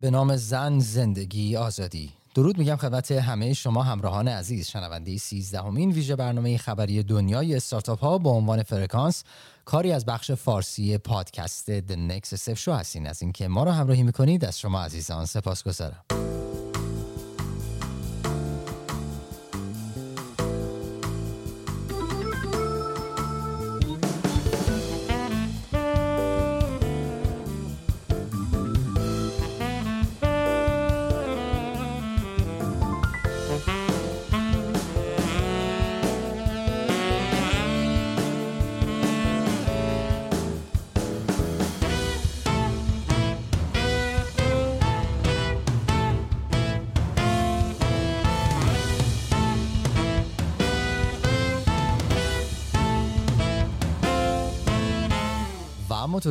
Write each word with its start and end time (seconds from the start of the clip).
به 0.00 0.10
نام 0.10 0.36
زن 0.36 0.78
زندگی 0.78 1.56
آزادی. 1.56 2.10
درود 2.34 2.58
میگم 2.58 2.76
خدمت 2.76 3.12
همه 3.12 3.52
شما 3.52 3.82
همراهان 3.82 4.28
عزیز. 4.28 4.68
شنونده 4.68 5.16
13 5.16 5.60
همین 5.60 5.90
ویژه 5.90 6.16
برنامه 6.16 6.58
خبری 6.58 7.02
دنیای 7.02 7.56
استارتاپ 7.56 8.00
ها 8.00 8.18
با 8.18 8.30
عنوان 8.30 8.62
فرکانس 8.62 9.24
کاری 9.64 9.92
از 9.92 10.04
بخش 10.04 10.30
فارسی 10.30 10.98
پادکست 10.98 11.80
The 11.80 11.94
Next 12.10 12.36
Step 12.36 12.58
Show 12.58 12.68
هستین. 12.68 13.06
از 13.06 13.22
اینکه 13.22 13.48
ما 13.48 13.64
را 13.64 13.72
همراهی 13.72 14.02
می‌کنید 14.02 14.44
از 14.44 14.60
شما 14.60 14.82
عزیزان 14.82 15.26
سپاس 15.26 15.62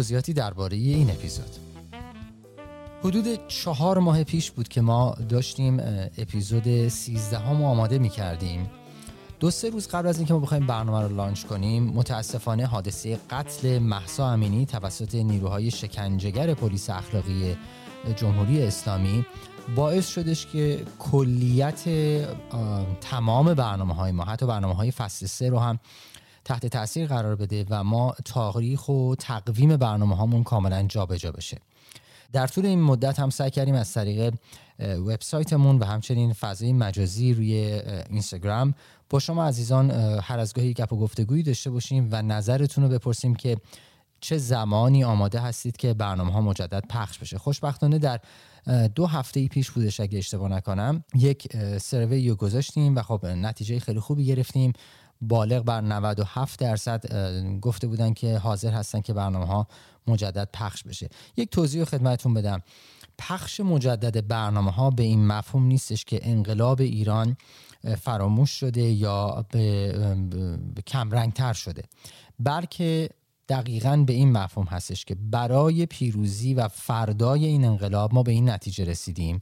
توضیحاتی 0.09 0.33
درباره 0.33 0.77
این 0.77 1.09
اپیزود. 1.09 1.49
حدود 3.03 3.47
چهار 3.47 3.99
ماه 3.99 4.23
پیش 4.23 4.51
بود 4.51 4.67
که 4.67 4.81
ما 4.81 5.15
داشتیم 5.29 5.79
اپیزود 6.17 6.87
13 6.87 7.37
هم 7.37 7.63
آماده 7.63 7.99
می 7.99 8.09
کردیم 8.09 8.69
دو 9.39 9.51
سه 9.51 9.69
روز 9.69 9.87
قبل 9.87 10.07
از 10.07 10.17
اینکه 10.17 10.33
ما 10.33 10.39
بخوایم 10.39 10.67
برنامه 10.67 11.07
رو 11.07 11.15
لانچ 11.15 11.45
کنیم 11.45 11.83
متاسفانه 11.83 12.65
حادثه 12.65 13.19
قتل 13.29 13.79
محسا 13.79 14.29
امینی 14.29 14.65
توسط 14.65 15.15
نیروهای 15.15 15.71
شکنجهگر 15.71 16.53
پلیس 16.53 16.89
اخلاقی 16.89 17.57
جمهوری 18.15 18.63
اسلامی 18.63 19.25
باعث 19.75 20.07
شدش 20.07 20.45
که 20.45 20.85
کلیت 20.99 21.83
تمام 23.01 23.53
برنامه 23.53 23.93
های 23.93 24.11
ما 24.11 24.23
حتی 24.23 24.45
برنامه 24.45 24.73
های 24.73 24.91
فصل 24.91 25.25
سه 25.25 25.49
رو 25.49 25.59
هم 25.59 25.79
تحت 26.45 26.65
تاثیر 26.65 27.07
قرار 27.07 27.35
بده 27.35 27.65
و 27.69 27.83
ما 27.83 28.15
تاریخ 28.25 28.89
و 28.89 29.15
تقویم 29.19 29.77
برنامه 29.77 30.15
هامون 30.15 30.43
کاملا 30.43 30.83
جابجا 30.83 31.31
بشه. 31.31 31.57
در 32.33 32.47
طول 32.47 32.65
این 32.65 32.81
مدت 32.81 33.19
هم 33.19 33.29
سعی 33.29 33.51
کردیم 33.51 33.75
از 33.75 33.93
طریق 33.93 34.33
وبسایتمون 34.79 35.79
و 35.79 35.85
همچنین 35.85 36.33
فضای 36.33 36.73
مجازی 36.73 37.33
روی 37.33 37.81
اینستاگرام 38.09 38.73
با 39.09 39.19
شما 39.19 39.45
عزیزان 39.45 39.91
هر 40.21 40.39
از 40.39 40.53
گاهی 40.53 40.73
گپ 40.73 40.93
و 40.93 40.97
گفتگویی 40.97 41.43
داشته 41.43 41.69
باشیم 41.69 42.09
و 42.11 42.21
نظرتون 42.21 42.83
رو 42.83 42.89
بپرسیم 42.89 43.35
که 43.35 43.57
چه 44.21 44.37
زمانی 44.37 45.03
آماده 45.03 45.39
هستید 45.39 45.77
که 45.77 45.93
برنامه 45.93 46.31
ها 46.31 46.41
مجدد 46.41 46.83
پخش 46.89 47.17
بشه. 47.17 47.37
خوشبختانه 47.37 47.99
در 47.99 48.19
دو 48.95 49.05
هفته 49.05 49.39
ای 49.39 49.47
پیش 49.47 49.71
بودش 49.71 49.99
اگه 49.99 50.17
اشتباه 50.17 50.49
نکنم 50.49 51.03
یک 51.15 51.47
سروی 51.77 52.29
رو 52.29 52.35
گذاشتیم 52.35 52.95
و 52.95 53.01
خب 53.01 53.25
نتیجه 53.25 53.79
خیلی 53.79 53.99
خوبی 53.99 54.25
گرفتیم. 54.25 54.73
بالغ 55.21 55.63
بر 55.63 55.81
97 55.81 56.59
درصد 56.59 57.13
گفته 57.61 57.87
بودن 57.87 58.13
که 58.13 58.37
حاضر 58.37 58.71
هستن 58.71 59.01
که 59.01 59.13
برنامه 59.13 59.45
ها 59.45 59.67
مجدد 60.07 60.49
پخش 60.53 60.83
بشه. 60.83 61.09
یک 61.37 61.49
توضیح 61.49 61.83
خدمتتون 61.83 62.33
بدم. 62.33 62.61
پخش 63.17 63.59
مجدد 63.59 64.27
برنامه 64.27 64.71
ها 64.71 64.89
به 64.89 65.03
این 65.03 65.27
مفهوم 65.27 65.65
نیستش 65.65 66.05
که 66.05 66.19
انقلاب 66.23 66.81
ایران 66.81 67.37
فراموش 68.01 68.51
شده 68.51 68.81
یا 68.81 69.45
به, 69.51 69.93
کمرنگ 70.87 71.33
تر 71.33 71.53
شده. 71.53 71.83
بلکه 72.39 73.09
دقیقا 73.49 74.03
به 74.07 74.13
این 74.13 74.31
مفهوم 74.31 74.67
هستش 74.67 75.05
که 75.05 75.15
برای 75.15 75.85
پیروزی 75.85 76.53
و 76.53 76.67
فردای 76.67 77.45
این 77.45 77.65
انقلاب 77.65 78.13
ما 78.13 78.23
به 78.23 78.31
این 78.31 78.49
نتیجه 78.49 78.83
رسیدیم. 78.83 79.39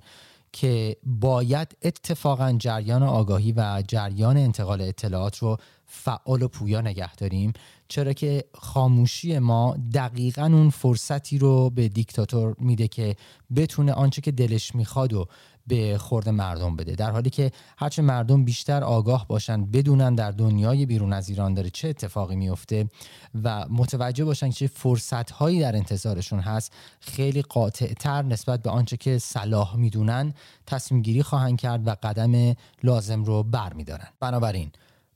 که 0.52 0.98
باید 1.04 1.78
اتفاقا 1.82 2.56
جریان 2.60 3.04
آگاهی 3.04 3.52
و 3.52 3.84
جریان 3.88 4.38
انتقال 4.38 4.82
اطلاعات 4.82 5.38
رو 5.38 5.58
فعال 5.86 6.42
و 6.42 6.48
پویا 6.48 6.82
نگه 6.82 7.16
داریم. 7.16 7.54
چرا 7.88 8.14
که 8.14 8.44
خاموشی 8.54 9.40
ما 9.40 9.78
دقیقا 9.94 10.46
اون 10.46 10.70
فرصتی 10.70 11.38
رو 11.38 11.70
به 11.70 11.88
دیکتاتور 11.88 12.56
میده 12.60 12.88
که 12.88 13.16
بتونه 13.56 13.94
آنچه 13.94 14.22
که 14.22 14.32
دلش 14.32 14.76
می‌خواد 14.76 15.14
و 15.14 15.28
به 15.68 15.98
خورد 15.98 16.30
مردم 16.30 16.76
بده. 16.76 16.96
در 16.96 17.12
حالی 17.12 17.30
که 17.30 17.52
هرچه 17.78 18.02
مردم 18.02 18.46
بیشتر 18.46 18.84
آگاه 18.84 19.28
باشن 19.28 19.66
بدونن 19.66 20.16
در 20.16 20.32
دنیای 20.32 20.86
بیرون 20.86 21.14
از 21.14 21.30
ایران 21.30 21.54
داره 21.54 21.70
چه 21.70 21.88
اتفاقی 21.88 22.36
میفته 22.36 22.90
و 23.44 23.66
متوجه 23.70 24.26
باشن 24.26 24.50
چه 24.50 24.68
فرصت 24.68 25.32
هایی 25.32 25.60
در 25.60 25.76
انتظارشون 25.76 26.40
هست 26.40 26.74
خیلی 27.00 27.42
قاطع 27.42 27.94
تر 27.94 28.22
نسبت 28.22 28.62
به 28.62 28.70
آنچه 28.70 28.98
که 28.98 29.18
صلاح 29.18 29.76
می‌دونن 29.76 30.34
تصمیم 30.66 31.02
گیری 31.02 31.24
خواهند 31.24 31.60
کرد 31.60 31.88
و 31.88 31.96
قدم 32.04 32.56
لازم 32.84 33.24
رو 33.24 33.44
بر 33.44 33.74
میدارن 33.74 34.08
بنابراین 34.20 34.72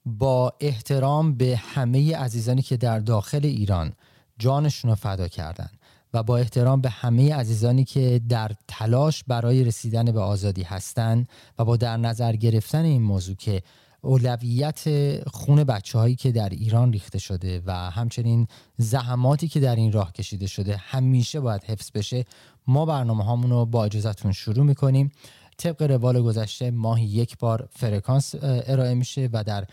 با 0.05 0.53
احترام 0.59 1.33
به 1.33 1.61
همه 1.73 2.15
عزیزانی 2.17 2.61
که 2.61 2.77
در 2.77 2.99
داخل 2.99 3.45
ایران 3.45 3.93
جانشون 4.37 4.89
رو 4.89 4.95
فدا 4.95 5.27
کردن. 5.27 5.69
و 6.13 6.23
با 6.23 6.37
احترام 6.37 6.81
به 6.81 6.89
همه 6.89 7.35
عزیزانی 7.35 7.83
که 7.83 8.21
در 8.29 8.51
تلاش 8.67 9.23
برای 9.23 9.63
رسیدن 9.63 10.11
به 10.11 10.19
آزادی 10.19 10.63
هستند 10.63 11.29
و 11.59 11.65
با 11.65 11.77
در 11.77 11.97
نظر 11.97 12.35
گرفتن 12.35 12.85
این 12.85 13.01
موضوع 13.01 13.35
که 13.35 13.61
اولویت 14.01 14.83
خون 15.27 15.63
بچه 15.63 15.99
هایی 15.99 16.15
که 16.15 16.31
در 16.31 16.49
ایران 16.49 16.93
ریخته 16.93 17.19
شده 17.19 17.61
و 17.65 17.71
همچنین 17.71 18.47
زحماتی 18.77 19.47
که 19.47 19.59
در 19.59 19.75
این 19.75 19.91
راه 19.91 20.11
کشیده 20.11 20.47
شده 20.47 20.77
همیشه 20.77 21.39
باید 21.39 21.63
حفظ 21.63 21.91
بشه 21.91 22.25
ما 22.67 22.85
برنامه 22.85 23.23
هامون 23.23 23.49
رو 23.49 23.65
با 23.65 23.85
اجازتون 23.85 24.31
شروع 24.31 24.65
می‌کنیم. 24.65 25.11
طبق 25.57 25.81
روال 25.81 26.21
گذشته 26.21 26.71
ماهی 26.71 27.05
یک 27.05 27.37
بار 27.37 27.69
فرکانس 27.71 28.35
ارائه 28.41 28.93
میشه 28.93 29.29
و 29.33 29.43
در 29.43 29.65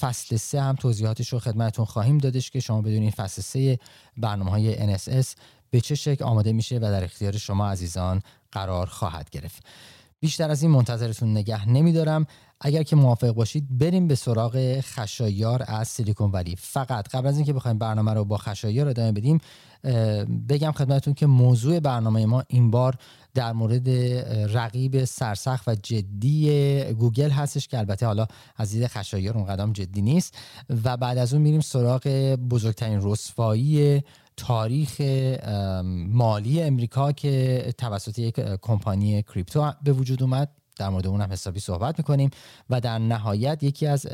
فصل 0.00 0.36
سه 0.36 0.60
هم 0.60 0.74
توضیحاتش 0.74 1.28
رو 1.28 1.38
خدمتون 1.38 1.84
خواهیم 1.84 2.18
دادش 2.18 2.50
که 2.50 2.60
شما 2.60 2.82
بدونید 2.82 3.14
فصل 3.14 3.42
سه 3.42 3.78
برنامه 4.16 4.50
های 4.50 4.96
NSS 4.96 5.26
به 5.70 5.80
چه 5.80 5.94
شکل 5.94 6.24
آماده 6.24 6.52
میشه 6.52 6.76
و 6.76 6.80
در 6.80 7.04
اختیار 7.04 7.36
شما 7.36 7.68
عزیزان 7.68 8.22
قرار 8.52 8.86
خواهد 8.86 9.30
گرفت. 9.30 9.62
بیشتر 10.20 10.50
از 10.50 10.62
این 10.62 10.70
منتظرتون 10.70 11.30
نگه 11.30 11.68
نمیدارم. 11.68 12.26
اگر 12.60 12.82
که 12.82 12.96
موافق 12.96 13.30
باشید 13.30 13.78
بریم 13.78 14.08
به 14.08 14.14
سراغ 14.14 14.80
خشایار 14.80 15.64
از 15.66 15.88
سیلیکون 15.88 16.30
ولی. 16.30 16.56
فقط 16.58 17.08
قبل 17.08 17.26
از 17.26 17.36
اینکه 17.36 17.52
بخوایم 17.52 17.78
برنامه 17.78 18.12
رو 18.12 18.24
با 18.24 18.36
خشایار 18.36 18.88
ادامه 18.88 19.12
بدیم 19.12 19.40
بگم 20.48 20.72
خدمتتون 20.72 21.14
که 21.14 21.26
موضوع 21.26 21.80
برنامه 21.80 22.26
ما 22.26 22.44
این 22.48 22.70
بار 22.70 22.96
در 23.34 23.52
مورد 23.52 23.88
رقیب 24.56 25.04
سرسخت 25.04 25.68
و 25.68 25.74
جدی 25.74 26.84
گوگل 26.98 27.30
هستش 27.30 27.68
که 27.68 27.78
البته 27.78 28.06
حالا 28.06 28.26
از 28.56 28.70
دید 28.70 28.86
خشایار 28.86 29.38
اون 29.38 29.46
قدم 29.46 29.72
جدی 29.72 30.02
نیست. 30.02 30.34
و 30.84 30.96
بعد 30.96 31.18
از 31.18 31.32
اون 31.32 31.42
میریم 31.42 31.60
سراغ 31.60 32.08
بزرگترین 32.50 33.00
رسوایی 33.02 34.02
تاریخ 34.36 35.00
مالی 36.08 36.62
امریکا 36.62 37.12
که 37.12 37.74
توسط 37.78 38.18
یک 38.18 38.40
کمپانی 38.40 39.22
کریپتو 39.22 39.72
به 39.84 39.92
وجود 39.92 40.22
اومد. 40.22 40.48
در 40.76 40.88
مورد 40.88 41.06
اونم 41.06 41.32
حسابی 41.32 41.60
صحبت 41.60 41.98
می‌کنیم. 41.98 42.30
و 42.70 42.80
در 42.80 42.98
نهایت 42.98 43.62
یکی 43.62 43.86
از 43.86 44.06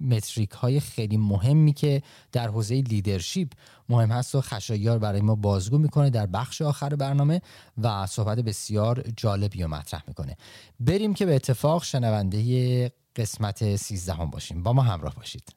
متریک 0.00 0.50
های 0.50 0.80
خیلی 0.80 1.16
مهمی 1.16 1.72
که 1.72 2.02
در 2.32 2.48
حوزه 2.48 2.74
لیدرشپ 2.74 3.48
مهم 3.88 4.10
هست 4.10 4.34
و 4.34 4.40
خشایار 4.40 4.98
برای 4.98 5.20
ما 5.20 5.34
بازگو 5.34 5.78
می‌کنه 5.78 6.10
در 6.10 6.26
بخش 6.26 6.62
آخر 6.62 6.96
برنامه 6.96 7.40
و 7.78 8.06
صحبت 8.06 8.38
بسیار 8.38 9.04
جالبی 9.16 9.62
رو 9.62 9.68
مطرح 9.68 10.02
می‌کنه. 10.08 10.36
بریم 10.80 11.14
که 11.14 11.26
به 11.26 11.34
اتفاق 11.34 11.84
شنونده 11.84 12.92
قسمت 13.16 13.76
13 13.76 14.12
هم 14.12 14.30
باشیم. 14.30 14.62
با 14.62 14.72
ما 14.72 14.82
همراه 14.82 15.14
باشید. 15.14 15.54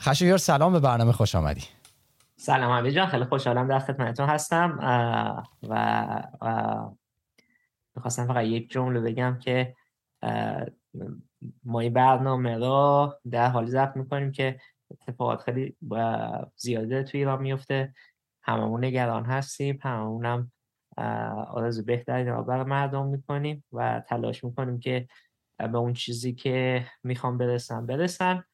خشایار 0.00 0.38
سلام 0.38 0.72
به 0.72 0.80
برنامه 0.80 1.12
خوش 1.12 1.34
آمدی. 1.34 1.62
سلام 2.38 2.72
حمید 2.72 2.92
جان 2.92 3.06
خیلی 3.06 3.24
خوشحالم 3.24 3.68
در 3.68 3.78
خدمتتون 3.78 4.28
هستم. 4.28 4.78
و 5.68 6.90
می‌خواستم 7.96 8.26
فقط 8.26 8.44
یک 8.44 8.70
جمله 8.70 9.00
بگم 9.00 9.38
که 9.38 9.74
ما 11.64 11.80
این 11.80 11.92
برنامه 11.92 12.58
رو 12.58 13.14
در 13.30 13.48
حالی 13.48 13.70
ضبط 13.70 13.96
می‌کنیم 13.96 14.32
که 14.32 14.60
اتفاقات 14.90 15.40
خیلی 15.40 15.76
زیاده 16.56 17.02
توی 17.02 17.20
ایران 17.20 17.42
میفته 17.42 17.94
هممون 18.42 18.84
نگران 18.84 19.24
هستیم 19.24 19.78
هممون 19.82 20.26
هم 20.26 20.52
آرزو 21.48 21.82
بهترین 21.82 22.26
را 22.26 22.42
برای 22.42 22.64
مردم 22.64 23.06
می‌کنیم 23.06 23.64
و 23.72 24.02
تلاش 24.08 24.44
می‌کنیم 24.44 24.78
که 24.78 25.08
به 25.58 25.78
اون 25.78 25.92
چیزی 25.92 26.34
که 26.34 26.86
می‌خوام 27.02 27.38
برسن. 27.38 27.86
برسن 27.86 28.44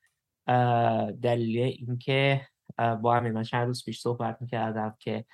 دلیل 1.23 1.59
اینکه 1.59 2.47
با 2.79 3.17
همین 3.17 3.33
من 3.33 3.43
چند 3.43 3.67
روز 3.67 3.85
پیش 3.85 4.01
صحبت 4.01 4.37
می‌کردم 4.41 4.97
که 4.99 5.25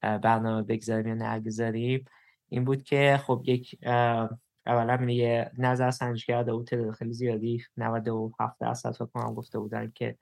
برنامه 0.00 0.62
بگذاریم 0.62 1.06
یا 1.06 1.34
نگذاریم. 1.34 2.04
این 2.48 2.64
بود 2.64 2.82
که 2.82 3.20
خب 3.26 3.42
یک 3.44 3.78
اولا 4.66 5.10
یه 5.10 5.50
نظر 5.58 5.90
سنج 5.90 6.26
کرده 6.26 6.52
بود 6.52 6.66
تعداد 6.66 6.90
خیلی 6.90 7.12
زیادی 7.12 7.64
97 7.76 8.58
درصد 8.60 8.92
فکر 8.92 9.06
کنم 9.06 9.34
گفته 9.34 9.58
بودن 9.58 9.92
که 9.94 10.18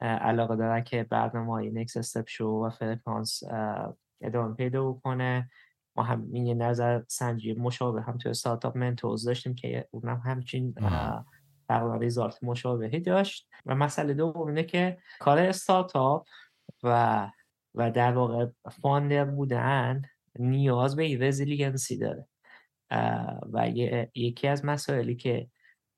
علاقه 0.00 0.56
دارن 0.56 0.84
که 0.84 1.04
برنامه 1.04 1.52
های 1.52 1.70
نکس 1.70 1.96
استپ 1.96 2.28
شو 2.28 2.46
و 2.46 2.70
فرکانس 2.70 3.42
ادامه 4.20 4.54
پیدا 4.54 4.92
بکنه. 4.92 5.50
ما 5.96 6.02
هم 6.02 6.36
یه 6.36 6.54
نظر 6.54 7.02
سنجی 7.08 7.54
مشابه 7.54 8.02
هم 8.02 8.18
توی 8.18 8.30
startup 8.30 8.76
mentors 8.76 9.24
داشتیم 9.24 9.54
که 9.54 9.88
اونم 9.90 10.22
همچین 10.24 10.74
تقریبا 11.68 11.96
result 11.96 12.44
مشابهی 12.44 13.00
داشت 13.00 13.48
و 13.66 13.74
مسئله 13.74 14.14
دوم 14.14 14.48
اینه 14.48 14.62
که 14.62 14.98
کار 15.18 15.38
استارتاپ 15.38 16.28
و 16.82 17.30
و 17.74 17.90
در 17.90 18.12
واقع 18.12 18.46
founder 18.70 19.24
بودن 19.24 20.02
نیاز 20.38 20.96
به 20.96 21.18
resiliency 21.20 21.98
داره. 21.98 22.26
و 23.52 23.68
یکی 24.14 24.48
از 24.48 24.64
مسائلی 24.64 25.16
که 25.16 25.50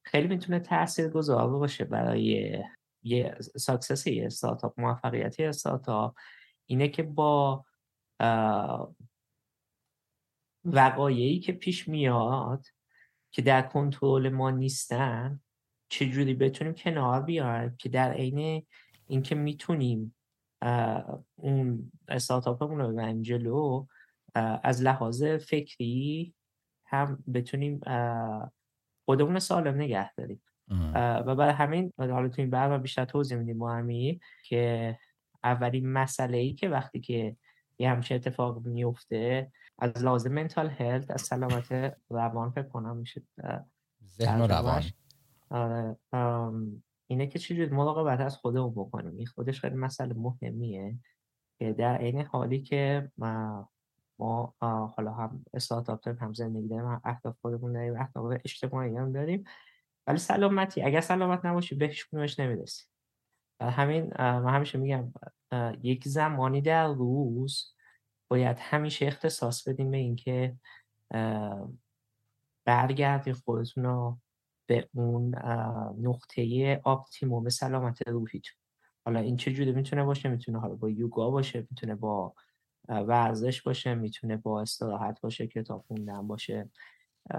خیلی 0.04 0.28
می‌تونه 0.28 0.60
تاثیر 0.60 1.08
گذار 1.08 1.50
باشه 1.50 1.84
برای 1.84 2.58
یه 3.02 3.38
success 3.40 4.06
یه 4.06 4.26
استارتاپ 4.26 4.80
موفقیتی 4.80 5.44
استارتاپ 5.44 6.16
اینه 6.66 6.88
که 6.88 7.02
با 7.02 7.64
وقایعی 10.64 11.40
که 11.40 11.52
پیش 11.52 11.88
میاد 11.88 12.66
که 13.30 13.42
در 13.42 13.62
کنترل 13.62 14.28
ما 14.28 14.50
نیستن 14.50 15.40
چجوری 15.98 16.34
بتونیم 16.34 16.74
کنار 16.74 17.22
بیایم 17.22 17.76
که 17.78 17.88
در 17.88 18.12
عین 18.12 18.66
اینکه 19.06 19.34
می‌تونیم 19.34 20.14
اون 21.34 21.92
استارتاپمون 22.08 22.78
رو 22.78 22.92
ببریم 22.92 23.22
جلو 23.22 23.86
از 24.62 24.82
لحاظ 24.82 25.24
فکری 25.24 26.34
هم 26.86 27.24
بتونیم 27.34 27.80
خودمون 29.04 29.38
سالم 29.38 29.74
نگه 29.74 30.14
داریم. 30.14 30.42
و 31.26 31.34
برای 31.34 31.52
همین 31.52 31.92
حالا 31.98 32.28
تو 32.28 32.42
این 32.42 32.50
برنامه 32.50 32.82
بیشتر 32.82 33.04
توضیح 33.04 33.38
میدیم 33.38 33.58
با 33.58 33.72
همی 33.72 34.20
که 34.44 34.98
اولین 35.44 35.92
مسئله 35.92 36.38
ای 36.38 36.52
که 36.54 36.68
وقتی 36.68 37.00
که 37.00 37.36
یه 37.78 37.90
همچین 37.90 38.16
اتفاق 38.16 38.66
میفته 38.66 39.52
از 39.78 40.04
لازم 40.04 40.32
منتال 40.32 40.70
هلت 40.70 41.10
از 41.10 41.22
سلامت 41.22 41.96
روان 42.10 42.50
فکر 42.50 42.68
کنم 42.68 42.96
میشه 42.96 43.22
ذهن 44.04 44.40
و 44.40 44.46
روان. 44.46 44.82
آره. 45.54 45.96
اینه 47.06 47.26
که 47.26 47.38
چجوری 47.38 47.70
مراقبت 47.70 48.20
از 48.20 48.36
خودمون 48.36 48.70
بکنیم. 48.70 49.16
این 49.16 49.26
خودش 49.26 49.60
خیلی 49.60 49.74
مسئله 49.74 50.14
مهمیه 50.14 50.98
که 51.58 51.72
در 51.72 51.96
عین 51.96 52.20
حالی 52.20 52.62
که 52.62 53.10
ما, 53.18 53.68
ما 54.18 54.54
حالا 54.96 55.12
هم 55.12 55.44
استارتاپ 55.54 56.00
داریم 56.00 56.20
هم 56.20 56.32
زندگی 56.32 56.68
داریم 56.68 56.86
هم 56.86 57.00
اهداف 57.04 57.36
خودمون 57.40 57.72
داریم 57.72 58.00
اهداف 58.00 58.40
اجتماعی 58.44 58.96
هم 58.96 59.12
داریم. 59.12 59.44
ولی 60.06 60.18
سلامتی 60.18 60.82
اگر 60.82 61.00
سلامت 61.00 61.44
نباشی 61.44 61.74
بهش 61.74 62.04
کنوش 62.04 62.38
نمی‌رسی. 62.40 62.84
همین 63.60 64.12
من 64.18 64.54
همیشه 64.54 64.78
میگم 64.78 65.12
یک 65.82 66.08
زمانی 66.08 66.60
در 66.60 66.88
روز 66.88 67.74
باید 68.30 68.56
همیشه 68.60 69.06
اختصاص 69.06 69.68
بدیم 69.68 69.90
به 69.90 69.96
اینکه 69.96 70.56
برگردی 72.64 73.32
خودتون 73.32 73.84
رو 73.84 74.18
به 74.66 74.88
اون 74.94 75.34
نقطه 75.98 76.80
آپتیموم 76.84 77.48
سلامت 77.48 78.08
روحیتون 78.08 78.56
حالا 79.04 79.20
این 79.20 79.36
چه 79.36 79.52
جوری 79.52 79.72
می‌تونه 79.72 80.04
باشه؟ 80.04 80.28
می‌تونه 80.28 80.60
حالا 80.60 80.74
با 80.74 80.90
یوگا 80.90 81.30
باشه 81.30 81.66
می‌تونه 81.70 81.94
با 81.94 82.34
ورزش 82.88 83.62
باشه 83.62 83.94
می‌تونه 83.94 84.36
با 84.36 84.60
استراحت 84.60 85.20
باشه 85.20 85.46
کتاب 85.46 85.84
خوندن 85.88 86.26
باشه. 86.26 86.70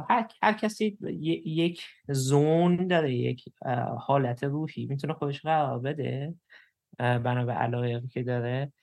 هر, 0.10 0.27
هر 0.42 0.54
کسی 0.54 0.98
یک 1.45 1.83
زون 2.10 2.88
داره 2.88 3.13
یک 3.13 3.54
حالت 3.98 4.44
روحی 4.44 4.86
می‌تونه 4.86 5.13
خودش 5.13 5.42
قرار 5.42 5.80
بده. 5.80 6.36
بنا 6.98 7.45
به 7.45 7.54
علایقی 7.54 8.07
که 8.07 8.24
داره 8.24 8.74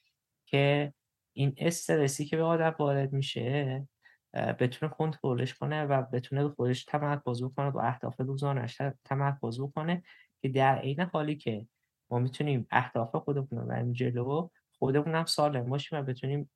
که 0.46 0.92
این 1.32 1.54
استرسی 1.56 2.24
که 2.24 2.36
به 2.36 2.42
آدم 2.42 2.74
وارد 2.78 3.12
میشه 3.12 3.88
بتونه 4.34 4.92
کنترلش 4.92 5.54
کنه 5.54 5.84
و 5.84 6.02
بتونه 6.02 6.48
خودش 6.48 6.84
تمرکز 6.84 7.42
بکنه 7.42 7.70
با 7.70 7.82
اهداف 7.82 8.20
روزانش 8.20 8.80
تمرکز 9.04 9.60
بکنه 9.60 10.02
که 10.42 10.48
در 10.48 10.78
عین 10.78 11.00
حالی 11.00 11.36
که 11.36 11.66
ما 12.10 12.18
می‌تونیم 12.18 12.66
اهداف 12.70 13.16
خودمون 13.16 13.48
رو 13.50 13.66
بریم 13.66 13.92
جلو 13.92 14.48
خودمون 14.78 15.14
هم 15.14 15.24
سالم 15.24 15.64
باشیم 15.64 15.98
و 15.98 16.02
بتونیم 16.02 16.50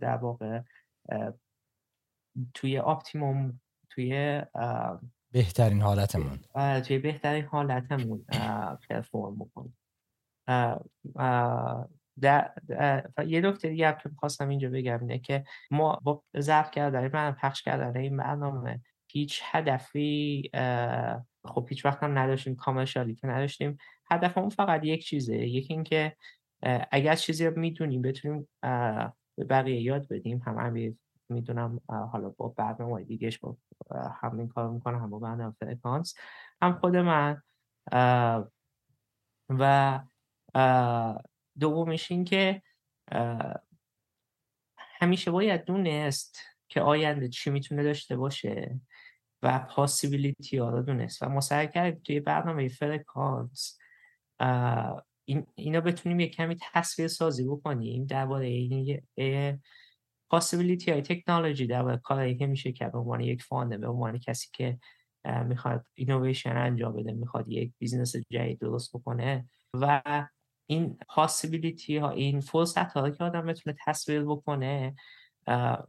در 0.00 0.16
واقع 0.16 0.60
توی 2.54 2.78
اپتیموم 2.78 3.60
توی 3.90 4.42
بهترین 5.32 5.80
حالتمون. 5.82 6.38
توی 6.80 6.98
بهترین 6.98 7.44
حالتمون 7.44 8.24
پرفورم 8.88 9.36
بکنیم. 9.36 9.76
در 12.20 12.52
یه 13.26 13.40
نکته 13.40 13.68
دیگه 13.68 13.96
که 14.02 14.08
می‌خواستم 14.08 14.48
اینجا 14.48 14.70
بگم 14.70 15.00
اینه 15.00 15.18
که 15.18 15.44
ما 15.70 15.98
با 16.02 16.22
ضبط 16.38 16.70
کردن 16.70 17.10
من 17.12 17.32
پخش 17.32 17.62
کردن 17.62 18.00
این 18.00 18.16
برنامه 18.16 18.80
هیچ 19.06 19.42
هدفی 19.44 20.50
خب 21.44 21.66
هیچ 21.68 21.84
وقت 21.84 22.02
هم 22.02 22.18
نداشتیم 22.18 22.56
کامرشالی 22.56 23.14
که 23.14 23.26
نداشتیم. 23.26 23.78
هدفمون 24.10 24.48
فقط 24.48 24.84
یک 24.84 25.04
چیزه 25.04 25.36
یکی 25.36 25.74
اینکه 25.74 26.16
اگر 26.90 27.14
چیزی 27.14 27.46
رو 27.46 27.58
می‌دونیم 27.60 28.02
بتونیم 28.02 28.48
به 29.38 29.44
بقیه 29.50 29.80
یاد 29.80 30.08
بدیم. 30.08 30.42
هم 30.46 30.58
همین 30.58 30.98
می‌دونم 31.28 31.80
حالا 31.88 32.28
با 32.28 32.48
برنامه 32.48 33.04
دیگهش 33.04 33.38
با 33.38 33.56
هم 34.22 34.38
این 34.38 34.48
کار 34.48 34.70
می‌کنم 34.70 34.98
هم 34.98 35.10
با 35.10 35.18
برنامه 35.18 35.54
فرکانس 35.60 36.14
هم 36.62 36.72
خود 36.72 36.96
من. 36.96 37.42
و 39.48 40.00
دومیش 41.60 42.10
این 42.10 42.24
که 42.24 42.62
همیشه 44.76 45.30
باید 45.30 45.64
دونست 45.64 46.38
که 46.68 46.80
آینده 46.80 47.28
چی 47.28 47.50
می‌تونه 47.50 47.82
داشته 47.82 48.16
باشه 48.16 48.80
و 49.42 49.58
پاسیبیلیتی 49.58 50.56
ها 50.56 50.70
رو 50.70 50.82
دونست. 50.82 51.22
و 51.22 51.28
ما 51.28 51.40
سعی 51.40 51.68
کردیم 51.68 52.00
توی 52.04 52.20
برنامه 52.20 52.68
فرکانس 52.68 53.78
این 55.24 55.46
اینا 55.54 55.80
بتونیم 55.80 56.20
یک 56.20 56.34
کمی 56.34 56.56
تصویر 56.72 57.08
سازی 57.08 57.44
بکنیم 57.44 58.06
درباره 58.06 58.46
این 58.46 59.02
possibility 60.30 60.90
های 60.90 61.02
تکنولوژی 61.02 61.66
درباره 61.66 61.96
کارهایی 61.96 62.36
که 62.36 62.46
میشه 62.46 62.72
کرد. 62.72 62.92
به 62.92 62.98
عنوان 62.98 63.20
یک 63.20 63.42
founder 63.42 63.78
به 63.78 63.88
عنوان 63.88 64.18
کسی 64.18 64.48
که 64.52 64.78
می‌خواد 65.44 65.86
اینویشن 65.94 66.56
انجام 66.56 66.96
بده 66.96 67.12
می‌خواد 67.12 67.48
یک 67.48 67.72
business 67.78 68.16
جدید 68.16 68.60
درست 68.60 68.96
بکنه. 68.96 69.48
و 69.74 70.02
این 70.70 70.98
possibility 71.08 71.96
ها 71.96 72.10
این 72.10 72.40
فرصت 72.40 72.92
ها 72.92 73.10
که 73.10 73.24
آدم 73.24 73.46
بتونه 73.46 73.76
تصویر 73.86 74.22
بکنه 74.22 74.94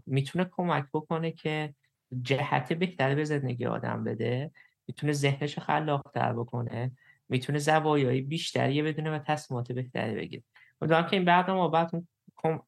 می‌تونه 0.06 0.50
کمک 0.52 0.86
بکنه 0.94 1.32
که 1.32 1.74
جهت 2.22 2.74
بهتری 2.74 3.16
به 3.16 3.24
زندگی 3.24 3.66
آدم 3.66 4.04
بده 4.04 4.52
می‌تونه 4.88 5.14
ذهنش 5.14 5.60
خلاق 5.60 6.12
تر 6.14 6.34
بکنه 6.34 6.92
می‌تونه 7.30 7.60
زوایای 7.60 8.22
بیشتری 8.22 8.82
بدونه 8.82 9.12
و 9.12 9.20
تصمیمات 9.20 9.72
بهتری 9.72 10.16
بگیره. 10.16 10.44
امیدوارم 10.82 11.08
که 11.08 11.16
این 11.16 11.26
برنامه 11.26 11.72
بعد 11.72 11.92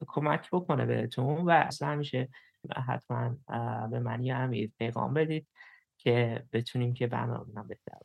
کمک 0.07 0.49
بکنه 0.51 0.85
بهتون 0.85 1.41
و 1.45 1.49
اصلا 1.49 1.87
همیشه 1.87 2.29
حتما 2.87 3.37
به 3.91 3.99
من 3.99 4.23
یا 4.23 4.37
امیر 4.37 4.71
پیغام 4.77 5.13
بدید 5.13 5.47
که 5.97 6.43
بتونیم 6.53 6.93
که 6.93 7.07
برنامه 7.07 7.63
بهتر 7.67 7.97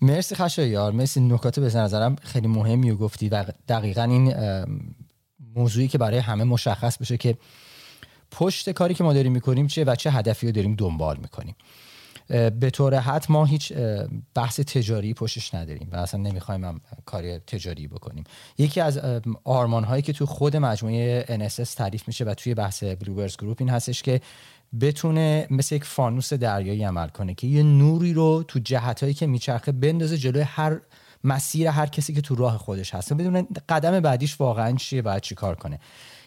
مرسی 0.00 0.34
خشایار 0.34 0.92
مرسی 0.92 1.20
نکات 1.20 1.60
به 1.60 1.66
نظرم. 1.78 2.16
خیلی 2.16 2.48
مهمی 2.48 2.90
و 2.90 2.96
گفتی 2.96 3.28
و 3.28 3.44
دقیقا 3.68 4.02
این 4.02 4.34
موضوعی 5.54 5.88
که 5.88 5.98
برای 5.98 6.18
همه 6.18 6.44
مشخص 6.44 6.98
بشه 6.98 7.16
که 7.16 7.38
پشت 8.30 8.70
کاری 8.70 8.94
که 8.94 9.04
ما 9.04 9.12
داریم 9.12 9.32
می‌کنیم 9.32 9.66
چیه 9.66 9.84
و 9.84 9.94
چه 9.94 10.10
هدفی 10.10 10.46
رو 10.46 10.52
داریم 10.52 10.74
دنبال 10.74 11.16
می‌کنیم. 11.16 11.56
به 12.60 12.70
طور 12.72 12.94
حد 12.94 13.26
ما 13.28 13.44
هیچ 13.44 13.72
بحث 14.34 14.60
تجاری 14.60 15.14
پشتش 15.14 15.54
نداریم 15.54 15.88
و 15.92 15.96
اصلا 15.96 16.20
نمی‌خوایم 16.20 16.64
هم 16.64 16.80
کاری 17.04 17.38
تجاری 17.38 17.88
بکنیم. 17.88 18.24
یکی 18.58 18.80
از 18.80 19.00
آرمان 19.44 19.84
هایی 19.84 20.02
که 20.02 20.12
تو 20.12 20.26
خود 20.26 20.56
مجموعه 20.56 21.24
NSS 21.48 21.74
تعریف 21.74 22.08
میشه 22.08 22.24
و 22.24 22.34
توی 22.34 22.54
بحث 22.54 22.84
بلوبرز 22.84 23.36
گروپ 23.36 23.56
این 23.60 23.68
هستش 23.68 24.02
که 24.02 24.20
بتونه 24.80 25.46
مثل 25.50 25.74
یک 25.74 25.84
فانوس 25.84 26.32
دریایی 26.32 26.84
عمل 26.84 27.08
کنه 27.08 27.34
که 27.34 27.46
یه 27.46 27.62
نوری 27.62 28.12
رو 28.12 28.44
تو 28.48 28.58
جهتهایی 28.58 29.14
که 29.14 29.26
میچرخه 29.26 29.72
بندازه 29.72 30.18
جلوی 30.18 30.42
هر 30.42 30.80
مسیر 31.24 31.68
هر 31.68 31.86
کسی 31.86 32.14
که 32.14 32.20
تو 32.20 32.34
راه 32.34 32.58
خودش 32.58 32.94
هست. 32.94 33.12
بدون 33.12 33.48
قدم 33.68 34.00
بعدیش 34.00 34.40
واقعا 34.40 34.76
چیه 34.76 35.02
باید 35.02 35.22
چی 35.22 35.34
کار 35.34 35.54
کنه. 35.54 35.80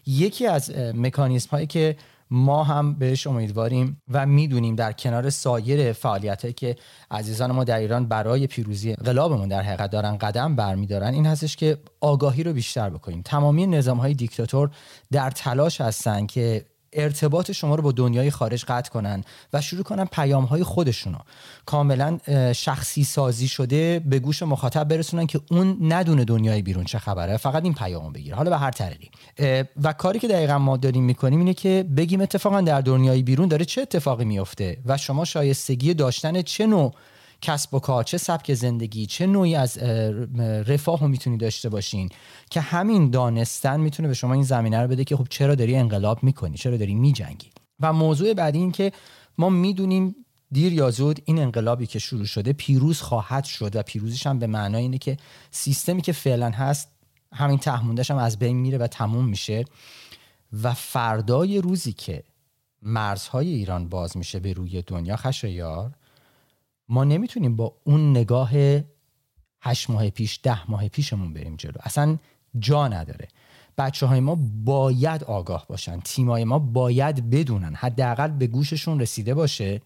یکی 0.06 0.48
از 0.48 0.72
مکانیزم 0.96 1.50
هایی 1.52 1.68
که 1.68 1.96
ما 2.32 2.64
هم 2.64 2.94
بهش 2.94 3.28
امیدواریم 3.28 4.02
و 4.12 4.26
می‌دونیم 4.26 4.76
در 4.76 4.92
کنار 4.92 5.30
سایر 5.30 5.94
فعالیت 5.94 6.56
که 6.58 6.76
عزیزان 7.12 7.52
ما 7.52 7.64
در 7.64 7.80
ایران 7.80 8.08
برای 8.08 8.48
پیروزی 8.48 8.90
انقلابمون 8.90 9.48
در 9.48 9.62
حقیقت 9.62 9.92
دارن 9.92 10.18
قدم 10.18 10.56
برمیدارن 10.56 11.14
این 11.14 11.26
هستش 11.26 11.56
که 11.56 11.78
آگاهی 12.02 12.44
رو 12.44 12.54
بیشتر 12.54 12.90
بکنیم. 12.90 13.22
تمامی 13.26 13.68
نظام 13.68 13.98
های 13.98 14.14
دیکتاتور 14.14 14.70
در 15.12 15.32
تلاش 15.32 15.82
هستن 15.82 16.26
که 16.26 16.66
ارتباط 16.96 17.52
شما 17.52 17.76
رو 17.76 17.84
با 17.84 17.92
دنیای 17.92 18.32
خارج 18.32 18.66
قطع 18.66 18.90
کنن 18.90 19.24
و 19.54 19.62
شروع 19.62 19.84
کنن 19.84 20.06
پیام 20.06 20.44
های 20.44 20.64
خودشونو. 20.64 21.18
کاملا 21.66 22.20
شخصی 22.56 23.04
سازی 23.04 23.48
شده 23.48 24.00
به 24.06 24.20
گوش 24.20 24.44
مخاطب 24.44 24.84
برسونن 24.88 25.28
که 25.28 25.40
اون 25.52 25.78
ندونه 25.82 26.26
دنیای 26.26 26.62
بیرون 26.62 26.84
چه 26.84 27.00
خبره. 27.00 27.38
فقط 27.38 27.64
این 27.64 27.74
پیامو 27.74 28.10
بگیره 28.12 28.36
حالا 28.36 28.50
به 28.50 28.58
هر 28.58 28.72
طریقی. 28.72 29.10
و 29.84 29.94
کاری 29.94 30.20
که 30.20 30.28
دقیقا 30.28 30.58
ما 30.58 30.78
داریم 30.78 31.04
می‌کنیم 31.04 31.40
اینه 31.40 31.54
که 31.54 31.86
بگیم 31.98 32.22
اتفاقا 32.22 32.62
در 32.62 32.82
دنیای 32.82 33.24
بیرون 33.24 33.48
داره 33.48 33.66
چه 33.66 33.82
اتفاقی 33.82 34.26
میفته 34.26 34.78
و 34.86 34.98
شما 34.98 35.26
شایستگی 35.26 35.94
داشتن 35.94 36.42
چه 36.42 36.66
نوع 36.66 36.94
کسب 37.44 37.74
و 37.74 37.80
کار 37.80 38.04
چه 38.04 38.18
سبک 38.18 38.54
زندگی 38.54 39.06
چه 39.06 39.28
نوعی 39.28 39.56
از 39.56 39.78
رفاه 40.68 41.00
رو 41.00 41.08
می‌تونی 41.08 41.38
داشته 41.38 41.70
باشین 41.70 42.10
که 42.50 42.62
همین 42.62 43.10
دانستن 43.10 43.80
می‌تونه 43.80 44.08
به 44.08 44.14
شما 44.14 44.34
این 44.34 44.44
زمینه 44.44 44.82
رو 44.82 44.88
بده 44.88 45.04
که 45.04 45.16
خب 45.16 45.28
چرا 45.30 45.56
داری 45.56 45.76
انقلاب 45.76 46.24
می‌کنی 46.24 46.58
چرا 46.58 46.78
داری 46.78 46.96
میجنگی. 46.96 47.50
و 47.80 47.94
موضوع 47.94 48.34
بعدی 48.34 48.60
این 48.60 48.72
که 48.72 48.92
ما 49.38 49.50
می‌دونیم 49.50 50.16
دیر 50.52 50.74
یا 50.74 50.92
زود 50.92 51.22
این 51.26 51.40
انقلابی 51.40 51.88
که 51.88 52.00
شروع 52.00 52.26
شده 52.26 52.54
پیروز 52.54 53.02
خواهد 53.02 53.44
شد 53.44 53.76
و 53.76 53.84
پیروزیش 53.84 54.28
هم 54.28 54.40
به 54.40 54.48
معنای 54.48 54.82
اینه 54.82 54.98
که 54.98 55.18
سیستمی 55.52 56.02
که 56.02 56.12
فعلا 56.12 56.50
هست 56.50 56.90
همین 57.34 57.58
تهموندش 57.58 58.12
هم 58.12 58.18
از 58.18 58.40
بین 58.40 58.58
میره 58.58 58.78
و 58.78 58.88
تموم 58.88 59.26
میشه 59.26 59.66
و 60.64 60.74
فردای 60.74 61.62
روزی 61.62 61.94
که 61.94 62.24
مرزهای 62.82 63.48
ایران 63.50 63.90
باز 63.90 64.18
میشه 64.18 64.40
به 64.40 64.54
روی 64.54 64.82
دنیا 64.82 65.16
خشایار 65.16 65.92
ما 66.90 67.04
نمی‌تونیم 67.04 67.56
با 67.56 67.76
اون 67.84 68.12
نگاه 68.12 68.52
هشت 69.62 69.90
ماه 69.90 70.10
پیش 70.10 70.40
ده 70.44 70.72
ماه 70.72 70.88
پیشمون 70.88 71.34
بریم 71.34 71.56
جلو. 71.56 71.74
اصلا 71.84 72.18
جا 72.60 72.88
نداره. 72.88 73.28
بچه 73.78 74.06
های 74.06 74.20
ما 74.20 74.38
باید 74.64 75.24
آگاه 75.24 75.66
باشن. 75.70 76.00
تیمای 76.00 76.44
ما 76.44 76.60
باید 76.60 77.30
بدونن. 77.30 77.76
حداقل 77.76 78.28
به 78.28 78.48
گوششون 78.48 79.00
رسیده 79.00 79.34
باشه 79.34 79.82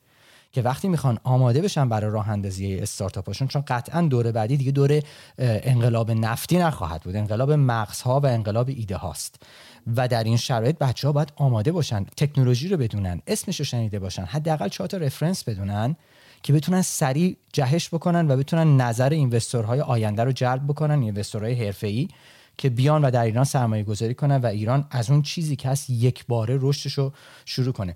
که 0.52 0.62
وقتی 0.62 0.88
می‌خوان 0.88 1.20
آماده 1.24 1.62
بشن 1.62 1.90
برای 1.90 2.12
راه 2.12 2.30
اندازی 2.30 2.76
استارتاپشون 2.76 3.48
چون 3.48 3.64
قطعا 3.68 4.02
دوره 4.02 4.32
بعدی 4.32 4.58
دیگه 4.58 4.72
دوره 4.72 5.04
انقلاب 5.38 6.12
نفتی 6.12 6.58
نخواهد 6.58 7.02
بود. 7.02 7.16
انقلاب 7.16 7.52
مغزها 7.52 8.20
و 8.20 8.26
انقلاب 8.26 8.70
ایده 8.70 8.98
هاست. 8.98 9.44
و 9.96 10.08
در 10.08 10.24
این 10.24 10.38
شرایط 10.38 10.78
بچه 10.78 11.08
ها 11.08 11.12
باید 11.12 11.34
آماده 11.36 11.72
باشن 11.72 12.04
تکنولوژی 12.04 12.68
رو 12.68 12.78
بدونن 12.78 13.22
اسمش 13.28 13.60
رو 13.60 13.66
شنیده 13.66 14.00
باشن 14.00 14.24
حداقل 14.24 14.68
چهار 14.68 14.88
تا 14.88 14.98
رفرنس 14.98 15.44
بدونن 15.44 15.96
که 16.44 16.54
بتونن 16.54 16.82
سریع 16.82 17.38
جهش 17.54 17.90
بکنن 17.90 18.32
و 18.32 18.38
بتونن 18.38 18.82
نظر 18.82 19.10
اینوستورهای 19.10 19.82
آینده 19.82 20.24
رو 20.24 20.32
جلب 20.32 20.68
بکنن 20.68 21.02
اینوستورهای 21.02 21.66
حرفه‌ای 21.66 22.08
که 22.58 22.70
بیان 22.70 23.06
و 23.06 23.12
در 23.12 23.24
ایران 23.24 23.44
سرمایه 23.44 23.84
گذاری 23.84 24.14
کنن 24.14 24.36
و 24.36 24.46
ایران 24.46 24.86
از 24.92 25.10
اون 25.10 25.22
چیزی 25.22 25.56
که 25.56 25.70
هست 25.70 25.90
یک 25.90 26.26
باره 26.28 26.58
رشدش 26.62 26.94
رو 26.94 27.14
شروع 27.46 27.74
کنه. 27.74 27.96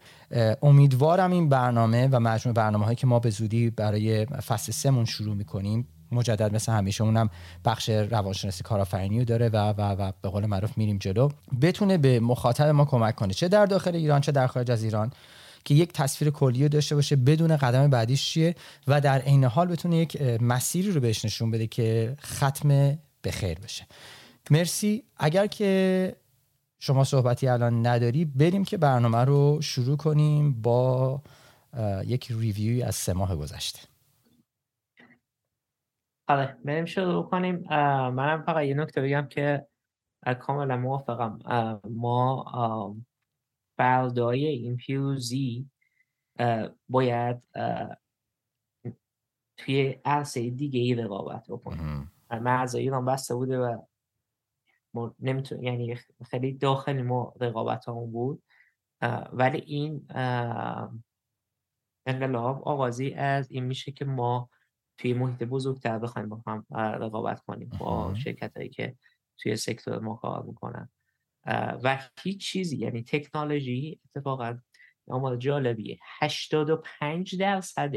امیدوارم 0.61 1.31
این 1.31 1.49
برنامه 1.49 2.09
و 2.11 2.19
مجموع 2.19 2.55
برنامه 2.55 2.85
هایی 2.85 2.95
که 2.95 3.07
ما 3.07 3.19
به 3.19 3.29
زودی 3.29 3.69
برای 3.69 4.25
فصل 4.25 4.71
سمون 4.71 5.05
شروع 5.05 5.35
می‌کنیم 5.35 5.87
مجدد 6.11 6.55
مثل 6.55 6.71
همیشه 6.71 7.03
اونم 7.03 7.29
بخش 7.65 7.89
روانشناسی 7.89 8.63
کارآفرینی 8.63 9.19
رو 9.19 9.25
داره 9.25 9.49
و 9.49 9.57
و 9.57 9.81
و 9.81 10.11
به 10.21 10.29
قول 10.29 10.45
معروف 10.45 10.77
میریم 10.77 10.97
جلو. 10.97 11.29
بتونه 11.61 11.97
به 11.97 12.19
مخاطب 12.19 12.67
ما 12.67 12.85
کمک 12.85 13.15
کنه 13.15 13.33
چه 13.33 13.47
در 13.47 13.65
داخل 13.65 13.95
ایران 13.95 14.21
چه 14.21 14.31
در 14.31 14.47
خارج 14.47 14.71
از 14.71 14.83
ایران. 14.83 15.11
که 15.65 15.73
یک 15.73 15.93
تصویر 15.93 16.31
کلی 16.31 16.69
داشته 16.69 16.95
باشه 16.95 17.15
بدون 17.15 17.57
قدم 17.57 17.89
بعدیش 17.89 18.25
چیه 18.25 18.55
و 18.87 19.01
در 19.01 19.19
عین 19.19 19.43
حال 19.43 19.67
بتونه 19.67 19.97
یک 19.97 20.21
مسیری 20.21 20.91
رو 20.91 21.01
بهش 21.01 21.25
نشون 21.25 21.51
بده 21.51 21.67
که 21.67 22.15
ختم 22.21 22.97
به 23.21 23.31
خیر 23.31 23.59
بشه. 23.59 23.85
مرسی. 24.51 25.03
اگر 25.17 25.47
که 25.47 26.15
شما 26.79 27.03
صحبتی 27.03 27.47
الان 27.47 27.87
نداری 27.87 28.25
بریم 28.25 28.63
که 28.63 28.77
برنامه 28.77 29.17
رو 29.17 29.61
شروع 29.61 29.97
کنیم 29.97 30.61
با 30.61 31.21
یک 32.05 32.31
ریویوی 32.31 32.83
از 32.83 32.95
سه 32.95 33.13
ماه 33.13 33.35
گذشته. 33.35 33.79
آره 36.27 36.57
بریم 36.65 36.85
شروع 36.85 37.29
کنیم. 37.29 37.55
منم 38.09 38.43
فقط 38.45 38.65
یه 38.65 38.73
نکته 38.73 39.01
بگم 39.01 39.27
که 39.29 39.65
کاملا 40.39 40.77
موافقم. 40.77 41.39
ما 41.89 42.45
فردای 43.81 44.45
این 44.45 44.77
پیروزی 44.77 45.69
باید 46.89 47.41
توی 49.57 49.99
عرصه 50.05 50.49
دیگه 50.49 50.79
ای 50.79 50.95
رقابت 50.95 51.47
بکنیم 51.47 52.11
مرز 52.31 52.75
ایران 52.75 53.05
بسته 53.05 53.35
بوده 53.35 53.59
و 53.59 53.81
ما 54.93 55.15
نمیتون 55.19 55.63
یعنی 55.63 55.95
خیلی 56.25 56.53
داخلی 56.53 57.01
ما 57.01 57.33
رقابت 57.41 57.87
همون 57.87 58.11
بود 58.11 58.43
ولی 59.33 59.57
این 59.57 60.05
انقلاب 62.05 62.63
آغازی 62.67 63.13
از 63.13 63.51
این 63.51 63.63
میشه 63.63 63.91
که 63.91 64.05
ما 64.05 64.49
توی 64.97 65.13
محیط 65.13 65.43
بزرگتر 65.43 65.99
بخوایم 65.99 66.29
با 66.29 66.41
هم 66.47 66.65
رقابت 66.75 67.39
کنیم 67.39 67.69
با 67.79 68.13
شرکت 68.13 68.57
هایی 68.57 68.69
که 68.69 68.95
توی 69.37 69.55
sector 69.55 69.99
ما 69.99 70.15
کار 70.15 70.43
می‌کنن. 70.43 70.89
و 71.45 71.99
هیچ 72.23 72.51
چیزی 72.51 72.77
یعنی 72.77 73.03
تکنولوژی 73.03 73.99
اتفاقا 74.05 74.59
آمار 75.07 75.37
جالبیه. 75.37 75.99
85 76.21 77.35
درصد 77.35 77.95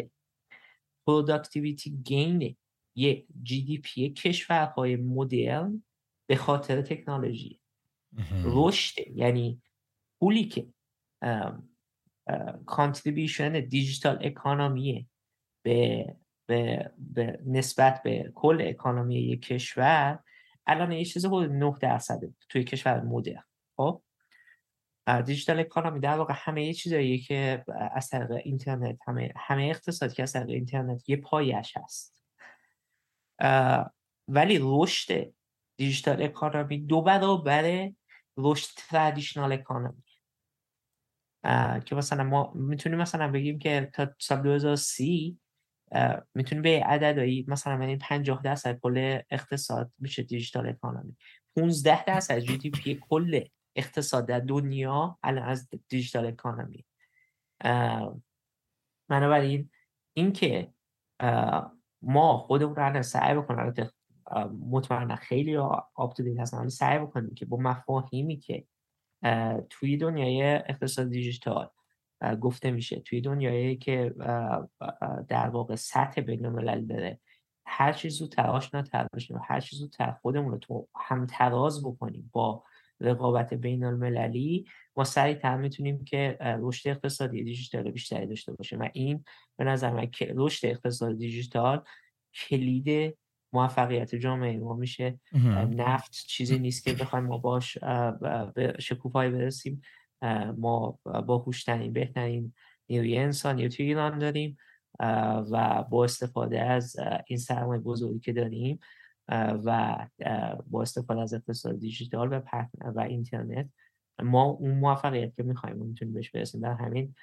productivity 1.07 1.91
gain 1.91 2.57
یه 2.97 3.27
GDP 3.43 4.11
کشورهای 4.11 4.97
مدرن 4.97 5.83
به 6.27 6.37
خاطر 6.37 6.83
تکنولوژی. 6.83 7.61
رشد 8.45 9.09
یعنی 9.15 9.63
پولی 10.21 10.45
که 10.45 10.67
contribution 12.67 13.61
digital 13.61 14.19
economy 14.21 15.09
به, 15.65 16.17
به, 16.47 16.91
به 16.99 17.41
نسبت 17.47 18.03
به 18.03 18.33
کل 18.35 18.63
economy 18.67 19.15
یک 19.15 19.43
کشور 19.43 20.19
الان 20.67 20.93
یه 20.93 21.05
چیز 21.05 21.27
حدود 21.27 21.51
9 21.51 21.75
درصد 21.81 22.21
توی 22.49 22.65
کشور 22.65 23.01
مدرن. 23.01 23.45
خب؟ 23.77 24.03
digital 25.25 25.61
economy 25.61 26.01
در 26.01 26.19
واقع 26.19 26.35
همه 26.37 26.73
چیزایی 26.73 27.19
که 27.19 27.65
از 27.93 28.09
طریق 28.09 28.31
اینترنت 28.31 28.99
همه 29.07 29.33
همه 29.37 29.65
اقتصاد 29.65 30.13
که 30.13 30.23
از 30.23 30.33
طریق 30.33 30.49
اینترنت 30.49 31.09
یه 31.09 31.17
پایش 31.17 31.77
هست. 31.77 32.25
ولی 34.29 34.59
رشد 34.63 35.33
digital 35.77 36.23
economy 36.23 36.79
دو 36.79 37.03
برابر 37.03 37.91
رشد 38.37 38.69
traditional 38.77 39.53
economy. 39.53 40.03
که 41.85 41.95
مثلا 41.95 42.25
ما 42.25 42.53
می‌تونیم 42.55 42.99
مثلا 42.99 43.31
بگیم 43.31 43.59
که 43.59 43.91
تا 43.93 44.15
سال 44.19 44.43
2030 44.43 45.39
می‌تونیم 46.35 46.63
به 46.63 46.83
عددهایی 46.85 47.45
مثلا 47.49 47.81
یعنی 47.81 47.97
50 47.97 48.43
درصد 48.43 48.79
کل 48.81 49.19
اقتصاد 49.31 49.93
میشه 49.99 50.23
digital 50.23 50.69
economy. 50.69 51.17
15 51.57 52.05
درصد 52.05 52.39
GDP 52.39 52.95
کل 52.95 53.41
اقتصاد 53.77 54.27
در 54.27 54.41
دنیا 54.41 55.19
الان 55.23 55.49
از 55.49 55.69
digital 55.89 56.27
economy. 56.27 56.85
بنابراین 59.09 59.71
اینکه 60.17 60.73
ما 62.03 62.39
خودمون 62.39 62.77
رو 62.77 63.03
سعی 63.03 63.35
بکنیم 63.35 63.91
مطمئنا 64.71 65.17
خیلی 65.17 65.57
آپ 65.57 66.15
تو 66.17 66.37
هستن 66.39 66.69
سعی 66.69 66.99
بکنیم 66.99 67.35
که 67.35 67.47
با 67.47 67.57
مفاهیمی 67.57 68.37
که 68.37 68.67
توی 69.71 69.97
دنیای 69.97 70.43
اقتصاد 70.43 71.11
دیجیتال 71.11 71.71
گفته 72.41 72.71
میشه 72.71 73.01
توی 73.01 73.21
دنیایی 73.21 73.77
که 73.77 74.15
در 75.29 75.49
واقع 75.49 75.75
سطح 75.75 76.21
بین 76.21 76.47
الملل 76.47 76.87
داره 76.87 77.21
هر 77.67 77.93
چیز 77.93 78.19
زودتر 78.19 78.47
آشناتر 78.47 79.07
بشیم 79.15 79.37
و 79.37 79.41
هر 79.45 79.61
چیز 79.61 79.79
زودتر 79.79 80.11
خودمون 80.11 80.53
رو 80.53 80.59
تو 80.59 80.89
هم 80.97 81.27
تراز 81.27 81.85
بکنیم 81.85 82.31
با 82.33 82.65
رقابت 83.01 83.55
بین 83.55 83.85
المللی 83.85 84.67
ما 84.97 85.05
سریعتر 85.05 85.57
می‌تونیم 85.57 86.05
که 86.05 86.37
رشد 86.41 86.89
اقتصادی 86.89 87.45
دیجیتال 87.45 87.91
بیشتری 87.91 88.27
داشته 88.27 88.53
باشیم. 88.53 88.81
و 88.81 88.89
این 88.93 89.25
به 89.57 89.65
نظر 89.65 89.93
من 89.93 90.07
که 90.07 90.33
رشد 90.37 90.67
اقتصاد 90.67 91.19
دیجیتال 91.19 91.85
کلید 92.35 93.19
موفقیت 93.53 94.15
جامعه 94.15 94.59
ما 94.59 94.75
میشه. 94.75 95.21
نفت 95.71 96.13
چیزی 96.13 96.59
نیست 96.59 96.85
که 96.85 96.93
بخوایم 96.93 97.25
ما 97.25 97.39
باش 97.39 97.79
به 98.55 98.77
شکوفایی 98.79 99.31
برسیم. 99.31 99.83
ما 100.59 100.99
با 101.27 101.39
هوشترین 101.39 101.93
بهترین 101.93 102.53
نیروی 102.89 103.19
انسانی 103.19 103.69
توی 103.69 103.87
ایران 103.87 104.19
داریم 104.19 104.57
و 105.51 105.85
با 105.91 106.05
استفاده 106.05 106.61
از 106.61 106.97
این 107.27 107.39
سرمایه 107.39 107.81
بزرگی 107.81 108.19
که 108.19 108.33
داریم 108.33 108.79
و 109.65 109.99
با 110.67 110.83
استفاده 110.83 111.21
از 111.21 111.35
اقتصاد 111.35 111.79
دیجیتال 111.79 112.33
و, 112.33 112.41
و 112.95 113.01
اینترنت 113.01 113.69
ما 114.23 114.45
اون 114.45 114.79
موفقیت 114.79 115.35
که 115.37 115.43
می‌خوایم 115.43 115.77
می‌تونیم 115.77 116.15
بهش 116.15 116.31
برسیم 116.31 116.61
در 116.61 116.73
همین 116.73 117.15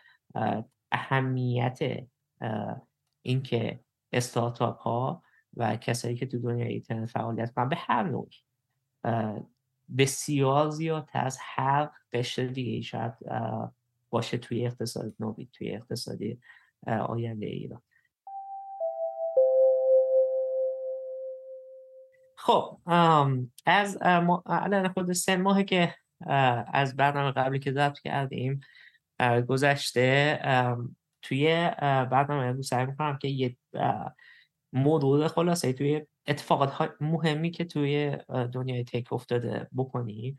اهمیت 0.91 1.79
اینکه 3.22 3.79
استارتاپ 4.13 4.77
ها 4.77 5.24
و 5.58 5.75
کسایی 5.75 6.15
که 6.15 6.25
تو 6.25 6.39
دنیای 6.39 6.70
اینترنت 6.70 7.10
فعالیت 7.10 7.53
کنن 7.53 7.70
به 7.70 7.75
هر 7.75 8.03
نوعی 8.03 8.29
بسیار 9.98 10.69
زیادتر 10.69 11.25
از 11.25 11.38
هر 11.41 11.89
قشر 12.13 12.45
دیگه 12.45 12.81
شاید 12.81 13.13
باشه 14.10 14.38
توی 14.38 14.65
اقتصاد 14.65 15.13
نوید 15.19 15.50
توی 15.53 15.71
اقتصادی 15.71 16.39
آینده 16.88 17.45
ایران. 17.45 17.81
خب 22.38 22.77
از 23.65 23.98
الان 24.45 24.88
خود 24.93 25.12
سه 25.12 25.38
ماهی 25.38 25.65
که 25.65 25.95
از 26.74 26.95
برنامه 26.95 27.31
قبلی 27.31 27.60
که 27.60 27.71
ضبط 27.71 28.00
کردیم 28.00 28.62
گذشته 29.48 30.39
توی 31.21 31.71
برنامه 32.12 32.45
امروز 32.45 32.67
سعی 32.67 32.86
می‌کنم 32.86 33.17
که 33.17 33.27
یه 33.27 33.57
مرور 34.73 35.27
خلاصه 35.27 35.73
توی 35.73 36.05
اتفاقات 36.27 36.97
مهمی 37.01 37.51
که 37.51 37.65
توی 37.65 38.17
دنیای 38.53 38.83
تک 38.83 39.13
افتاده 39.13 39.67
بکنیم 39.77 40.37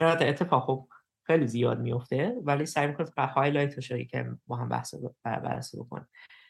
اتفاق 0.00 0.64
خب 0.66 0.88
خیلی 1.26 1.46
زیاد 1.46 1.80
میفته 1.80 2.34
ولی 2.42 2.66
سعی 2.66 2.86
می‌کنم 2.86 3.06
فقط 3.06 3.28
هایلایت 3.28 3.90
رو 3.90 4.04
که 4.04 4.30
با 4.46 4.56
هم 4.56 4.68
بحث 4.68 4.94
بررسی 5.24 5.76
بکنیم 5.76 6.08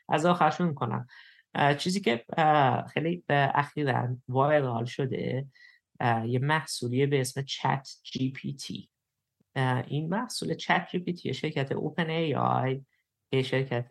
از 0.09 0.27
آخرشون 0.27 0.69
می‌کنم. 0.69 1.07
چیزی 1.79 2.01
که 2.01 2.25
خیلی 2.93 3.25
اخیرا 3.29 4.17
viral 4.29 4.85
شده 4.85 5.47
یه 6.27 6.39
محصولی 6.39 7.07
به 7.07 7.21
اسم 7.21 7.43
ChatGPT. 7.43 8.89
این 9.87 10.09
محصول 10.09 10.55
ChatGPT 10.55 11.35
شرکت 11.35 11.73
OpenAI 11.73 12.85
که 13.33 13.43
شرکت 13.43 13.89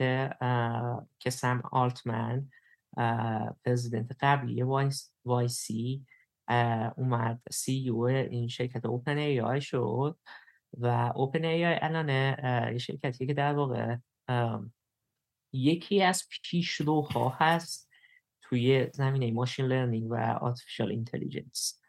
که 1.19 1.29
سم 1.29 1.61
آلتمن 1.71 2.49
president 3.65 4.11
قبلی 4.19 4.63
YC 5.25 6.05
اومد 6.97 7.41
CEO 7.51 8.07
این 8.07 8.47
شرکت 8.47 8.85
OpenAI 8.85 9.61
شد 9.61 10.17
و 10.73 11.11
OpenAI 11.15 11.77
الان 11.81 12.77
شرکتی 12.77 13.27
که 13.27 13.33
در 13.33 13.53
واقع 13.53 13.95
یکی 15.53 16.03
از 16.03 16.23
پیشروها 16.43 17.29
هست 17.29 17.89
توی 18.41 18.87
زمینه 18.93 19.31
machine 19.31 19.65
learning 19.65 20.11
و 20.11 20.15
artificial 20.15 20.89
intelligence 20.89 21.81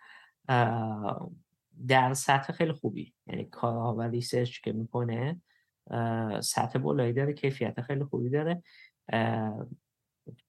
در 1.89 2.15
سطح 2.15 2.53
خیلی 2.53 2.73
خوبی. 2.73 3.15
یعنی 3.27 3.45
کارها 3.45 3.95
و 3.95 4.03
research 4.03 4.61
که 4.61 4.73
می‌کنه 4.73 5.41
سطح 6.41 6.79
بالایی 6.79 7.13
داره 7.13 7.33
کیفیت 7.33 7.81
خیلی 7.81 8.05
خوبی 8.05 8.31
داره. 8.31 8.63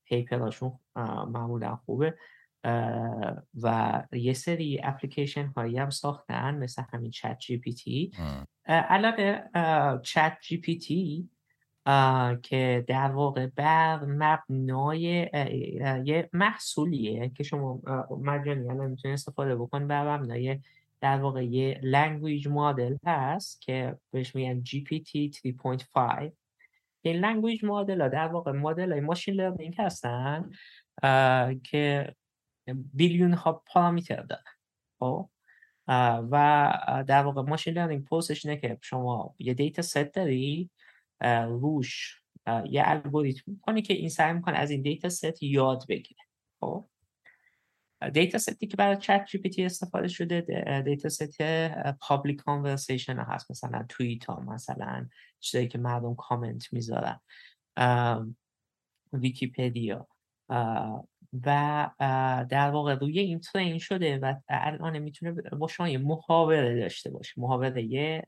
paper 0.05 0.46
اشون 0.46 0.79
معمولا 1.27 1.75
خوبه. 1.75 2.15
و 3.63 4.03
یه 4.11 4.33
سری 4.33 4.79
اپلیکیشن 4.83 5.45
هایی 5.45 5.77
هم 5.77 5.89
ساختن 5.89 6.55
مثل 6.55 6.83
همین 6.93 7.11
ChatGPT. 7.11 8.11
الان 8.65 9.41
ChatGPT 10.01 11.29
که 12.41 12.85
در 12.87 13.11
واقع 13.11 13.47
بر 13.47 14.05
مبنای 14.05 15.01
یه 16.05 16.29
محصولیه 16.33 17.29
که 17.29 17.43
شما 17.43 17.81
مجانی 18.21 18.69
الان 18.69 18.89
می‌تونید 18.89 19.13
استفاده 19.13 19.55
بکن 19.55 19.87
بر 19.87 20.17
مبنای 20.17 20.59
در 21.03 21.17
واقع 21.17 21.45
یه 21.45 21.79
language 21.83 22.47
model 22.47 22.97
هست 23.05 23.61
که 23.61 23.97
بهش 24.11 24.35
میگن 24.35 24.63
GPT 24.63 25.31
3.5 25.35 26.31
این 27.01 27.15
language 27.15 27.65
model 27.65 28.01
ها 28.01 28.07
در 28.07 28.27
واقع 28.27 28.51
مدل 28.51 28.91
های 28.91 29.01
machine 29.01 29.33
learning 29.33 29.75
هستن 29.77 30.51
که 31.63 32.15
billion 32.93 33.33
ها 33.33 33.63
پارامتر 33.65 34.21
دارن 34.21 34.43
خب؟ 34.99 35.29
و 36.31 37.03
در 37.07 37.23
واقع 37.23 37.41
machine 37.41 37.73
learning 37.73 38.05
process 38.05 38.36
ش 38.36 38.45
اینه 38.45 38.61
که 38.61 38.77
شما 38.81 39.35
یه 39.39 39.53
data 39.53 39.81
set 39.81 39.97
داری 39.97 40.69
روش 41.47 42.21
یه 42.69 42.83
الگوریتم 42.85 43.59
کنی 43.61 43.81
که 43.81 43.93
این 43.93 44.09
سعی 44.09 44.33
می‌کنه 44.33 44.57
از 44.57 44.71
این 44.71 44.81
data 44.81 45.09
set 45.09 45.43
یاد 45.43 45.83
بگیره 45.89 46.21
خب 46.59 46.89
data 48.13 48.37
set 48.37 48.60
ی 48.60 48.67
که 48.67 48.77
برای 48.77 48.97
ChatGPT 48.97 49.65
استفاده 49.65 50.07
شده 50.07 50.81
data 50.85 51.09
set 51.09 51.41
public 52.01 52.41
conversation 52.41 53.17
هست. 53.17 53.51
مثلا 53.51 53.85
توییت 53.89 54.25
ها 54.25 54.39
مثلا 54.39 55.07
چیزایی 55.39 55.67
که 55.67 55.77
مردم 55.77 56.15
کامنت 56.15 56.73
می‌ذارن. 56.73 57.19
ویکیپدیا. 59.13 60.07
و 61.45 61.89
در 62.49 62.69
واقع 62.71 62.95
روی 62.95 63.19
این 63.19 63.39
train 63.39 63.79
شده 63.79 64.17
و 64.17 64.35
الان 64.49 64.99
می‌تونه 64.99 65.31
با 65.31 65.67
شما 65.67 65.89
یه 65.89 65.97
محاوره 65.97 66.79
داشته 66.79 67.09
باشه. 67.09 67.33
محاوره 67.37 68.23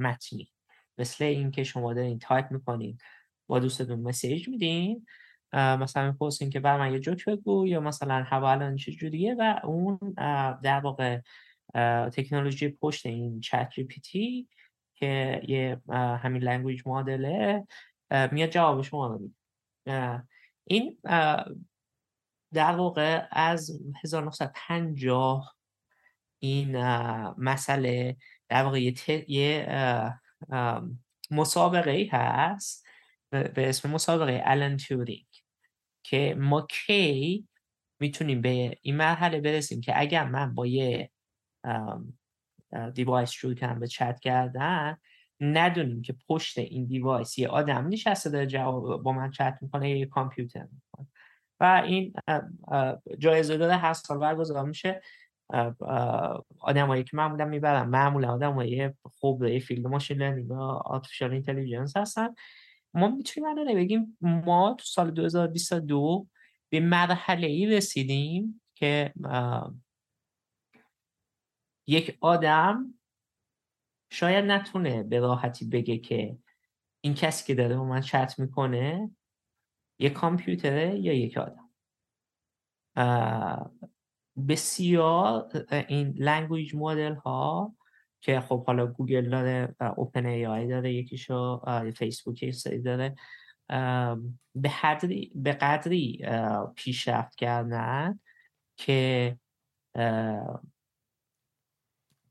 متنی. 0.00 0.50
مثل 0.98 1.24
اینکه 1.24 1.64
شما 1.64 1.94
دارین 1.94 2.18
تایپ 2.18 2.50
می‌کنین 2.50 2.98
با 3.46 3.58
دوستتون 3.58 4.00
message 4.00 4.48
میدین 4.48 5.06
مثلا 5.54 6.06
می‌پرسین 6.06 6.50
که 6.50 6.60
برا 6.60 6.78
من 6.78 6.92
یه 6.92 6.98
جوک 6.98 7.24
بگو 7.24 7.66
یا 7.66 7.80
مثلا 7.80 8.22
هوا 8.22 8.50
الان 8.50 8.76
چه 8.76 8.92
جوریه 8.92 9.34
و 9.38 9.60
اون 9.64 9.98
در 10.62 10.80
واقع 10.80 11.20
تکنولوژی 12.12 12.68
پشت 12.68 13.06
این 13.06 13.40
ChatGPT 13.40 14.48
که 14.94 15.42
یه 15.48 15.80
همین 15.94 16.42
language 16.42 16.82
model 16.86 17.53
ه 17.53 17.66
میاد 18.32 18.50
جواب 18.50 18.82
شما 18.82 19.06
رو 19.06 19.30
این 20.64 20.98
در 22.52 22.76
واقع 22.76 23.26
از 23.30 23.80
1950 24.04 25.56
این 26.38 26.76
مسئله 27.38 28.16
در 28.48 28.62
واقع 28.62 28.80
یه, 29.28 29.66
مسابقه 31.30 31.90
ای 31.90 32.06
هست 32.06 32.86
به 33.30 33.68
اسم 33.68 33.90
مسابقه 33.90 34.42
الان 34.44 34.76
تورینگ 34.76 35.33
که 36.04 36.34
ما 36.38 36.66
کی 36.70 37.48
می‌تونیم 38.00 38.40
به 38.40 38.78
این 38.82 38.96
مرحله 38.96 39.40
برسیم 39.40 39.80
که 39.80 40.00
اگر 40.00 40.24
من 40.28 40.54
با 40.54 40.66
یه 40.66 41.10
دیوایس 42.94 43.30
شروع 43.30 43.54
کنم 43.54 43.80
به 43.80 43.86
چت 43.86 44.20
کردن 44.20 44.96
بدونیم 45.40 46.02
که 46.02 46.14
پشت 46.28 46.58
این 46.58 46.86
device 46.86 47.38
یه 47.38 47.48
آدم 47.48 47.88
نشسته 47.88 48.30
داره 48.30 48.46
جواب 48.46 49.02
با 49.02 49.12
من 49.12 49.30
چت 49.30 49.58
می‌کنه 49.60 49.98
یه 49.98 50.06
کامپیوتر 50.06 50.62
می‌کنه. 50.72 51.06
و 51.60 51.82
این 51.86 52.12
جایزه 53.18 53.56
داده 53.56 53.76
هر 53.76 53.92
سال 53.92 54.18
برگزار 54.18 54.64
میشه 54.64 55.02
آدمایی 56.60 57.04
که 57.04 57.16
معمولا 57.16 57.44
می‌برن 57.44 57.88
معمولا 57.88 58.32
آدمایی 58.32 58.90
خوب 59.02 59.58
field 59.58 59.86
machine 59.86 60.18
learning 60.18 60.50
و 60.50 60.60
artificial 60.84 61.32
intelligence 61.32 61.96
هستن. 61.96 62.28
ما 62.94 63.08
می‌تونیم 63.08 63.50
الان 63.50 63.74
بگیم 63.74 64.18
ما 64.20 64.74
تو 64.78 64.84
سال 64.84 65.10
2022 65.10 66.26
به 66.68 66.80
مرحله 66.80 67.46
ای 67.46 67.66
رسیدیم 67.66 68.62
که 68.74 69.12
یک 71.86 72.18
آدم 72.20 72.94
شاید 74.10 74.44
نتونه 74.44 75.02
به 75.02 75.18
راحتی 75.20 75.64
بگه 75.64 75.98
که 75.98 76.38
این 77.00 77.14
کسی 77.14 77.46
که 77.46 77.54
داره 77.54 77.76
با 77.76 77.84
من 77.84 78.00
چت 78.00 78.38
می‌کنه 78.38 79.10
یک 79.98 80.12
کامپیوتره 80.12 80.98
یا 80.98 81.12
یک 81.12 81.38
آدم. 81.38 81.70
بسیار 84.48 85.66
این 85.88 86.14
language 86.18 86.74
model 86.74 87.14
ها 87.14 87.74
که 88.24 88.40
خب 88.40 88.66
حالا 88.66 88.86
گوگل 88.86 89.30
داره 89.30 89.74
OpenAI 89.96 90.68
داره 90.68 90.92
یکیشو 90.92 91.62
فیسبوک 91.96 92.42
یک 92.42 92.54
سری 92.54 92.82
داره. 92.82 93.14
به 94.54 94.70
قدری, 94.82 95.32
به 95.34 95.52
قدری 95.52 96.26
پیشرفت 96.76 97.34
کردن 97.34 98.20
که 98.76 99.36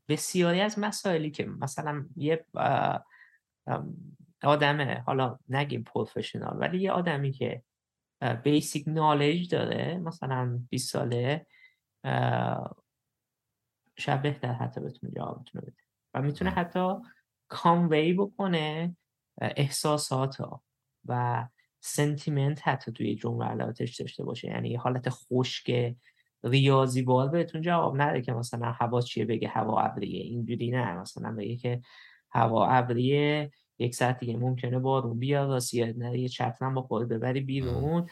بسیاری 0.10 0.62
از 0.62 0.80
مسائلی 0.80 1.32
که 1.32 1.46
مثلا 1.46 2.06
یه 2.16 2.46
آدمه 4.44 5.04
حالا 5.06 5.40
نگیم 5.50 5.84
پروفشنال 5.84 6.58
ولی 6.60 6.82
یه 6.82 6.92
آدمی 6.92 7.32
که 7.32 7.64
بیسیک 8.44 8.88
نالج 8.88 9.50
داره 9.50 9.98
مثلا 9.98 10.60
20 10.70 10.92
ساله 10.92 11.46
شاید 13.98 14.22
بهتر 14.22 14.54
حتی 14.54 14.82
بتونه 14.82 15.12
جوابتون 15.16 15.62
بده. 15.62 15.74
و 16.14 16.22
می‌تونه 16.22 16.50
حتی 16.50 16.94
کانوی 17.48 18.14
بکنه 18.14 18.96
احساسات 19.42 20.36
ها 20.36 20.64
و 21.06 21.48
سنتیمنت 21.80 22.68
حتی 22.68 22.92
توی 22.92 23.16
جملاتش 23.16 23.96
داشته 23.96 24.24
باشه. 24.24 24.48
یعنی 24.48 24.76
حالت 24.76 25.10
خشک 25.10 25.96
ریاضی 26.44 27.02
بار 27.02 27.30
بهتون 27.30 27.62
جواب 27.62 28.02
نده 28.02 28.22
که 28.22 28.34
مثلا 28.34 28.72
هوا 28.72 29.02
چیه 29.02 29.26
بگه 29.26 29.48
هوا 29.48 29.82
ابریه. 29.82 30.24
اینجوری 30.24 30.72
نه. 30.72 30.94
مثلا 30.94 31.32
بگه 31.32 31.56
که 31.56 31.82
هوا 32.32 32.68
ابریه 32.68 33.52
یک 33.80 33.96
ساعت 33.96 34.20
دیگه 34.20 34.38
ممکنه 34.38 34.80
بارون 34.80 35.20
بیاد 35.20 35.50
راستی 35.50 35.94
نه 35.94 36.20
یه 36.20 36.30
چترم 36.30 36.74
با 36.74 36.82
خود 36.82 37.08
ببری 37.10 37.42
بیرون. 37.42 38.10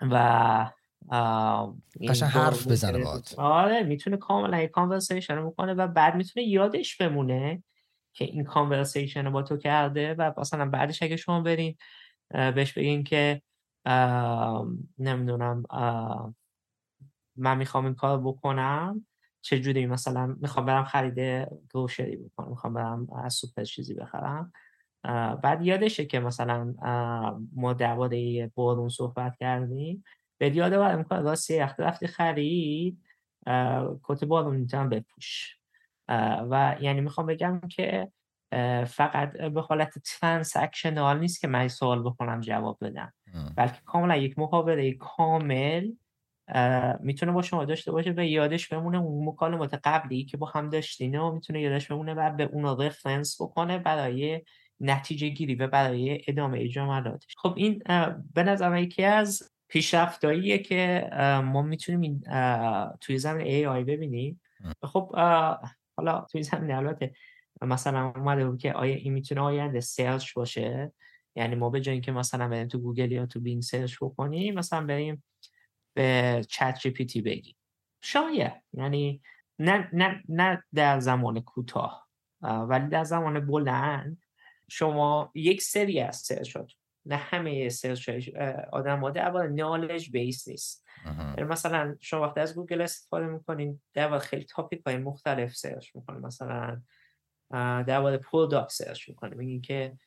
و 0.00 0.70
قشن 2.08 2.26
حرف 2.26 2.66
بزنه 2.66 3.04
باید 3.04 3.34
آره 3.36 3.82
می‌تونه 3.82 4.16
کاملا 4.16 4.60
یه 4.60 4.68
کانورسیشن 4.68 5.34
رو 5.34 5.46
می‌کنه 5.46 5.74
و 5.74 5.86
بعد 5.88 6.14
می‌تونه 6.14 6.46
یادش 6.46 6.96
بمونه 6.96 7.62
که 8.12 8.24
این 8.24 8.44
کانورسیشن 8.44 9.30
با 9.30 9.42
تو 9.42 9.56
کرده 9.56 10.14
و 10.14 10.32
مثلا 10.38 10.70
بعدش 10.70 11.02
اگه 11.02 11.16
شما 11.16 11.40
برین 11.40 11.76
بهش 12.30 12.72
بگین 12.72 13.04
که 13.04 13.42
نمی‌دونم 14.98 15.62
من 17.36 17.58
می‌خوام 17.58 17.84
این 17.84 17.94
کار 17.94 18.20
بکنم. 18.20 19.06
چجوری 19.42 19.86
مثلا 19.86 20.36
می‌خوام 20.40 20.66
برم 20.66 20.84
خرید 20.84 21.48
گروشری 21.74 22.16
بکنم 22.16 22.48
می‌خوام 22.48 22.74
برم 22.74 23.06
از 23.24 23.34
سوپر 23.34 23.64
چیزی 23.64 23.94
بخرم. 23.94 24.52
بعد 25.42 25.62
یادشه 25.62 26.06
که 26.06 26.20
مثلا 26.20 26.74
ما 27.52 27.72
درباره 27.72 28.46
بارون 28.54 28.88
صحبت 28.88 29.36
کردیم. 29.36 30.04
به 30.40 30.56
یاد 30.56 30.72
آور 30.72 30.96
می‌کنه 30.96 31.20
راستی 31.20 31.58
وقتی 31.58 31.82
رفتی 31.82 32.06
خرید 32.06 33.04
کت 34.02 34.24
بارونی 34.24 34.56
می‌تونم 34.56 34.88
بپوش. 34.88 35.56
و 36.50 36.76
یعنی 36.80 37.00
می‌خوام 37.00 37.26
بگم 37.26 37.60
که 37.70 38.12
فقط 38.86 39.32
به 39.32 39.60
حالت 39.60 39.98
transactional 39.98 41.20
نیست 41.20 41.40
که 41.40 41.48
من 41.48 41.68
سوال 41.68 42.02
بکنم 42.02 42.40
جواب 42.40 42.78
بدم. 42.80 43.12
بلکه 43.56 43.78
کاملا 43.84 44.16
یک 44.16 44.38
محاوره 44.38 44.92
کامل 44.92 45.90
می‌تونه 47.00 47.32
با 47.32 47.42
شما 47.42 47.64
داشته 47.64 47.92
باشه 47.92 48.14
و 48.16 48.24
یادش 48.24 48.68
بمونه 48.68 48.98
اون 48.98 49.28
مکالمات 49.28 49.80
قبلی 49.84 50.24
که 50.24 50.36
با 50.36 50.46
هم 50.46 50.68
داشتین 50.68 51.18
و 51.18 51.32
می‌تونه 51.32 51.60
یادش 51.60 51.88
بمونه 51.88 52.14
و 52.14 52.30
به 52.30 52.44
اون 52.44 52.80
reference 52.80 53.42
بکنه 53.42 53.78
برای 53.78 54.42
نتیجه 54.80 55.28
گیری 55.28 55.54
و 55.54 55.66
برای 55.66 56.22
ادامه 56.28 56.68
جملاتش 56.68 57.34
خب 57.36 57.54
این 57.56 57.82
به 58.34 58.42
نظر 58.42 58.76
یکی 58.76 59.04
از 59.04 59.50
پیشرفتاییه 59.70 60.58
که 60.58 61.10
ما 61.44 61.62
می‌تونیم 61.62 62.22
توی 63.00 63.18
زمینه 63.18 63.46
AI 63.46 63.84
ببینیم. 63.84 64.40
خب 64.82 65.16
حالا 65.96 66.26
توی 66.30 66.42
زمینه 66.42 66.70
البته 66.70 67.14
مثلا 67.62 68.12
اومده 68.16 68.48
بود 68.48 68.58
که 68.58 68.72
آیا 68.72 68.94
این 68.94 69.12
می‌تونه 69.12 69.40
آینده 69.40 69.80
search 69.80 70.34
باشه؟ 70.34 70.92
یعنی 71.36 71.54
ما 71.54 71.70
به 71.70 71.80
جای 71.80 72.00
که 72.00 72.12
مثلا 72.12 72.48
بریم 72.48 72.68
تو 72.68 72.78
گوگل 72.78 73.12
یا 73.12 73.26
تو 73.26 73.40
بینگ 73.40 73.62
search 73.62 73.96
بکنیم 74.00 74.54
مثلا 74.54 74.86
بریم 74.86 75.24
به 75.94 76.40
ChatGPT 76.48 77.22
بگیم. 77.22 77.56
شاید. 78.00 78.52
یعنی 78.72 79.22
نه, 79.58 79.88
نه, 79.92 80.22
نه 80.28 80.62
در 80.74 81.00
زمان 81.00 81.40
کوتاه. 81.40 82.08
ولی 82.42 82.88
در 82.88 83.04
زمان 83.04 83.46
بلند 83.46 84.22
شما 84.70 85.32
یک 85.34 85.62
سری 85.62 86.00
از 86.00 86.16
search 86.16 86.64
ات 86.64 86.72
نه 87.06 87.16
همه 87.16 87.68
search 87.68 88.10
آدم 88.72 89.00
ها 89.00 89.10
در 89.10 89.46
knowledge 89.46 90.10
base 90.10 90.48
نیست. 90.48 90.86
یعنی 91.06 91.42
مثلا 91.42 91.96
شما 92.00 92.22
وقتی 92.22 92.40
از 92.40 92.54
گوگل 92.54 92.80
استفاده 92.80 93.26
می‌کنین 93.26 93.80
در 93.94 94.18
خیلی 94.18 94.44
topic 94.44 94.82
های 94.86 94.96
مختلف 94.96 95.54
search 95.54 95.96
می‌کنین. 95.96 96.20
مثلا 96.20 96.82
در 97.82 98.00
مورد 98.00 98.20
product 98.20 98.72
search 98.72 99.08
می‌کنه 99.08 99.36
میگین 99.36 99.60
که 99.60 99.98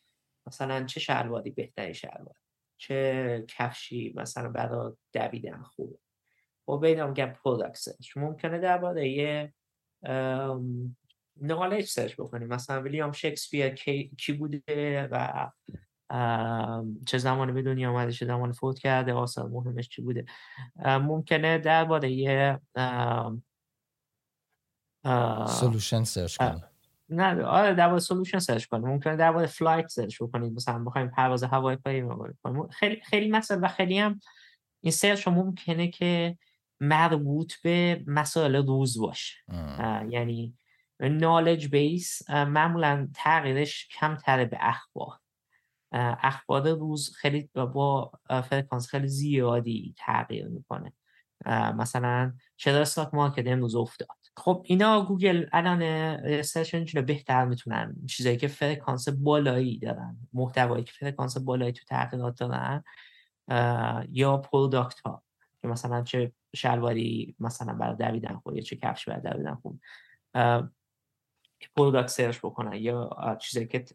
مثلا 0.47 0.85
چه 0.85 0.99
شلواری 0.99 1.51
بهتری 1.51 1.93
شلوار 1.93 2.35
چه 2.77 3.45
کفشی 3.47 4.13
مثلا 4.15 4.49
برای 4.49 4.93
دویدن 5.13 5.61
خوبه. 5.61 5.97
و 6.67 6.77
بینم 6.77 7.07
میگم 7.07 7.33
product 7.43 7.75
search 7.75 8.17
ممکنه 8.17 8.59
درباره 8.59 9.09
یه 9.09 9.53
knowledge 11.41 11.85
search 11.85 12.13
بکنیم 12.13 12.47
مثلا 12.47 12.81
ویلیام 12.81 13.11
شکسپیر 13.11 13.69
کی, 13.69 14.11
کی 14.17 14.33
بوده 14.33 15.07
و 15.11 15.49
چه 17.05 17.17
زمانی 17.17 17.51
به 17.51 17.61
دنیا 17.61 17.91
آمده 17.91 18.11
چه 18.11 18.25
زمانی 18.25 18.53
فوت 18.53 18.79
کرده 18.79 19.13
آثار 19.13 19.49
مهمش 19.49 19.89
چی 19.89 20.01
بوده. 20.01 20.25
ممکنه 20.85 21.57
درباره 21.57 22.11
یه 22.11 22.59
solution 25.47 26.03
search 26.03 26.37
کنیم 26.37 26.63
نه 27.09 27.43
آره 27.43 27.73
در 27.73 27.99
solution 27.99 28.39
search 28.39 28.65
کنیم 28.65 28.87
ممکنه 28.87 29.15
در 29.15 29.45
flight 29.45 29.87
search 29.87 30.17
کنید 30.17 30.53
مثلا 30.53 30.83
بخوایم 30.83 31.07
پرواز 31.07 31.43
هوایی 31.43 31.77
کنیم 32.43 32.67
خیلی 32.67 33.01
خیلی 33.01 33.29
مثلا 33.29 33.59
و 33.63 33.67
خیلی 33.67 33.99
هم 33.99 34.19
این 34.81 34.91
search 34.91 35.27
ممکنه 35.27 35.87
که 35.87 36.37
مربوط 36.79 37.53
به 37.63 38.03
مسائل 38.07 38.55
روز 38.55 38.99
باشه. 38.99 39.35
یعنی 40.09 40.57
knowledge 40.99 41.67
base 41.67 42.29
معمولا 42.29 43.07
تغییرش 43.15 43.87
کمتره 43.87 44.45
به 44.45 44.57
اخبار. 44.59 45.19
اخبار 45.93 46.69
روز 46.69 47.15
خیلی 47.15 47.49
با 47.53 48.11
فرکانس 48.29 48.87
خیلی 48.87 49.07
زیادی 49.07 49.95
تغییر 49.97 50.47
می‌کنه. 50.47 50.93
مثلا 51.75 52.33
چرا 52.57 52.81
stock 52.81 53.13
market 53.13 53.47
امروز 53.47 53.75
افتاد؟ 53.75 54.07
خب 54.37 54.61
اینا 54.65 55.05
گوگل 55.05 55.45
الان 55.51 56.41
search 56.41 56.75
بهتر 56.97 57.45
می‌تونن 57.45 57.95
چیزایی 58.09 58.37
که 58.37 58.47
فرکانس 58.47 59.09
بالایی 59.09 59.79
دارن 59.79 60.17
محتوایی 60.33 60.83
که 60.83 60.91
فرکانس 60.91 61.37
بالایی 61.37 61.73
تو 61.73 61.85
تغییرات 61.85 62.39
دارن 62.39 62.83
یا 64.11 64.37
product 64.37 64.99
ها. 64.99 65.23
که 65.61 65.67
مثلا 65.67 66.01
چه 66.01 66.31
شلواری 66.55 67.35
مثلا 67.39 67.73
برای 67.73 67.95
دویدن 67.95 68.35
خوب 68.35 68.55
یا 68.55 68.61
چه 68.61 68.75
کفش 68.75 69.09
برای 69.09 69.21
دویدن 69.21 69.55
خوب 69.55 69.79
product 71.75 72.07
search 72.07 72.37
بکنن 72.37 72.73
یا 72.73 73.09
چیزایی 73.41 73.67
که 73.67 73.85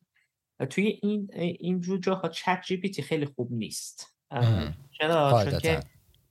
توی 0.67 0.99
این 1.03 1.31
این 1.35 1.81
جور 1.81 1.99
جاها 1.99 2.29
ChatGPT 2.29 3.03
خیلی 3.03 3.27
خوب 3.27 3.53
نیست. 3.53 4.17
چرا؟ 4.91 5.45
چون 5.45 5.59
که 5.59 5.81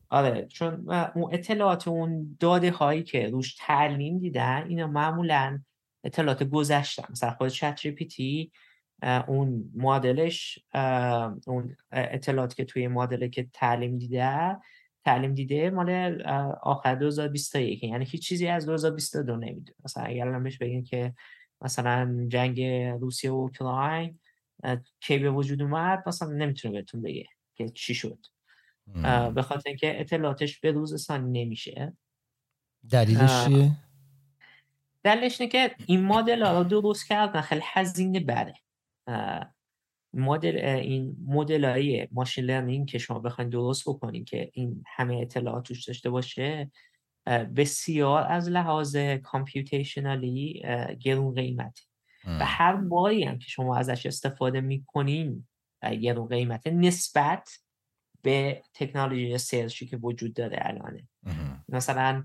آره 0.09 0.45
چون 0.45 0.91
اون 1.15 1.33
اطلاعات 1.33 1.87
اون 1.87 2.37
داده 2.39 2.71
هایی 2.71 3.03
که 3.03 3.29
روش 3.29 3.55
تعلیم 3.59 4.19
دیدن 4.19 4.65
اینا 4.67 4.87
معمولا 4.87 5.59
اطلاعات 6.03 6.43
گذشتن. 6.43 7.03
مثلا 7.09 7.31
خود 7.31 7.47
ChatGPT 7.47 8.51
اون 9.27 9.71
مدلش 9.75 10.59
اون 11.47 11.75
اطلاعاتی 11.91 12.55
که 12.55 12.65
توی 12.65 12.87
مدل 12.87 13.27
که 13.27 13.47
تعلیم 13.53 13.97
دیده 13.97 14.57
تعلیم 15.05 15.33
دیده 15.33 15.69
مال 15.69 16.21
آخر 16.61 16.95
2021 16.95 17.83
یعنی 17.83 18.05
هیچ 18.05 18.27
چیزی 18.27 18.47
از 18.47 18.65
2022 18.65 19.35
نمی‌دونه. 19.35 19.77
مثلا 19.85 20.03
اگر 20.03 20.27
الان 20.27 20.43
بهش 20.43 20.57
بگین 20.57 20.83
که 20.83 21.13
مثلا 21.61 22.25
جنگ 22.27 22.61
روسیه 23.01 23.31
و 23.31 23.33
اوکراین 23.33 24.19
کی 24.99 25.17
به 25.17 25.31
وجود 25.31 25.61
اومد 25.61 26.03
مثلا 26.07 26.29
نمی‌تونه 26.29 26.73
بهتون 26.73 27.01
بگه 27.01 27.25
که 27.55 27.69
چی 27.69 27.93
شد. 27.93 28.19
به 29.35 29.41
خاطر 29.41 29.69
اینکه 29.69 29.99
اطلاعاتش 29.99 30.59
به 30.59 30.71
روز 30.71 31.03
ثانی 31.03 31.45
نمیشه. 31.45 31.97
دلیلش 32.91 33.45
چیه؟ 33.45 33.71
دلیلش 35.03 35.41
اینه 35.41 35.51
که 35.51 35.75
این 35.85 36.05
مدل 36.05 36.43
ها 36.43 36.61
رو 36.61 36.63
درست 36.63 37.07
کردن 37.07 37.41
خیلی 37.41 37.61
هزینه 37.63 38.19
بره 38.19 38.53
مدل 40.13 40.57
این 40.57 41.17
مدل 41.27 41.65
های 41.65 42.07
ماشین 42.11 42.45
لرنینگ 42.45 42.87
که 42.87 42.97
شما 42.97 43.19
بخواید 43.19 43.49
درست 43.49 43.89
بکنین 43.89 44.25
که 44.25 44.49
این 44.53 44.83
همه 44.87 45.15
اطلاعات 45.15 45.67
توش 45.67 45.85
داشته 45.85 46.09
باشه 46.09 46.71
بسیار 47.55 48.23
از 48.29 48.49
لحاظ 48.49 48.95
کامپیوتیشنالی 49.23 50.63
گرون 50.99 51.33
قیمته. 51.33 51.81
و 52.25 52.45
هر 52.45 52.75
باری 52.75 53.23
هم 53.23 53.37
که 53.37 53.45
شما 53.49 53.77
ازش 53.77 54.05
استفاده 54.05 54.61
می‌کنین 54.61 55.47
گرون 56.01 56.27
قیمته 56.27 56.71
نسبت 56.71 57.49
به 58.21 58.61
تکنولوژی 58.73 59.37
سرچی 59.37 59.85
که 59.85 59.97
وجود 59.97 60.33
داره 60.33 60.57
الانه. 60.61 61.07
مثلا 61.69 62.23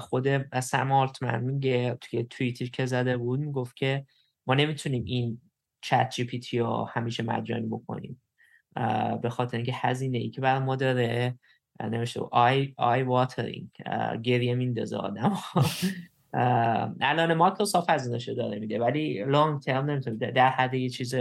خود 0.00 0.58
سم 0.60 0.92
آلتمن 0.92 1.44
میگه 1.44 1.98
توی 2.00 2.24
توییتر 2.24 2.66
که 2.66 2.86
زده 2.86 3.16
بود 3.16 3.40
می‌گفت 3.40 3.76
که 3.76 4.06
ما 4.46 4.54
نمی‌تونیم 4.54 5.04
این 5.04 5.40
چت 5.82 6.10
جی 6.10 6.24
پی 6.24 6.38
تی 6.38 6.58
رو 6.58 6.88
همیشه 6.92 7.22
مجانی 7.22 7.66
بکنیم. 7.66 8.22
به 9.22 9.30
خاطر 9.30 9.56
اینکه 9.56 9.72
هزینه 9.74 10.18
ای 10.18 10.30
که 10.30 10.40
برای 10.40 10.60
ما 10.64 10.76
داره 10.76 11.38
نمیشه. 11.80 12.20
eye 12.20 12.74
eye 12.76 13.02
watering. 13.02 13.70
گریه 14.22 14.54
میندازه 14.54 14.96
آدم. 14.96 15.38
الان 17.00 17.34
مایکروسافت 17.34 17.90
هزینه 17.90 18.34
داره 18.34 18.58
میده 18.58 18.78
ولی 18.78 19.24
long 19.24 19.60
term 19.60 19.90
نمی‌تونه. 19.90 20.16
در 20.16 20.50
حد 20.50 20.74
یه 20.74 20.88
چیز 20.88 21.14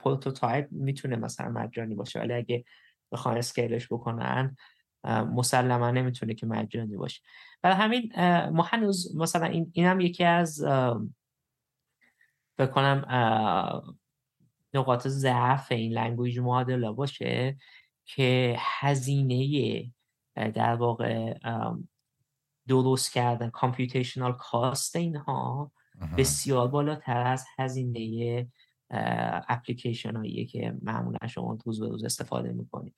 prototype 0.00 0.68
می‌تونه 0.70 1.16
مثلا 1.16 1.48
مجانی 1.48 1.94
باشه. 1.94 2.20
ولی 2.20 2.32
اگه 2.32 2.64
بخوان 3.12 3.36
scale 3.36 3.72
ش 3.72 3.86
بکنن 3.92 4.56
مسلما 5.04 5.90
نمی‌تونه 5.90 6.34
که 6.34 6.46
مجانی 6.46 6.96
باشه. 6.96 7.22
برای 7.62 7.76
همین 7.76 8.12
ما 8.50 8.62
هنوز 8.62 9.16
مثلا 9.16 9.46
این, 9.46 9.70
این 9.72 9.86
هم 9.86 10.00
یکی 10.00 10.24
از 10.24 10.64
بکنم 12.58 13.04
نقاط 14.74 15.08
ضعف 15.08 15.72
این 15.72 15.92
language 15.92 16.38
model 16.38 16.81
ها 16.81 16.90
باشه. 16.90 17.56
که 18.06 18.56
هزینه 18.58 19.92
در 20.34 20.74
واقع 20.74 21.38
درست 22.68 23.12
کردن 23.12 23.50
کامپیوتیشنال 23.50 24.32
کاست 24.32 24.96
اینها 24.96 25.72
بسیار 26.18 26.68
بالاتر 26.68 27.26
از 27.26 27.46
هزینه 27.58 28.48
اپلیکیشن 29.48 30.16
هایی 30.16 30.46
که 30.46 30.74
معمولا 30.82 31.26
شما 31.26 31.58
روز 31.64 31.80
به 31.80 31.88
روز 31.88 32.04
استفاده 32.04 32.52
می‌کنید 32.52 32.94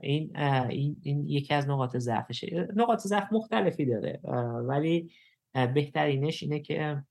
این, 0.00 0.36
این, 0.36 0.96
این 1.02 1.28
یکی 1.28 1.54
از 1.54 1.68
نقاط 1.68 1.96
ضعفشه. 1.96 2.68
نقاط 2.76 3.00
ضعف 3.00 3.32
مختلفی 3.32 3.86
داره 3.86 4.20
ولی 4.68 5.12
بهترینش 5.74 6.42
اینه 6.42 6.60
که 6.60 7.04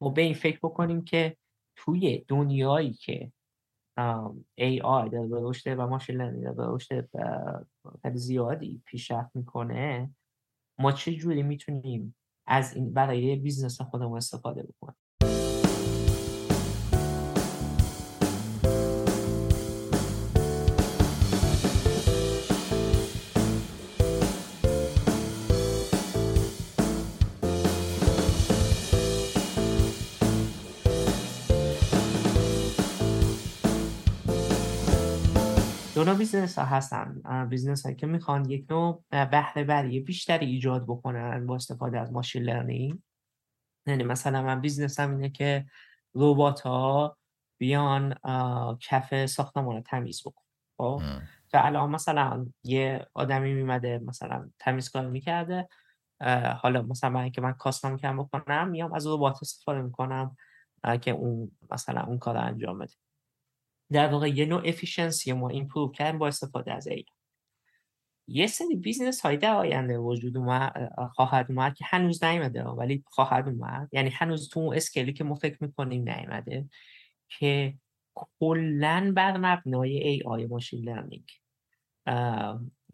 ما 0.00 0.08
به 0.08 0.22
این 0.22 0.34
فکر 0.34 0.58
بکنیم 0.62 1.04
که 1.04 1.36
توی 1.76 2.24
دنیایی 2.28 2.92
که 2.92 3.32
AI 4.60 5.08
در 5.12 5.26
رشد 5.30 5.78
و 5.78 5.86
machine 5.86 6.16
learning 6.16 6.44
در 6.44 6.54
رشد 6.58 7.08
زیادی 8.14 8.82
پیشرفت 8.86 9.36
می‌کنه. 9.36 10.14
ما 10.78 10.92
چه 10.92 11.12
جوری 11.12 11.42
می‌تونیم 11.42 12.16
از 12.46 12.74
این 12.74 12.92
برای 12.92 13.36
business 13.36 13.80
خودمون 13.80 14.16
استفاده 14.16 14.62
بکنیم؟ 14.62 14.96
نوع 36.06 36.14
business 36.14 36.58
ها 36.58 36.64
هستن. 36.64 37.22
business 37.48 37.82
هایی 37.82 37.96
که 37.96 38.06
می‌خوان 38.06 38.50
یک 38.50 38.66
نوع 38.70 39.04
بهره 39.10 39.64
وری 39.64 40.00
بیشتری 40.00 40.46
ایجاد 40.46 40.84
بکنن 40.84 41.46
با 41.46 41.54
استفاده 41.54 42.00
از 42.00 42.12
machine 42.12 42.42
learning 42.42 42.98
یعنی 43.86 44.04
مثلا 44.04 44.42
من 44.42 44.60
business 44.60 45.00
م 45.00 45.10
اینه 45.10 45.30
که 45.30 45.66
روبات 46.12 46.60
ها 46.60 47.16
بیان 47.58 48.14
کف 48.80 49.26
ساختمان 49.26 49.76
رو 49.76 49.82
تمیز 49.82 50.22
بکن 50.26 50.42
خب؟ 50.78 51.02
که 51.48 51.66
الان 51.66 51.90
مثلا 51.90 52.46
یه 52.64 53.06
آدمی 53.14 53.54
میمده 53.54 53.98
مثلا 53.98 54.50
تمیز 54.58 54.90
کار 54.90 55.06
می‌کرده 55.06 55.68
حالا 56.58 56.82
مثلا 56.82 57.10
من 57.10 57.30
که 57.30 57.40
من 57.40 57.52
cost 57.52 57.87
م 57.87 57.96
کم 57.96 58.16
بکنم 58.16 58.68
میام 58.68 58.92
از 58.92 59.06
ربات 59.06 59.38
استفاده 59.42 59.82
می‌کنم 59.82 60.36
که 61.00 61.10
اون 61.10 61.50
مثلا 61.70 62.00
اون 62.00 62.18
کار 62.18 62.36
انجام 62.36 62.78
بده. 62.78 62.94
در 63.92 64.08
واقع 64.08 64.28
یه 64.28 64.46
نوع 64.46 64.62
efficiency 64.64 65.32
ما 65.32 65.48
improve 65.48 65.92
کردن 65.92 66.18
با 66.18 66.28
استفاده 66.28 66.72
از 66.72 66.86
AI 66.86 67.04
یه 68.28 68.46
سری 68.46 68.76
business 68.76 69.20
های 69.20 69.36
در 69.36 69.54
آینده 69.54 69.98
وجود 69.98 70.36
خواهد 71.14 71.46
اومد 71.48 71.74
که 71.74 71.84
هنوز 71.84 72.24
نیومده 72.24 72.64
ولی 72.64 73.04
خواهد 73.06 73.48
اومد. 73.48 73.88
یعنی 73.92 74.10
هنوز 74.10 74.48
تو 74.48 74.60
اون 74.60 74.76
scale 74.76 75.06
ی 75.06 75.12
که 75.12 75.24
ما 75.24 75.34
فکر 75.34 75.56
می‌کنیم 75.60 76.08
نیومده 76.08 76.68
که 77.28 77.74
کلا 78.40 79.12
بر 79.16 79.36
مبنای 79.36 79.96
AI 79.96 80.22
machine 80.26 80.84
learning 80.84 81.30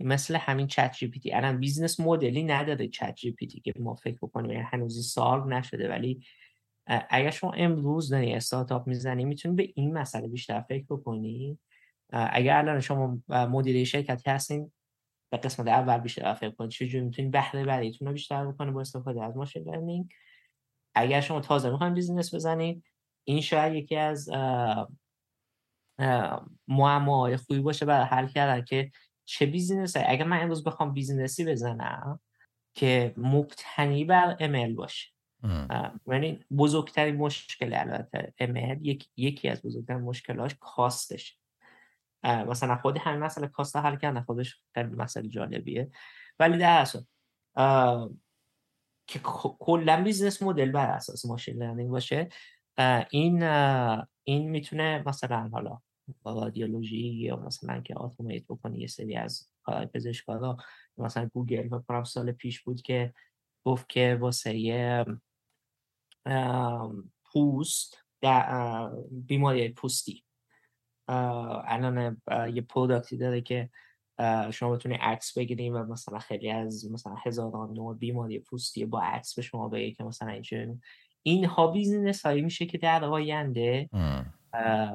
مثل 0.01 0.37
همین 0.37 0.67
ChatGPT 0.67 1.33
الان 1.33 1.61
business 1.61 2.01
model 2.01 2.36
ی 2.36 2.43
نداره 2.43 2.89
ChatGPT 2.89 3.61
که 3.61 3.73
ما 3.81 3.95
فکر 3.95 4.17
بکنیم 4.23 4.51
یعنی 4.51 4.63
هنوز 4.63 5.13
solve 5.13 5.45
نشده 5.45 5.89
ولی 5.89 6.25
اگر 6.87 7.31
شما 7.31 7.53
امروز 7.53 8.09
داری 8.09 8.33
استارتاپ 8.33 8.87
می‌زنی 8.87 9.25
می‌تونی 9.25 9.55
به 9.55 9.73
این 9.75 9.93
مسئله 9.93 10.29
بیشتر 10.29 10.61
فکر 10.61 10.85
بکنی؟ 10.91 11.59
اگر 12.13 12.57
الان 12.57 12.81
شما 12.81 13.19
مدیر 13.29 13.85
شرکتی 13.85 14.31
هستین 14.31 14.73
به 15.33 15.37
قسمت 15.39 15.69
اول 15.69 15.99
بیشتر 15.99 16.35
فکر 16.35 16.51
کنید 16.51 16.71
چجوری 16.71 17.05
می‌تونید 17.05 17.31
بهره 17.31 17.65
وریتون 17.65 18.09
رو 18.09 18.15
بیشتر 18.15 18.47
بکنید 18.47 18.75
با 18.75 18.81
استفاده 18.81 19.25
از 19.25 19.37
machine 19.37 19.63
learning؟ 19.63 20.13
اگر 20.95 21.21
شما 21.21 21.41
تازه 21.41 21.71
می‌خواین 21.71 21.95
business 21.95 22.35
بزنید 22.35 22.85
این 23.25 23.41
شاید 23.41 23.75
یکی 23.75 23.97
از 23.97 24.29
معماهای 26.69 27.37
خوبی 27.37 27.61
باشه 27.61 27.87
برای 27.87 28.07
حل 28.07 28.27
کردن 28.27 28.65
که 28.65 28.91
چه 29.25 29.47
business 29.47 29.97
اگر 29.97 30.25
من 30.25 30.43
امروز 30.43 30.65
بخوام 30.65 30.93
business 30.93 31.39
ی 31.39 31.45
بزنم 31.45 32.21
که 32.75 33.15
مبتنی 33.17 34.05
بر 34.05 34.37
ML 34.41 34.75
باشه. 34.75 35.09
یعنی 36.07 36.45
بزرگترین 36.57 37.17
مشکل 37.17 37.75
البته 37.75 38.35
ML 38.39 38.87
یک، 38.87 39.09
یکی 39.17 39.49
از 39.49 39.63
بزرگترین 39.63 40.01
مشکلاش 40.01 40.57
cost 40.61 41.05
ش. 41.05 41.39
مثلا 42.25 42.77
خود 42.77 42.99
همین 42.99 43.21
مسئله 43.21 43.47
cost 43.47 43.77
حل 43.77 43.97
کردن 43.97 44.21
خودش 44.21 44.63
خیلی 44.75 44.89
مسئله 44.89 45.29
جالبیه. 45.29 45.91
ولی 46.39 46.59
در 46.59 46.81
اصل 46.81 47.01
که 49.07 49.21
کلا 49.59 50.03
business 50.05 50.43
model 50.43 50.71
بر 50.71 50.91
اساس 50.91 51.27
machine 51.27 51.63
learning 51.63 51.91
باشه 51.91 52.29
این 53.11 53.43
این 54.23 54.51
می‌تونه 54.51 55.03
مثلا 55.07 55.49
حالا 55.53 55.79
رادیولوژی 56.25 56.97
یا 56.97 57.37
مثلا 57.37 57.81
که 57.81 58.01
automate 58.01 58.43
بکنی 58.49 58.79
یه 58.79 58.87
سری 58.87 59.17
از 59.17 59.49
پزشکارا 59.95 60.57
مثلا 60.99 61.29
گوگل 61.35 61.69
فکر 61.69 62.05
سال 62.05 62.33
پیش 62.33 62.61
بود 62.63 62.83
که 62.83 63.15
گفت 63.65 63.89
که 63.89 64.19
واسه 64.21 65.05
پوست 67.25 67.99
در 68.21 68.89
بیماری 69.11 69.69
پوستی. 69.69 70.25
الان 71.09 72.23
یه 72.55 72.63
product 72.63 73.10
ی 73.10 73.17
داره 73.17 73.41
که 73.41 73.71
شما 74.51 74.71
بتونی 74.71 74.95
عکس 74.95 75.39
بگیریم 75.39 75.75
و 75.75 75.79
مثلا 75.85 76.19
خیلی 76.19 76.51
از 76.51 76.91
مثلا 76.91 77.15
هزاران 77.15 77.73
نوع 77.73 77.97
بیماری 77.97 78.39
پوستی 78.39 78.85
با 78.85 79.01
عکس 79.01 79.35
به 79.35 79.43
شما 79.43 79.69
بگه 79.69 79.91
که 79.91 80.05
مثلا 80.05 80.41
این 80.51 80.81
اینها 81.23 81.67
business 81.67 82.27
هایی 82.27 82.43
میشه 82.43 82.67
که 82.67 82.79
در 82.79 83.05
آینده 83.05 83.91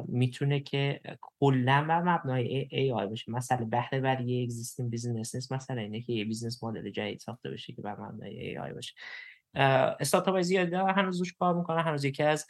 می‌تونه 0.07 0.59
که 0.59 1.01
کلا 1.39 1.85
بر 1.87 2.01
مبنای 2.01 2.67
AI 2.71 3.07
باشه. 3.07 3.31
مثلا 3.31 3.65
بهره 3.65 3.99
وری 3.99 4.43
existing 4.43 4.89
business 4.89 5.35
نیست. 5.35 5.53
مثلا 5.53 5.81
اینه 5.81 6.01
که 6.01 6.13
یه 6.13 6.25
business 6.25 6.63
model 6.63 6.89
جدید 6.89 7.19
ساخته 7.19 7.49
بشه 7.49 7.73
که 7.73 7.81
بر 7.81 7.99
مبنای 7.99 8.39
AI 8.39 8.73
باشه. 8.73 8.93
استارتاپ 9.99 10.33
های 10.33 10.43
زیادی 10.43 10.75
هنوز 10.75 11.19
روش 11.19 11.33
کار 11.33 11.53
می‌کنه 11.53 11.81
هنوز 11.81 12.05
یکی 12.05 12.23
از 12.23 12.47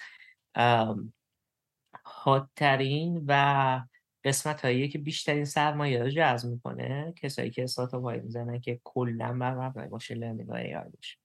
هاترین 2.06 3.24
و 3.28 3.82
قسمت 4.24 4.66
هایی 4.66 4.90
که 4.90 4.98
بیشترین 4.98 5.46
سرمایه 5.46 6.04
رو 6.04 6.10
جذب 6.10 6.50
می‌کنه 6.50 7.14
کسایی 7.22 7.50
که 7.50 7.64
استارتاپ 7.64 8.04
های 8.04 8.20
می‌زنن 8.20 8.60
که 8.60 8.80
کلا 8.84 9.34
بر 9.34 9.56
مبنای 9.56 9.88
machine 9.88 10.18
learning 10.18 10.50
و 10.50 10.54
AI 10.54 10.74
باشه. 10.74 11.18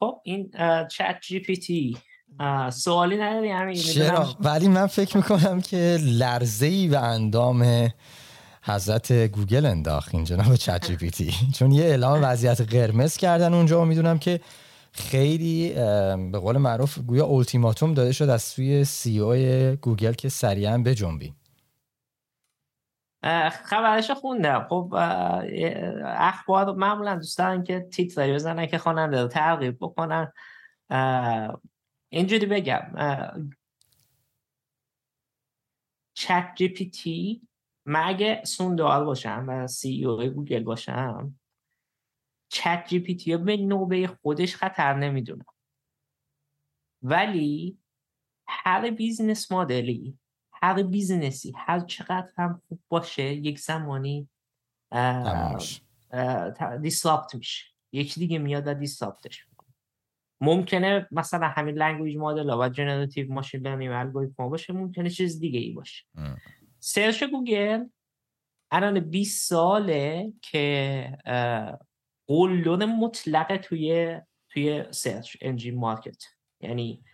خب 0.00 0.20
این 0.24 0.50
ChatGPT 0.90 1.98
سوالی 2.72 3.16
نداری 3.16 3.50
همین 3.50 3.74
چرا؟ 3.74 4.36
ولی 4.40 4.68
من 4.68 4.86
فکر 4.86 5.16
می‌کنم 5.16 5.60
که 5.60 5.98
لرزه 6.02 6.66
ای 6.66 6.88
بر 6.88 6.96
اندام 6.96 7.88
حضرت 8.62 9.12
گوگل 9.12 9.66
انداخت 9.66 10.14
این 10.14 10.24
جناب 10.24 10.56
ChatGPT 10.56 11.34
چون 11.54 11.72
یه 11.72 11.84
اعلام 11.84 12.20
وضعیت 12.22 12.60
قرمز 12.60 13.16
کردن 13.16 13.54
اونجا 13.54 13.82
و 13.82 13.84
می‌دونم 13.84 14.18
که 14.18 14.40
خیلی 14.92 15.74
به 16.32 16.38
قول 16.38 16.56
معروف 16.56 16.98
گویا 16.98 17.26
اولتیماتوم 17.26 17.94
داده 17.94 18.12
شد 18.12 18.28
از 18.28 18.42
سوی 18.42 18.84
CEO 18.84 19.34
گوگل 19.76 20.12
که 20.12 20.28
سریعا 20.28 20.78
بجنبی. 20.78 21.34
خبرش 23.52 24.10
خوندم. 24.10 24.66
خب 24.68 24.94
اخبار 26.04 26.72
معمولا 26.74 27.14
دوست 27.14 27.38
دارن 27.38 27.64
که 27.64 27.88
تیتری 27.92 28.32
بزنن 28.34 28.66
که 28.66 28.78
خواننده 28.78 29.22
رو 29.22 29.28
ترغیب 29.28 29.76
بکنن. 29.80 30.32
اینجوری 32.08 32.46
بگم. 32.46 32.92
ChatGPT 36.14 37.42
من 37.86 38.02
اگه 38.04 38.42
سوندار 38.44 39.04
باشم 39.04 39.44
و 39.48 39.66
CEO 39.66 40.24
گوگل 40.24 40.62
باشم 40.62 41.37
ChatGPT 42.48 43.36
به 43.36 43.56
نوبه 43.56 44.06
خودش 44.06 44.56
خطر 44.56 44.94
نمی‌دونم 44.94 45.44
ولی 47.02 47.78
هر 48.48 48.90
business 48.90 49.52
model 49.52 50.07
ی 50.07 50.18
هر 50.52 50.82
business 50.82 51.44
ی 51.44 51.52
هر 51.56 51.80
چقدر 51.80 52.30
هم 52.36 52.62
خوب 52.68 52.80
باشه 52.88 53.22
یک 53.22 53.58
زمانی 53.58 54.28
disrupt 56.82 57.34
میشه. 57.34 57.66
یکی 57.92 58.20
دیگه 58.20 58.38
میاد 58.38 58.66
و 58.66 58.74
disrupt 58.74 59.32
ش 59.32 59.48
می‌کنه. 59.48 59.74
ممکنه 60.40 61.08
مثلا 61.10 61.48
همین 61.48 61.74
language 61.74 62.16
model 62.16 62.50
و 62.50 62.68
generative 62.68 63.32
machine 63.32 63.60
learning 63.60 63.92
algorithm 63.92 64.48
باشه 64.48 64.72
ممکنه 64.72 65.10
چیز 65.10 65.40
دیگه 65.40 65.58
ای 65.58 65.72
باشه 65.72 66.04
search 66.78 67.24
گوگل 67.24 67.84
الان 68.70 69.00
20 69.00 69.48
ساله 69.48 70.32
که 70.42 71.18
غول 72.28 72.84
مطلقه 72.84 73.58
توی 73.58 74.16
توی 74.48 74.84
search 74.90 75.36
engine 75.40 75.74
market 75.78 76.24
یعنی 76.60 77.04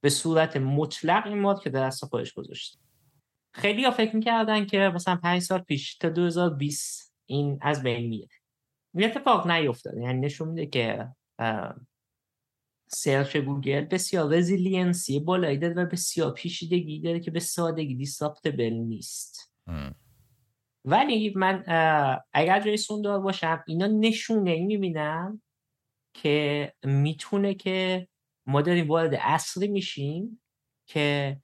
به 0.00 0.10
صورت 0.10 0.56
مطلق 0.56 1.26
این 1.26 1.38
market 1.38 1.68
در 1.68 1.86
دست 1.86 2.04
خودش 2.04 2.32
گذاشته. 2.32 2.78
خیلی 3.54 3.84
ها 3.84 3.90
فکر 3.90 4.16
می‌کردن 4.16 4.66
که 4.66 4.78
مثلا 4.78 5.16
5 5.16 5.42
سال 5.42 5.60
پیش 5.60 5.96
تا 5.96 6.08
2020 6.08 7.14
این 7.26 7.58
از 7.62 7.82
بین 7.82 8.08
میره. 8.08 8.28
این 8.94 9.04
اتفاق 9.04 9.50
نیفتاد. 9.50 9.98
یعنی 9.98 10.20
نشون 10.20 10.48
میده 10.48 10.66
که 10.66 11.08
search 12.88 13.36
گوگل 13.36 13.80
بسیار 13.80 14.34
resiliency 14.34 15.20
بالایی 15.20 15.58
داره 15.58 15.74
و 15.74 15.86
بسیار 15.86 16.32
پیچیدگی 16.32 17.00
داره 17.00 17.20
که 17.20 17.30
به 17.30 17.40
سادگی 17.40 17.94
disruptable 17.94 18.72
نیست. 18.72 19.52
ولی 20.86 21.32
من 21.36 21.64
اگر 22.32 22.60
جای 22.60 22.76
سوندار 22.76 23.20
باشم 23.20 23.64
اینا 23.66 23.86
نشونه 23.86 24.50
ای 24.50 24.64
می‌بینم 24.64 25.42
که 26.14 26.72
می‌تونه 26.84 27.54
که 27.54 28.08
ما 28.46 28.62
داریم 28.62 28.88
وارد 28.88 29.14
عصری 29.14 29.68
میشیم 29.68 30.42
که 30.88 31.36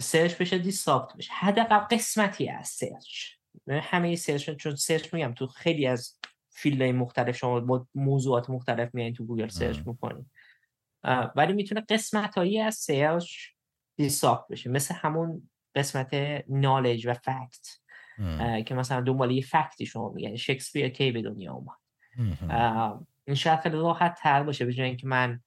search 0.00 0.34
بشه 0.34 0.58
disrupt 0.58 1.16
بشه. 1.16 1.32
حداقل 1.32 1.78
قسمتی 1.78 2.48
از 2.48 2.68
search. 2.68 3.24
همه 3.68 4.16
search 4.16 4.50
چون 4.50 4.76
search 4.76 5.14
میگم 5.14 5.34
تو 5.34 5.46
خیلی 5.46 5.86
از 5.86 6.18
field 6.50 6.82
مختلف 6.82 7.36
شما 7.36 7.86
موضوعات 7.94 8.50
مختلف 8.50 8.94
میایین 8.94 9.14
تو 9.14 9.24
گوگل 9.24 9.48
search 9.48 9.78
می‌کنید 9.86 10.30
ولی 11.36 11.52
می‌تونه 11.52 11.80
قسمت 11.80 12.34
هایی 12.34 12.60
از 12.60 12.74
search 12.74 13.30
disrupt 13.96 14.48
بشه. 14.50 14.70
مثل 14.70 14.94
همون 14.94 15.50
قسمت 15.74 16.14
knowledge 16.48 17.06
و 17.06 17.14
fact 17.14 17.85
که 18.66 18.74
مثلا 18.74 19.00
دنبال 19.00 19.30
یه 19.30 19.42
fact 19.42 19.77
ی 19.77 19.86
شما 19.86 20.08
میگن 20.08 20.36
شکسپیر 20.36 20.88
کی 20.88 21.12
به 21.12 21.22
دنیا 21.22 21.52
اومد. 21.52 21.76
این 23.24 23.34
شاید 23.34 23.60
خیلی 23.60 23.76
راحت 23.76 24.18
تر 24.22 24.42
باشه 24.42 24.64
به 24.64 24.82
اینکه 24.82 25.06
من 25.06 25.40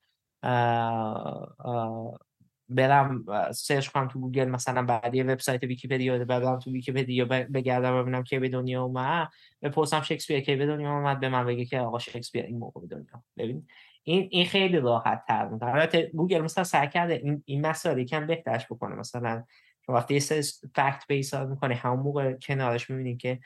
برم 2.72 3.26
search 3.52 3.88
کنم 3.88 4.08
تو 4.08 4.20
گوگل 4.20 4.46
مثلا 4.46 4.84
بعد 4.86 5.16
یه 5.16 5.24
وبسایت 5.24 5.64
ویکی‌پدیا 5.64 6.26
برم 6.26 6.60
تو 6.60 6.72
ویکی‌پدیا 6.72 7.26
بگردم 7.26 8.02
ببینم 8.02 8.24
کی 8.24 8.40
به 8.40 8.50
دنیا 8.50 8.84
اومد. 8.84 9.30
بپرسم 9.62 10.02
شکسپیر 10.02 10.40
کی 10.40 10.56
به 10.56 10.66
دنیا 10.66 10.92
اومد 10.92 11.20
به 11.20 11.30
من 11.30 11.46
بگه 11.46 11.66
که 11.66 11.80
آقا 11.80 12.00
شکسپیر 12.00 12.46
این 12.46 12.58
موقع 12.58 12.82
به 12.82 12.88
دنیا 12.88 13.24
ببین 13.38 13.68
این 14.04 14.28
این 14.32 14.46
خیلی 14.46 14.78
راحت 14.78 15.24
تر 15.28 15.48
می‌کنه 15.48 16.10
گوگل 16.14 16.42
مثلا 16.42 16.64
سعی 16.64 16.88
کرده 16.88 17.14
این 17.14 17.44
این 17.46 17.68
مسائل 17.68 17.98
یکم 17.98 18.28
بهترش 18.28 18.66
بکنه. 18.66 18.96
مثلا 18.96 19.44
وقتی 19.94 20.14
یه 20.14 20.20
سری 20.20 20.42
fact 20.76 21.04
base 21.08 21.34
می‌کنه 21.34 21.76
همون 21.76 22.00
موقع 22.00 22.34
کنارش 22.34 22.90
می‌بینید 22.90 23.20
که 23.20 23.40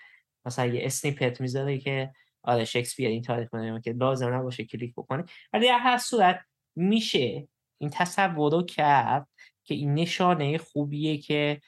مثلا 0.45 0.65
یه 0.65 0.85
snippet 0.85 1.41
می‌ذاره 1.41 1.77
که 1.77 2.13
آره 2.43 2.65
شکسپیر 2.65 3.07
این 3.07 3.21
تاریخ 3.21 3.49
بنویسه 3.49 3.81
که 3.81 3.91
لازم 3.91 4.33
نباشه 4.33 4.65
کلیک 4.65 4.93
بکنی. 4.97 5.23
ولی 5.53 5.67
در 5.67 5.79
هر 5.79 5.97
صورت 5.97 6.39
میشه 6.75 7.47
این 7.81 7.89
تصور 7.89 8.51
رو 8.51 8.63
کرد 8.63 9.27
که 9.63 9.75
این 9.75 9.93
نشانه 9.93 10.57
خوبیه 10.57 11.17
که 11.17 11.61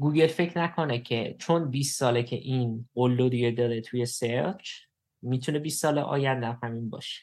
گوگل 0.00 0.26
فکر 0.26 0.58
نکنه 0.58 0.98
که 0.98 1.36
چون 1.38 1.70
20 1.70 1.98
ساله 1.98 2.22
که 2.22 2.36
این 2.36 2.88
قلدریه 2.94 3.50
داره 3.50 3.80
توی 3.80 4.06
search 4.06 4.70
می‌تونه 5.22 5.58
20 5.58 5.82
سال 5.82 5.98
آینده 5.98 6.58
همین 6.62 6.90
باشه. 6.90 7.22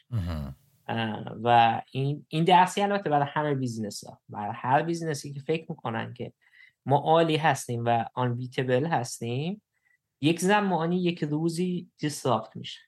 و 1.44 1.82
این 1.92 2.26
این 2.30 2.44
درسی 2.44 2.82
البته 2.82 3.10
برای 3.10 3.28
همه 3.30 3.56
business 3.56 4.04
ها 4.04 4.22
برای 4.30 4.54
هر 4.56 4.82
business 4.82 5.28
ی 5.28 5.34
که 5.34 5.40
فکر 5.40 5.66
می‌کنن 5.70 6.14
که 6.14 6.34
ما 6.86 6.98
عالی 6.98 7.38
هستیم 7.38 7.86
و 7.86 8.06
unbeatable 8.14 8.86
هستیم 8.86 9.62
یک 10.22 10.40
زمانی 10.40 11.04
یک 11.04 11.24
روزی 11.24 11.90
disrupt 11.98 12.56
میشه. 12.56 12.80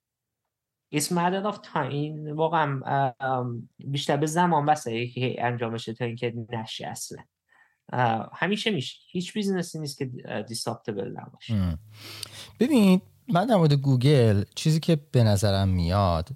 It's 0.95 1.07
matter 1.07 1.51
of 1.51 1.55
time. 1.55 1.91
این 1.91 2.31
واقعا 2.31 2.81
بیشتر 3.77 4.17
به 4.17 4.25
زمان 4.25 4.65
بسته 4.65 5.07
که 5.07 5.45
انجام 5.45 5.73
بشه 5.73 5.93
تا 5.93 6.05
اینکه 6.05 6.33
نشه 6.49 6.87
اصلا. 6.87 7.23
همیشه 8.33 8.71
میشه. 8.71 8.97
هیچ 9.11 9.33
business 9.33 9.74
ی 9.74 9.79
نیست 9.79 9.97
که 9.97 10.05
disruptable 10.47 11.11
نباشه. 11.11 11.77
ببینید 12.59 13.01
من 13.33 13.45
در 13.45 13.55
مورد 13.55 13.73
گوگل 13.73 14.43
چیزی 14.55 14.79
که 14.79 14.95
به 15.11 15.23
نظرم 15.23 15.69
میاد 15.69 16.29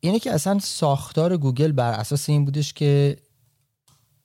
اینه 0.00 0.18
که 0.18 0.32
اصلا 0.32 0.58
ساختار 0.58 1.36
گوگل 1.36 1.72
بر 1.72 1.92
اساس 1.92 2.28
این 2.28 2.44
بودش 2.44 2.72
که 2.72 3.16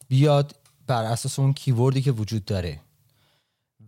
بیاد 0.08 0.56
بر 0.88 1.04
اساس 1.04 1.40
اون 1.40 1.54
keyword 1.54 1.96
ی 1.96 2.02
که 2.02 2.12
وجود 2.12 2.46
داره 2.46 2.80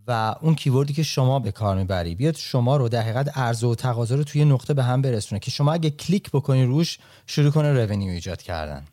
و 0.07 0.35
اون 0.41 0.55
keyword 0.55 0.89
ی 0.89 0.93
که 0.93 1.03
شما 1.03 1.39
به 1.39 1.51
کار 1.51 1.77
می‌بری. 1.77 2.15
بیاد 2.15 2.35
شما 2.35 2.77
رو 2.77 2.89
در 2.89 3.01
حقیقت 3.01 3.37
عرضه 3.37 3.67
و 3.67 3.75
تقاضا 3.75 4.15
رو 4.15 4.23
توی 4.23 4.45
نقطه 4.45 4.73
به 4.73 4.83
هم 4.83 5.01
برسونه 5.01 5.39
که 5.39 5.51
شما 5.51 5.73
اگه 5.73 5.89
کلیک 5.89 6.31
بکنی 6.31 6.63
روش 6.63 6.97
شروع 7.27 7.51
کنه 7.51 7.85
revenue 7.85 8.11
ایجاد 8.11 8.41
کردن. 8.41 8.85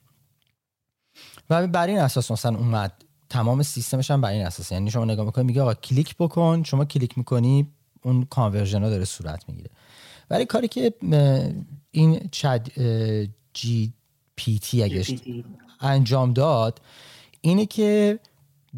و 1.50 1.66
بر 1.66 1.86
این 1.86 1.98
اساس 1.98 2.30
مثلا 2.30 2.58
اومد. 2.58 2.92
تمام 3.30 3.62
سیستمش 3.62 4.10
هم 4.10 4.20
بر 4.20 4.30
این 4.30 4.46
اساس. 4.46 4.72
یعنی 4.72 4.90
شما 4.90 5.04
نگاه 5.04 5.26
می‌کنی 5.26 5.44
میگه 5.44 5.62
آقا 5.62 5.74
کلیک 5.74 6.16
بکن. 6.18 6.62
شما 6.62 6.84
کلیک 6.84 7.18
می‌کنی 7.18 7.66
اون 8.02 8.24
conversion 8.24 8.82
ها 8.82 8.90
داره 8.90 9.04
صورت 9.04 9.48
می‌گیره. 9.48 9.70
ولی 10.32 10.44
کاری 10.44 10.68
که 10.68 10.94
این 11.90 12.28
ChatGPT 12.30 15.02
انجام 15.80 16.32
داد 16.32 16.80
اینه 17.40 17.66
که 17.66 18.18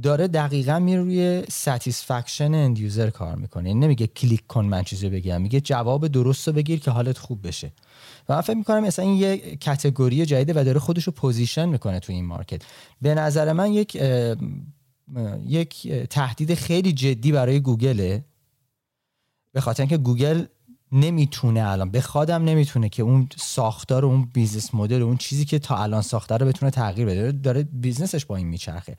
داره 0.02 0.28
دقیقا 0.28 0.78
میره 0.78 1.02
روی 1.02 1.42
satisfaction 1.48 2.54
end 2.54 2.78
user 2.78 3.10
کار 3.10 3.36
می‌کنه. 3.36 3.68
یعنی 3.68 3.80
نمیگه 3.80 4.06
کلیک 4.06 4.46
کن 4.46 4.64
من 4.64 4.82
چیزی 4.82 5.08
بگم 5.08 5.42
میگه 5.42 5.60
جواب 5.60 6.08
درست 6.08 6.48
رو 6.48 6.54
بگیر 6.54 6.80
که 6.80 6.90
حالت 6.90 7.18
خوب 7.18 7.46
بشه. 7.46 7.72
و 8.28 8.34
من 8.34 8.40
فکر 8.40 8.56
می‌کنم 8.56 8.80
مثلا 8.80 9.04
این 9.04 9.16
یه 9.16 9.36
category 9.36 10.26
جدیده 10.26 10.60
و 10.60 10.64
داره 10.64 10.80
خودش 10.80 11.04
رو 11.04 11.12
position 11.12 11.68
می‌کنه 11.68 12.00
تو 12.00 12.12
این 12.12 12.24
market. 12.24 12.62
به 13.02 13.14
نظر 13.14 13.52
من 13.52 13.72
یک 13.72 13.98
یک 15.46 15.88
تهدید 15.92 16.54
خیلی 16.54 16.92
جدی 16.92 17.32
برای 17.32 17.60
گوگله 17.60 18.24
به 19.52 19.60
خاطر 19.60 19.82
اینکه 19.82 19.96
گوگل 19.96 20.44
نمی‌تونه 20.94 21.68
الان 21.68 21.90
به 21.90 22.00
خودم 22.00 22.44
نمی‌تونه 22.44 22.88
که 22.88 23.02
اون 23.02 23.28
ساختار 23.36 24.04
اون 24.04 24.28
business 24.32 24.74
model 24.74 25.02
اون 25.02 25.16
چیزی 25.16 25.44
که 25.44 25.58
تا 25.58 25.76
الان 25.76 26.02
ساخته 26.02 26.36
رو 26.36 26.46
بتونه 26.46 26.70
تغییر 26.70 27.06
بده. 27.06 27.32
داره 27.32 27.62
business 27.62 28.12
ش 28.12 28.24
با 28.24 28.36
این 28.36 28.46
میچرخه. 28.46 28.96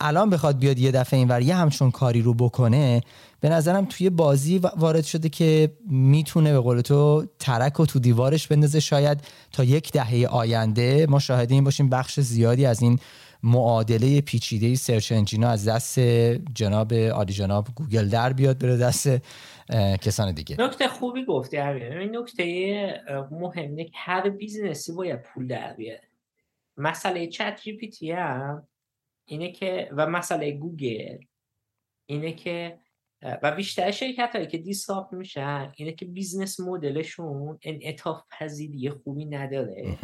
الان 0.00 0.30
بخواد 0.30 0.58
بیاد 0.58 0.78
یه 0.78 0.90
دفعه 0.90 1.18
این 1.18 1.42
یه 1.42 1.54
همچون 1.54 1.90
کاری 1.90 2.22
رو 2.22 2.34
بکنه 2.34 3.00
به 3.40 3.48
نظرم 3.48 3.84
توی 3.84 4.10
بازی 4.10 4.58
وارد 4.58 5.04
شده 5.04 5.28
که 5.28 5.72
می‌تونه 5.90 6.52
به 6.52 6.58
قول 6.58 6.80
تو 6.80 7.26
ترک 7.38 7.80
و 7.80 7.86
تو 7.86 7.98
دیوارش 7.98 8.46
بندازه. 8.46 8.80
شاید 8.80 9.20
تا 9.52 9.64
یک 9.64 9.92
دهه 9.92 10.26
آینده 10.30 11.06
ما 11.06 11.18
شاهد 11.18 11.52
این 11.52 11.64
باشیم 11.64 11.88
بخش 11.88 12.20
زیادی 12.20 12.66
از 12.66 12.82
این 12.82 12.98
معادله 13.42 14.20
پیچیده 14.20 14.74
search 14.74 15.12
engine 15.12 15.43
ا 15.43 15.48
از 15.48 15.68
دست 15.68 15.98
جناب 16.54 16.94
عالی 16.94 17.32
جناب 17.32 17.68
گوگل 17.74 18.08
در 18.08 18.32
بیاد 18.32 18.58
بره 18.58 18.76
دست 18.76 19.08
کسان 20.02 20.32
دیگه. 20.32 20.56
نکته 20.60 20.88
خوبی 20.88 21.24
گفتی 21.24 21.58
این 21.58 22.16
نکته 22.16 23.04
مهمه 23.30 23.84
که 23.84 23.92
هر 23.94 24.28
business 24.28 24.85
ی 24.85 24.92
باید 24.92 25.22
پول 25.22 25.46
در 25.46 25.72
بیاره. 25.72 26.08
مسئله 26.76 27.26
ChatGPT 27.26 28.10
هم 28.10 28.68
اینه 29.24 29.52
که 29.52 29.90
و 29.96 30.06
مسئله 30.06 30.52
گوگل 30.52 31.18
اینه 32.06 32.32
که 32.32 32.78
و 33.42 33.52
بیشتر 33.56 33.90
شرکت 33.90 34.30
هایی 34.34 34.46
که 34.46 34.58
disrupt 34.58 35.12
میشن 35.12 35.72
اینه 35.76 35.92
که 35.92 36.04
business 36.04 36.60
model 36.60 37.14
شون 37.14 37.58
انعطاف 37.62 38.22
پذیری 38.30 38.90
خوبی 38.90 39.24
نداره 39.24 39.98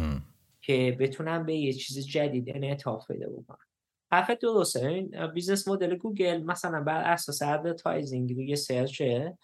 که 0.60 0.96
بتونن 1.00 1.46
به 1.46 1.54
یه 1.54 1.72
چیز 1.72 2.06
جدید 2.06 2.50
انعطاف 2.50 3.06
پیدا 3.06 3.28
بکنن. 3.28 3.67
حرف 4.10 4.30
درسته 4.30 4.86
این 4.88 5.26
business 5.26 5.68
model 5.68 5.96
گوگل 5.96 6.42
مثلا 6.42 6.82
بر 6.82 7.00
اساس 7.12 7.42
advertising 7.42 8.34
روی 8.34 8.56
search 8.56 9.27
ه 9.27 9.38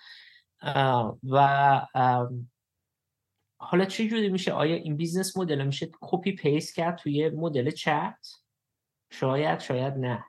و 1.30 1.86
حالا 3.60 3.84
چه 3.84 4.08
جوری 4.08 4.28
میشه؟ 4.28 4.52
آیا 4.52 4.74
این 4.74 4.96
business 4.96 5.36
model 5.36 5.64
میشه 5.64 5.90
copy 6.00 6.32
paste 6.32 6.74
کرد 6.74 6.98
توی 6.98 7.28
مدل 7.28 7.70
چت؟ 7.70 8.26
شاید 9.10 9.60
شاید 9.60 9.94
نه. 9.94 10.24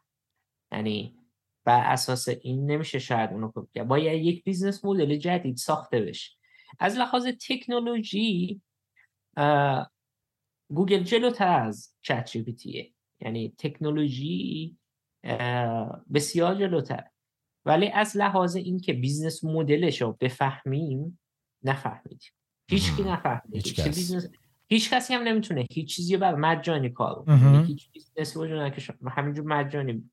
یعنی 0.71 1.17
بر 1.65 1.91
اساس 1.91 2.28
این 2.28 2.71
نمیشه 2.71 3.00
شاید 3.00 3.30
اونو 3.32 3.52
کپی 3.56 3.67
کرد. 3.76 3.88
باید 3.88 4.26
یک 4.26 4.43
business 4.43 4.86
model 4.86 5.15
جدید 5.15 5.58
ساخته 5.58 6.02
بشه. 6.02 6.32
از 6.80 6.98
لحاظ 6.98 7.28
تکنولوژی 7.48 8.62
گوگل 10.70 11.03
جلوتر 11.03 11.59
از 11.59 11.95
ChatG 12.01 12.95
یعنی 13.26 13.53
تکنولوژی 13.57 14.78
بسیار 16.13 16.55
جلوتر. 16.55 17.03
ولی 17.65 17.89
از 17.89 18.17
لحاظ 18.17 18.55
اینکه 18.55 18.93
business 18.93 19.43
model 19.43 19.85
ش 19.85 20.01
رو 20.01 20.17
بفهمیم 20.21 21.19
نفهمیدیم. 21.63 22.32
هیچ 22.69 22.95
کی 22.95 23.03
نفهمید 23.03 23.55
هیچ, 23.55 23.80
هیچ 24.67 24.93
کسی 24.93 25.13
هم 25.13 25.23
نمی‌تونه. 25.23 25.65
هیچ 25.71 25.95
چیزی 25.95 26.17
بر 26.17 26.36
مجانی 26.36 26.89
کار 26.89 27.23
کنه 27.23 27.65
هیچ 27.67 27.91
business 27.91 28.38
وجود 28.38 28.73
که 28.73 28.93
همینجور 29.07 29.45
مجانی 29.45 30.09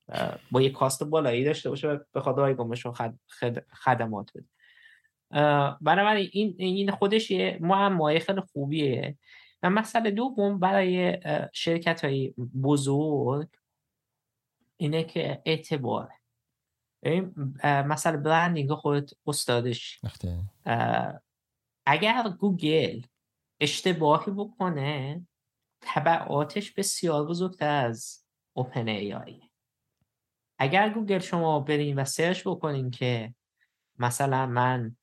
با 0.51 0.63
یه 0.63 0.71
cost 0.71 1.05
بالایی 1.05 1.45
داشته 1.45 1.71
باشه 1.71 1.89
و 1.89 1.99
به 2.13 2.21
خدا 2.21 2.55
خد... 2.93 3.15
خد... 3.29 3.65
خدمات 3.73 4.31
بده. 4.35 4.47
بنابراین 5.81 6.29
این 6.33 6.55
این 6.59 6.91
خودش 6.91 7.31
یه 7.31 7.59
معمای 7.61 8.19
خیلی 8.19 8.41
خوبیه. 8.53 9.17
و 9.63 9.71
مسئله 9.71 10.11
دوم 10.11 10.59
برای 10.59 11.19
شرکت 11.53 12.05
های 12.05 12.35
بزرگ 12.63 13.49
اینه 14.77 15.05
که 15.05 15.43
اعتبار. 15.47 16.13
مثلا 17.65 18.17
branding 18.17 18.75
خودت 18.75 19.11
استادش. 19.27 20.01
اگر 21.87 22.29
گوگل 22.39 23.03
اشتباهی 23.61 24.33
بکنه 24.33 25.27
تبعاتش 25.81 26.73
بسیار 26.73 27.27
بزرگتر 27.27 27.85
از 27.85 28.25
OpenAI 28.57 29.41
اگر 30.59 30.91
گوگل 30.91 31.19
شما 31.19 31.61
برین 31.61 31.99
و 31.99 32.05
search 32.05 32.43
بکنین 32.47 32.91
که 32.91 33.35
مثلا 33.99 34.47
من 34.47 34.97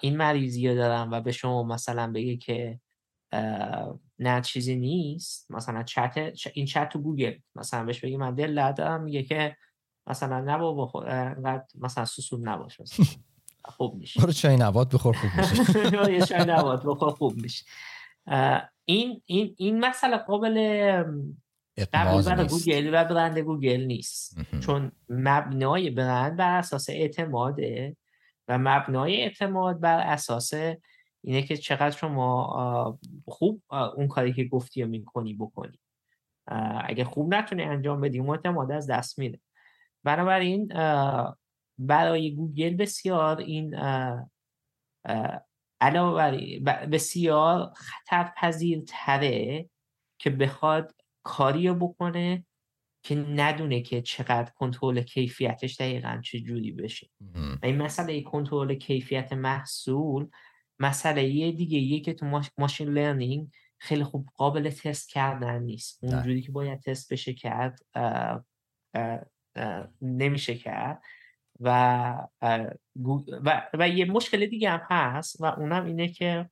این 0.00 0.16
مریضی 0.16 0.68
رو 0.68 0.74
دارم 0.74 1.10
و 1.10 1.20
به 1.20 1.32
شما 1.32 1.62
مثلا 1.62 2.12
بگه 2.12 2.36
که 2.36 2.80
نه 4.18 4.40
چیزی 4.40 4.76
نیست. 4.76 5.50
مثلا 5.50 5.82
چت 5.82 6.32
این 6.54 6.66
چت 6.66 6.88
تو 6.88 6.98
گوگل. 6.98 7.34
مثلا 7.54 7.84
بهش 7.84 8.00
بگی 8.00 8.16
من 8.16 8.34
دل 8.34 8.72
دارم 8.72 9.02
میگه 9.02 9.22
که 9.22 9.56
مثلا 10.06 10.40
نه 10.40 10.58
بابا 10.58 11.06
مثلا 11.74 12.04
سوسول 12.04 12.48
نباش 12.48 12.80
مثلا. 12.80 13.06
خوب 13.64 13.94
میشه. 13.94 14.20
برو 14.20 14.32
چای 14.32 14.56
نبات 14.56 14.94
بخور 14.94 15.16
خوب 15.16 15.30
میشه. 15.38 16.12
یه 16.14 16.20
چای 16.20 16.44
نبات 16.44 16.82
بخور 16.86 17.10
خوب 17.10 17.36
میشه. 17.36 17.64
این 18.84 19.22
این 19.26 19.54
این 19.58 19.80
مسئله 19.80 20.16
قابل 20.16 20.54
قبول 21.92 22.46
گوگل 22.46 22.90
و 22.92 23.04
برند 23.04 23.38
گوگل 23.38 23.80
نیست. 23.80 24.36
چون 24.60 24.92
مبنای 25.08 25.90
برند 25.90 26.36
بر 26.36 26.58
اساس 26.58 26.90
اعتماده 26.90 27.96
و 28.48 28.58
مبنای 28.58 29.22
اعتماد 29.22 29.80
بر 29.80 30.00
اساس 30.00 30.52
اینه 31.24 31.42
که 31.42 31.56
چقدر 31.56 31.96
شما 31.96 32.98
خوب 33.28 33.62
اون 33.96 34.08
کاری 34.08 34.32
که 34.32 34.44
گفتی 34.44 34.82
رو 34.82 34.88
می‌کنی 34.88 35.34
بکنی. 35.34 35.78
اگه 36.84 37.04
خوب 37.04 37.34
نتونی 37.34 37.62
انجام 37.62 38.00
بدی 38.00 38.20
اعتماد 38.20 38.72
از 38.72 38.90
دست 38.90 39.18
میره 39.18 39.40
بنابراین 40.04 40.68
برای 41.78 42.34
گوگل 42.34 42.74
بسیار 42.74 43.38
این 43.38 43.74
علاوه 45.80 46.58
بسیار 46.92 47.72
خطرپذیرتره 47.76 49.68
که 50.18 50.30
بخواد 50.30 50.94
کاری 51.22 51.68
رو 51.68 51.74
بکنه 51.74 52.44
که 53.02 53.14
ندونه 53.14 53.80
که 53.80 54.02
چقدر 54.02 54.50
کنترل 54.54 55.02
کیفیتش 55.02 55.76
دقیقا 55.80 56.20
چه 56.24 56.40
جوری 56.40 56.72
بشه 56.72 57.10
و 57.34 57.66
این 57.66 57.82
مسئله 57.82 58.22
کنترل 58.22 58.74
کیفیت 58.74 59.32
محصول 59.32 60.28
مسئله 60.78 61.24
یه 61.24 61.52
دیگه 61.52 61.78
یه 61.78 62.00
که 62.00 62.14
تو 62.14 62.40
machine 62.58 62.88
learning 62.88 63.50
خیلی 63.78 64.04
خوب 64.04 64.28
قابل 64.34 64.70
تست 64.70 65.08
کردن 65.08 65.62
نیست. 65.62 66.04
اونجوری 66.04 66.42
که 66.42 66.52
باید 66.52 66.80
تست 66.80 67.12
بشه 67.12 67.34
کرد 67.34 67.80
نمیشه 70.02 70.54
کرد 70.54 71.02
و, 71.60 72.28
و, 72.44 73.68
و 73.74 73.88
یه 73.88 74.04
مشکل 74.04 74.46
دیگه 74.46 74.70
هم 74.70 74.80
هست 74.90 75.40
و 75.40 75.44
اونم 75.44 75.84
اینه 75.84 76.08
که 76.08 76.50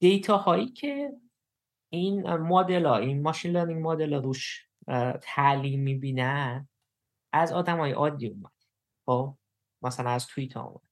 دیتا 0.00 0.36
هایی 0.36 0.68
که 0.68 1.12
این 1.92 2.30
مدل 2.36 2.86
ها 2.86 2.96
این 2.96 3.22
ماشین 3.22 3.52
لرنینگ 3.52 3.86
مدل 3.86 4.12
ها 4.12 4.20
روش 4.20 4.68
تعلیم 5.22 5.80
می‌بینن 5.80 6.68
از 7.32 7.52
آدم 7.52 7.78
های 7.78 7.92
عادی 7.92 8.26
اومد. 8.28 8.52
خب؟ 9.06 9.36
مثلا 9.82 10.10
از 10.10 10.26
توییت 10.26 10.52
ها 10.52 10.62
اومد. 10.62 10.91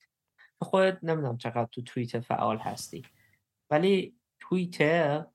خودت 0.61 0.99
نمی‌دونم 1.03 1.37
چقدر 1.39 1.69
تو 1.73 1.83
توییتر 1.83 2.21
فعال 2.21 2.59
هستی. 2.59 3.03
ولی 3.71 4.15
توییتر 4.41 5.27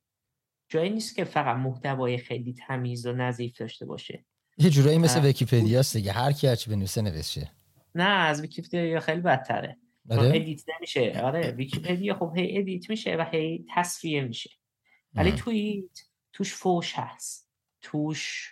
جایی 0.70 0.90
نیست 0.90 1.16
که 1.16 1.24
فقط 1.24 1.58
محتوای 1.58 2.18
خیلی 2.18 2.54
تمیز 2.54 3.06
و 3.06 3.14
نظیف 3.14 3.58
داشته 3.58 3.86
باشه. 3.86 4.26
یه 4.58 4.70
جورایی 4.70 4.98
مثل 4.98 5.26
ویکیپدیا 5.26 5.80
است 5.80 5.98
دیگه. 5.98 6.12
هر 6.12 6.32
کی 6.32 6.48
هرچی 6.48 6.70
بنویسه 6.70 7.02
نوشته. 7.02 7.52
نه 7.96 8.04
از 8.04 8.42
ویکیپدیا 8.42 9.00
خیلی 9.00 9.22
بدتره. 9.22 9.78
آره؟ 10.10 10.28
edit 10.28 10.62
نمیشه. 10.76 11.22
آره 11.24 11.52
ویکیپدیا 11.52 12.14
خب 12.14 12.34
هی 12.36 12.58
edit 12.58 12.90
میشه 12.90 13.16
و 13.16 13.26
هی 13.32 13.66
تصفیه 13.76 14.22
میشه. 14.22 14.50
ولی 15.14 15.32
توییت 15.32 16.00
توش 16.34 16.54
فوش 16.54 16.94
هست. 16.96 17.50
توش 17.82 18.50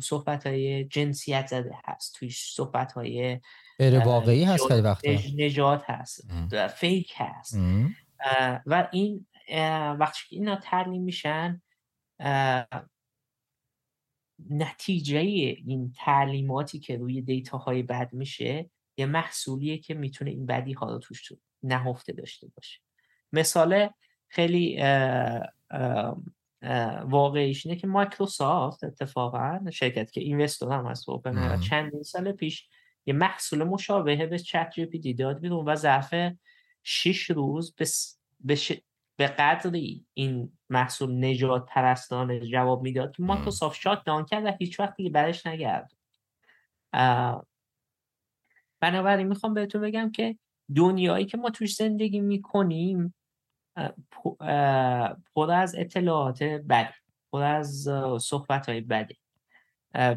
صحبت 0.00 0.46
های 0.46 0.84
جنسیت 0.84 1.46
زده 1.46 1.74
هست. 1.84 2.14
توش 2.14 2.52
صحبت 2.54 2.92
های 2.92 3.40
غیر 3.78 3.98
واقعی 3.98 4.44
هست 4.44 4.66
خیلی 4.68 4.80
وقتا. 4.80 5.10
نجات 5.36 5.82
هست 5.86 6.28
فیک 6.76 7.12
هست. 7.16 7.58
و 8.66 8.88
این 8.92 9.26
وقتی 9.98 10.20
که 10.28 10.36
اینا 10.36 10.56
تعلیم 10.56 11.02
میشن 11.02 11.62
نتیجه 14.50 15.18
این 15.18 15.92
تعلیماتی 15.96 16.78
که 16.78 16.96
روی 16.96 17.22
دیتا 17.22 17.58
های 17.58 17.82
بد 17.82 18.12
میشه 18.12 18.70
یه 18.96 19.06
محصولیه 19.06 19.78
که 19.78 19.94
می‌تونه 19.94 20.30
این 20.30 20.46
بدی 20.46 20.72
ها 20.72 20.92
رو 20.92 20.98
توش 20.98 21.32
نهفته 21.62 22.12
داشته 22.12 22.48
باشه. 22.56 22.80
مثال 23.32 23.88
خیلی 24.28 24.82
واقعیش 27.04 27.66
اینه 27.66 27.78
که 27.78 27.86
مایکروسافت 27.86 28.84
اتفاقا 28.84 29.60
شرکت 29.72 30.10
که 30.10 30.20
اینوستور 30.20 30.72
هم 30.72 30.86
هست 30.86 31.08
و 31.08 31.22
چندین 31.68 32.02
سال 32.02 32.32
پیش 32.32 32.68
یه 33.06 33.14
محصول 33.14 33.64
مشابه 33.64 34.26
به 34.26 34.38
ChatGPT 34.38 35.14
داد 35.14 35.40
بیرون 35.40 35.68
و 35.68 35.74
ظرف 35.74 36.14
6 36.82 37.30
روز 37.30 37.74
به, 38.44 38.56
به 39.16 39.26
قدری 39.26 40.06
این 40.14 40.52
محصول 40.70 41.24
نژادپرستانه 41.24 42.40
جواب 42.40 42.82
می‌داد 42.82 43.16
که 43.16 43.22
مایکروسافت 43.22 43.80
shut 43.80 44.04
down 44.04 44.24
کرد 44.24 44.44
و 44.44 44.52
هیچ 44.58 44.80
وقت 44.80 44.96
دیگه 44.96 45.10
برش 45.10 45.46
نگردوند. 45.46 45.92
بنابراین 48.80 49.26
می‌خوام 49.26 49.54
بهتون 49.54 49.80
بگم 49.80 50.10
که 50.10 50.38
دنیایی 50.76 51.26
که 51.26 51.36
ما 51.36 51.50
توش 51.50 51.74
زندگی 51.74 52.20
می‌کنیم 52.20 53.14
پر 55.34 55.50
از 55.50 55.74
اطلاعات 55.78 56.42
بد 56.42 56.94
پر 57.32 57.42
از 57.42 57.88
صحبت 58.20 58.68
های 58.68 58.80
بده 58.80 59.16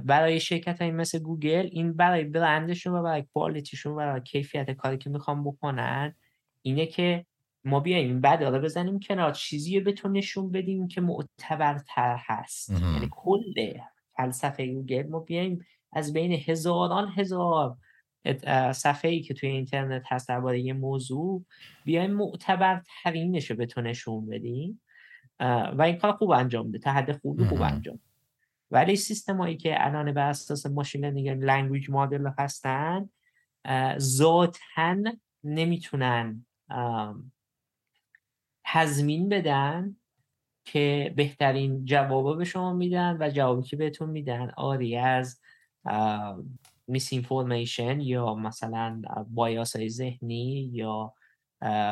برای 0.05 0.39
شرکت 0.39 0.81
های 0.81 0.91
مثل 0.91 1.19
گوگل 1.19 1.69
این 1.71 1.93
برای 1.93 2.23
برندشون 2.23 2.93
و 2.93 3.03
برای 3.03 3.25
quality 3.33 3.71
شون 3.71 3.93
و 3.93 3.95
برای 3.95 4.21
کیفیت 4.21 4.71
کاری 4.71 4.97
که 4.97 5.09
می‌خوام 5.09 5.43
بکنن 5.43 6.15
اینه 6.61 6.85
که 6.85 7.25
ما 7.63 7.79
بیایم 7.79 8.21
بد 8.21 8.43
رو 8.43 8.59
بزنیم 8.59 8.99
کنار 8.99 9.31
چیزی 9.31 9.79
رو 9.79 9.85
بهتون 9.85 10.11
نشون 10.11 10.51
بدیم 10.51 10.87
که 10.87 11.01
معتبرتر 11.01 12.17
هست. 12.25 12.69
یعنی 12.69 13.07
کل 13.11 13.73
فلسفه 14.17 14.67
گوگل 14.67 15.07
ما 15.07 15.19
بیایم 15.19 15.65
از 15.93 16.13
بین 16.13 16.31
هزاران 16.31 17.13
هزار 17.17 17.77
صفحه 18.73 19.11
ای 19.11 19.21
که 19.21 19.33
توی 19.33 19.49
اینترنت 19.49 20.03
هست 20.07 20.29
درباره 20.29 20.59
یه 20.59 20.73
موضوع 20.73 21.45
بیایم 21.85 22.11
معتبر 22.11 22.81
ترینش 23.03 23.51
رو 23.51 23.57
به 23.57 23.65
تو 23.65 23.81
نشون 23.81 24.25
بدیم. 24.25 24.81
و 25.77 25.81
این 25.81 25.95
کار 25.95 26.11
خوب 26.11 26.31
انجام 26.31 26.69
بده 26.69 26.79
تا 26.79 26.91
حد 26.91 27.11
خوبی 27.11 27.45
خوب 27.45 27.61
انجام 27.61 27.99
ولی 28.71 28.95
سیستم 28.95 29.37
هایی 29.37 29.57
که 29.57 29.85
الان 29.85 30.13
بر 30.13 30.29
اساس 30.29 30.65
machine 30.65 31.05
learning 31.05 31.29
language 31.29 31.89
model 31.89 32.29
هستن 32.37 33.09
ذاتا 33.97 34.95
نمی‌تونن 35.43 36.45
تضمین 38.65 39.29
بدن 39.29 39.95
که 40.65 41.13
بهترین 41.15 41.85
جوابا 41.85 42.33
به 42.33 42.45
شما 42.45 42.73
میدن 42.73 43.17
و 43.19 43.29
جوابی 43.29 43.63
که 43.63 43.75
بهتون 43.75 44.09
میدن. 44.09 44.51
عاری 44.57 44.97
از 44.97 45.39
miss 46.87 47.13
یا 47.13 48.35
مثلا 48.35 49.01
bias 49.29 49.75
های 49.75 49.89
ذهنی 49.89 50.69
یا 50.73 51.13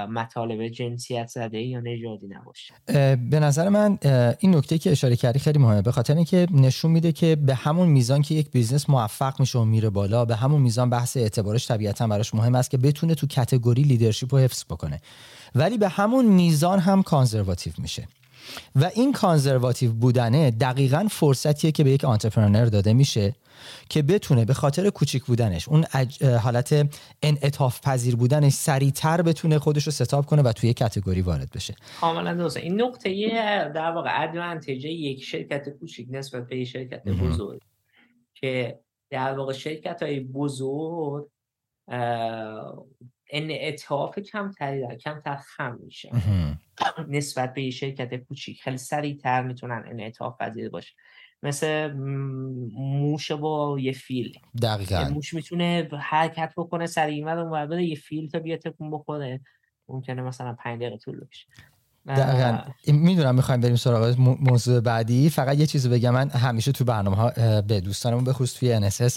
مطالب 0.10 0.68
جنسیت 0.68 1.28
زده 1.28 1.62
یا 1.62 1.80
نژادی 1.80 2.28
نباشه. 2.28 2.74
به 3.16 3.40
نظر 3.40 3.70
من 3.70 3.98
این 4.40 4.56
نکته 4.56 4.78
که 4.78 4.92
اشاره 4.92 5.16
کردی 5.16 5.40
خیلی 5.40 5.60
مهمه. 5.60 5.82
به 5.82 5.92
خاطر 5.92 6.16
اینکه 6.16 6.48
نشون 6.52 6.92
میده 6.92 7.12
که 7.12 7.36
به 7.36 7.56
همون 7.56 7.88
میزان 7.88 8.22
که 8.22 8.36
یک 8.36 8.52
business 8.52 8.90
موفق 8.90 9.40
میشه 9.40 9.60
و 9.60 9.66
میره 9.66 9.90
بالا 9.90 10.26
به 10.26 10.36
همون 10.36 10.62
میزان 10.62 10.90
بحث 10.90 11.18
اعتبارش 11.18 11.68
طبیعتا 11.68 12.08
براش 12.08 12.36
مهم 12.36 12.56
است 12.56 12.70
که 12.70 12.78
بتونه 12.78 13.16
تو 13.16 13.28
category 13.28 13.84
leadership 13.84 14.36
رو 14.36 14.40
حفظ 14.40 14.64
بکنه. 14.64 15.02
ولی 15.56 15.78
به 15.78 15.90
همون 15.90 16.26
میزان 16.26 16.80
هم 16.80 17.04
conservative 17.04 17.74
میشه. 17.78 18.08
و 18.76 18.92
این 18.96 19.14
conservative 19.14 19.94
بودنه 19.94 20.52
دقیقا 20.52 21.08
فرصتیه 21.12 21.72
که 21.72 21.84
به 21.84 21.92
یک 21.92 22.06
entrepreneur 22.06 22.66
داده 22.66 22.94
میشه 22.94 23.36
که 23.90 24.02
بتونه 24.02 24.46
به 24.46 24.54
خاطر 24.54 24.90
کوچیک 24.90 25.24
بودنش 25.24 25.70
اون 25.70 25.86
حالت 26.42 26.90
انعطاف 27.22 27.82
پذیر 27.82 28.16
بودنش 28.16 28.54
سریعتر 28.54 29.22
بتونه 29.22 29.60
خودش 29.60 29.84
رو 29.84 29.92
ستاب 29.92 30.26
کنه 30.26 30.42
و 30.42 30.52
توی 30.52 30.74
کتگوری 30.74 31.22
وارد 31.22 31.52
بشه. 31.56 31.76
کاملا 32.02 32.34
درسته. 32.34 32.60
این 32.60 32.82
نقطه 32.82 33.10
در 33.76 33.92
واقع 33.92 34.24
ادوانتیج 34.24 34.86
یک 34.86 35.24
شرکت 35.24 35.70
کوچیک 35.70 36.08
نسبت 36.12 36.48
به 36.48 36.58
یک 36.58 36.68
شرکت 36.68 37.04
بزرگ 37.04 37.62
که 38.34 38.80
در 39.10 39.38
واقع 39.38 39.54
شرکت 39.54 40.04
های 40.04 40.20
بزرگ 40.20 41.28
انعطاف 43.30 44.20
کمتری 44.20 44.82
در 44.82 44.96
کمتر 44.96 45.36
خم 45.36 45.80
میشه. 45.84 46.12
نسبت 47.08 47.54
به 47.54 47.70
شرکت 47.70 48.16
کوچیک. 48.16 48.62
خیلی 48.62 48.78
سریعتر 48.78 49.44
می‌تونن 49.44 49.84
انعطاف 49.88 50.38
پذیر 50.42 50.70
باشه 50.70 50.94
مثل 51.44 51.94
موش 52.74 53.32
با 53.32 53.78
یه 53.80 53.92
فیل. 53.92 54.40
دقیقا. 54.62 55.10
موش 55.10 55.34
می‌تونه 55.34 55.90
حرکت 56.00 56.54
بکنه 56.58 56.86
سریع 56.86 57.26
و 57.26 57.68
بره 57.68 57.86
یه 57.86 57.96
فیل 57.96 58.30
تا 58.30 58.40
بیا 58.40 58.58
تکون 58.58 58.92
بخوره. 58.92 59.42
ممکنه 59.90 60.22
مثلا 60.22 60.54
5 60.54 60.82
دقیقه 60.82 60.98
طول 60.98 61.20
بکشه. 61.20 61.46
دقیقا. 62.08 62.58
می‌دونم 62.88 63.36
می‌خوایم 63.36 63.62
بریم 63.62 63.76
سراغ 63.76 64.16
موضوع 64.20 64.80
بعدی. 64.80 65.30
فقط 65.30 65.58
یه 65.58 65.66
چیزی 65.66 65.90
بگم 65.90 66.14
من 66.14 66.30
همیشه 66.30 66.72
تو 66.72 66.86
برنامه 66.86 67.16
ها 67.18 67.32
به 67.62 67.82
دوستانمون 67.82 68.24
به 68.24 68.34
خصوص 68.34 68.54
توی 68.54 68.90
NSS 68.90 69.14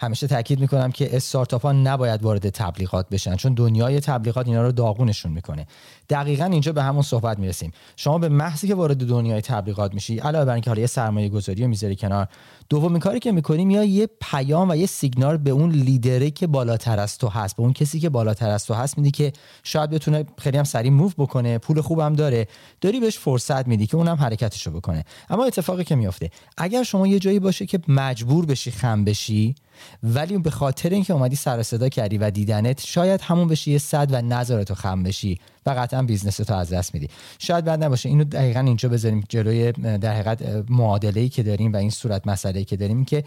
همیشه 0.00 0.26
تاکید 0.26 0.60
می‌کنم 0.60 0.92
که 0.92 1.16
استارتاپ 1.16 1.62
ها 1.62 1.72
نباید 1.72 2.22
وارد 2.22 2.50
تبلیغات 2.50 3.08
بشن 3.08 3.36
چون 3.36 3.54
دنیای 3.54 4.00
تبلیغات 4.00 4.46
اینا 4.48 4.62
رو 4.62 4.72
داغونشون 4.72 5.32
می‌کنه. 5.32 5.66
دقیقا 6.10 6.44
اینجا 6.44 6.72
به 6.72 6.82
همون 6.82 7.02
صحبت 7.02 7.38
می‌رسیم. 7.38 7.72
شما 7.96 8.18
به 8.18 8.28
محضی 8.28 8.68
که 8.68 8.74
وارد 8.74 9.06
دنیای 9.06 9.40
تبلیغات 9.40 9.94
میشی 9.94 10.18
علاوه 10.18 10.44
بر 10.44 10.52
اینکه 10.52 10.70
حالا 10.70 10.80
یه 10.80 10.86
سرمایه 10.86 11.28
گذاری 11.28 11.62
رو 11.62 11.68
می‌ذاری 11.68 11.96
کنار 11.96 12.28
دومین 12.68 13.00
کاری 13.00 13.20
که 13.20 13.32
می‌کنیم 13.32 13.70
یا 13.70 13.84
یه 13.84 14.08
پیام 14.20 14.70
و 14.70 14.76
یه 14.76 14.86
سیگنال 14.86 15.36
به 15.36 15.50
اون 15.50 15.70
لیدره 15.70 16.30
که 16.30 16.46
بالاتر 16.46 17.00
از 17.00 17.18
تو 17.18 17.28
هست 17.28 17.56
به 17.56 17.62
اون 17.62 17.72
کسی 17.72 18.00
که 18.00 18.08
بالاتر 18.08 18.50
از 18.50 18.66
تو 18.66 18.74
هست 18.74 18.98
میدی 18.98 19.10
که 19.10 19.32
شاید 19.62 19.90
بتونه 19.90 20.24
خیلی 20.38 20.58
هم 20.58 20.64
سریع 20.64 20.90
move 20.90 21.10
بکنه 21.18 21.58
پول 21.58 21.80
خوبم 21.80 22.12
داره. 22.12 22.33
داری 22.80 23.00
بهش 23.00 23.18
فرصت 23.18 23.68
میدی 23.68 23.86
که 23.86 23.96
اونم 23.96 24.16
حرکتشو 24.16 24.70
بکنه. 24.70 25.04
اما 25.30 25.44
اتفاقی 25.44 25.84
که 25.84 25.94
میافته 25.94 26.30
اگر 26.56 26.82
شما 26.82 27.06
یه 27.06 27.18
جایی 27.18 27.38
باشه 27.38 27.66
که 27.66 27.80
مجبور 27.88 28.46
بشی 28.46 28.70
خم 28.70 29.04
بشی 29.04 29.54
ولی 30.02 30.38
به 30.38 30.50
خاطر 30.50 30.90
اینکه 30.90 31.12
اومدی 31.12 31.36
سر 31.36 31.53
و 31.53 31.62
صدا 31.62 31.88
کردی 31.88 32.18
و 32.18 32.30
دیدنت 32.30 32.80
شاید 32.86 33.20
همون 33.20 33.48
بشی 33.48 33.70
یه 33.72 33.78
صد 33.78 34.08
و 34.10 34.22
نظر 34.22 34.62
تو 34.62 34.74
خم 34.74 35.02
بشی 35.02 35.40
و 35.66 35.70
قطعا 35.70 36.02
business 36.02 36.36
تو 36.36 36.54
از 36.54 36.72
دست 36.72 36.94
میدی. 36.94 37.08
شاید 37.38 37.64
بعد 37.64 37.84
نباشه. 37.84 38.08
اینو 38.08 38.24
دقیقا 38.24 38.60
اینجا 38.60 38.88
بذاریم 38.88 39.24
جلوی 39.28 39.72
در 39.72 40.12
حقیقت 40.12 40.64
معادله 40.68 41.28
که 41.28 41.42
داریم 41.42 41.72
و 41.72 41.76
این 41.76 41.90
صورت 41.90 42.26
مسئله 42.26 42.64
که 42.64 42.76
داریم 42.76 43.04
که 43.04 43.24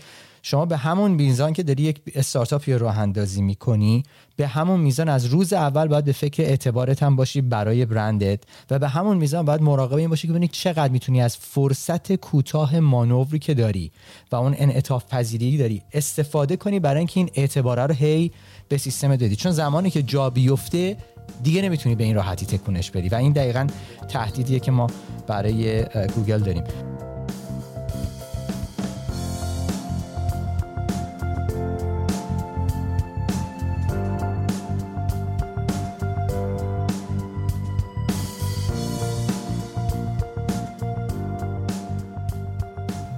شما 0.49 0.65
به 0.65 0.77
همون 0.77 1.11
میزان 1.11 1.53
که 1.53 1.63
داری 1.63 1.83
یک 1.83 2.01
استارتاپ 2.15 2.69
یا 2.69 2.77
راه 2.77 2.99
اندازی 2.99 3.41
می‌کنی 3.41 4.03
به 4.35 4.47
همون 4.47 4.79
میزان 4.79 5.09
از 5.09 5.25
روز 5.25 5.53
اول 5.53 5.87
باید 5.87 6.05
به 6.05 6.11
فکر 6.11 6.43
اعتبارت 6.43 7.03
هم 7.03 7.15
باشی 7.15 7.41
برای 7.41 7.85
برندت 7.85 8.39
و 8.71 8.79
به 8.79 8.87
همون 8.87 9.17
میزان 9.17 9.45
باید 9.45 9.61
مراقب 9.61 9.95
این 9.95 10.09
باشی 10.09 10.27
که 10.27 10.33
ببینی 10.33 10.47
چقدر 10.47 10.89
می‌تونی 10.89 11.21
از 11.21 11.37
فرصت 11.37 12.15
کوتاه 12.15 12.79
مانوری 12.79 13.39
که 13.39 13.53
داری 13.53 13.91
و 14.31 14.35
اون 14.35 14.55
انعطاف 14.57 15.05
پذیری 15.09 15.57
داری 15.57 15.81
استفاده 15.93 16.55
کنی 16.55 16.79
برای 16.79 16.97
اینکه 16.97 17.19
این 17.19 17.29
اعتباره 17.33 17.85
رو 17.85 17.93
هی 17.93 18.31
به 18.69 18.77
سیستم 18.77 19.15
دادی 19.15 19.35
چون 19.35 19.51
زمانی 19.51 19.89
که 19.89 20.03
جا 20.03 20.29
بیفته 20.29 20.97
دیگه 21.43 21.61
نمی‌تونی 21.61 21.95
به 21.95 22.03
این 22.03 22.15
راحتی 22.15 22.45
تکونش 22.45 22.91
بدی 22.91 23.09
و 23.09 23.15
این 23.15 23.33
دقیقا 23.33 23.67
تهدیدیه 24.09 24.59
که 24.59 24.71
ما 24.71 24.87
برای 25.27 25.83
گوگل 26.15 26.39
داریم. 26.39 26.63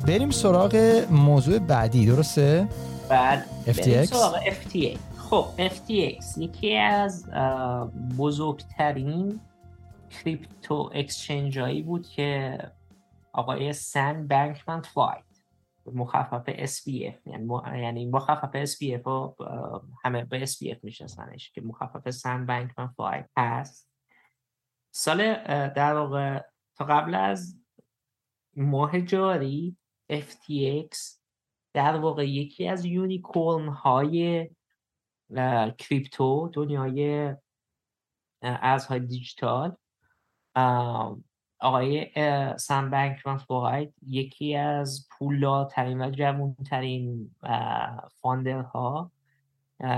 بریم 0.10 0.30
سراغ 0.30 0.76
موضوع 1.12 1.60
بعدی 1.60 2.05
درسته؟ 2.05 2.68
بعد 3.10 3.45
FTX 3.66 3.80
بریم 3.80 4.03
سراغ 4.03 4.39
FTX 4.43 4.97
خب 5.18 5.45
FTX 5.57 6.38
یکی 6.38 6.76
از 6.76 7.30
بزرگترین 8.18 9.39
crypto 10.10 10.90
exchange 10.94 11.60
هایی 11.60 11.82
بود 11.82 12.07
که 12.07 12.57
آقای 13.34 13.74
سم 13.74 14.28
بنکمن 14.28 14.82
فرید 14.82 15.24
مخفف 15.86 16.49
SBF 16.66 17.28
یعنی 17.28 17.47
یعنی 17.66 18.05
مخفف 18.05 18.66
SBF 18.66 19.02
رو 19.05 19.36
همه 20.03 20.26
به 20.26 20.45
SBF 20.46 20.78
میشناسنش 20.84 21.51
که 21.51 21.62
مخفف 21.62 22.10
سم 22.10 22.46
بنکمن 22.46 22.88
فرید 22.88 23.30
هست. 23.38 23.89
سال 24.91 25.18
در 25.70 25.93
واقع 25.93 26.41
تا 26.76 26.86
قبل 26.86 27.16
از 27.16 27.60
ماه 28.55 29.01
جاری 29.01 29.79
FTX 30.12 31.20
در 31.74 31.95
واقع 31.95 32.30
یکی 32.30 32.68
از 32.68 32.86
unicorn 32.86 33.68
های 33.68 34.49
کریپتو 35.78 36.49
دنیای 36.53 37.34
ارزهای 38.41 38.99
دیجیتال. 38.99 39.76
آقای 41.60 42.07
سم 42.57 42.89
بانکمن 42.89 43.38
فواید 43.38 43.93
یکی 44.07 44.55
از 44.55 45.07
پولدارترین 45.12 46.01
و 46.01 46.12
جوانترین 46.12 47.32
ها 48.74 49.12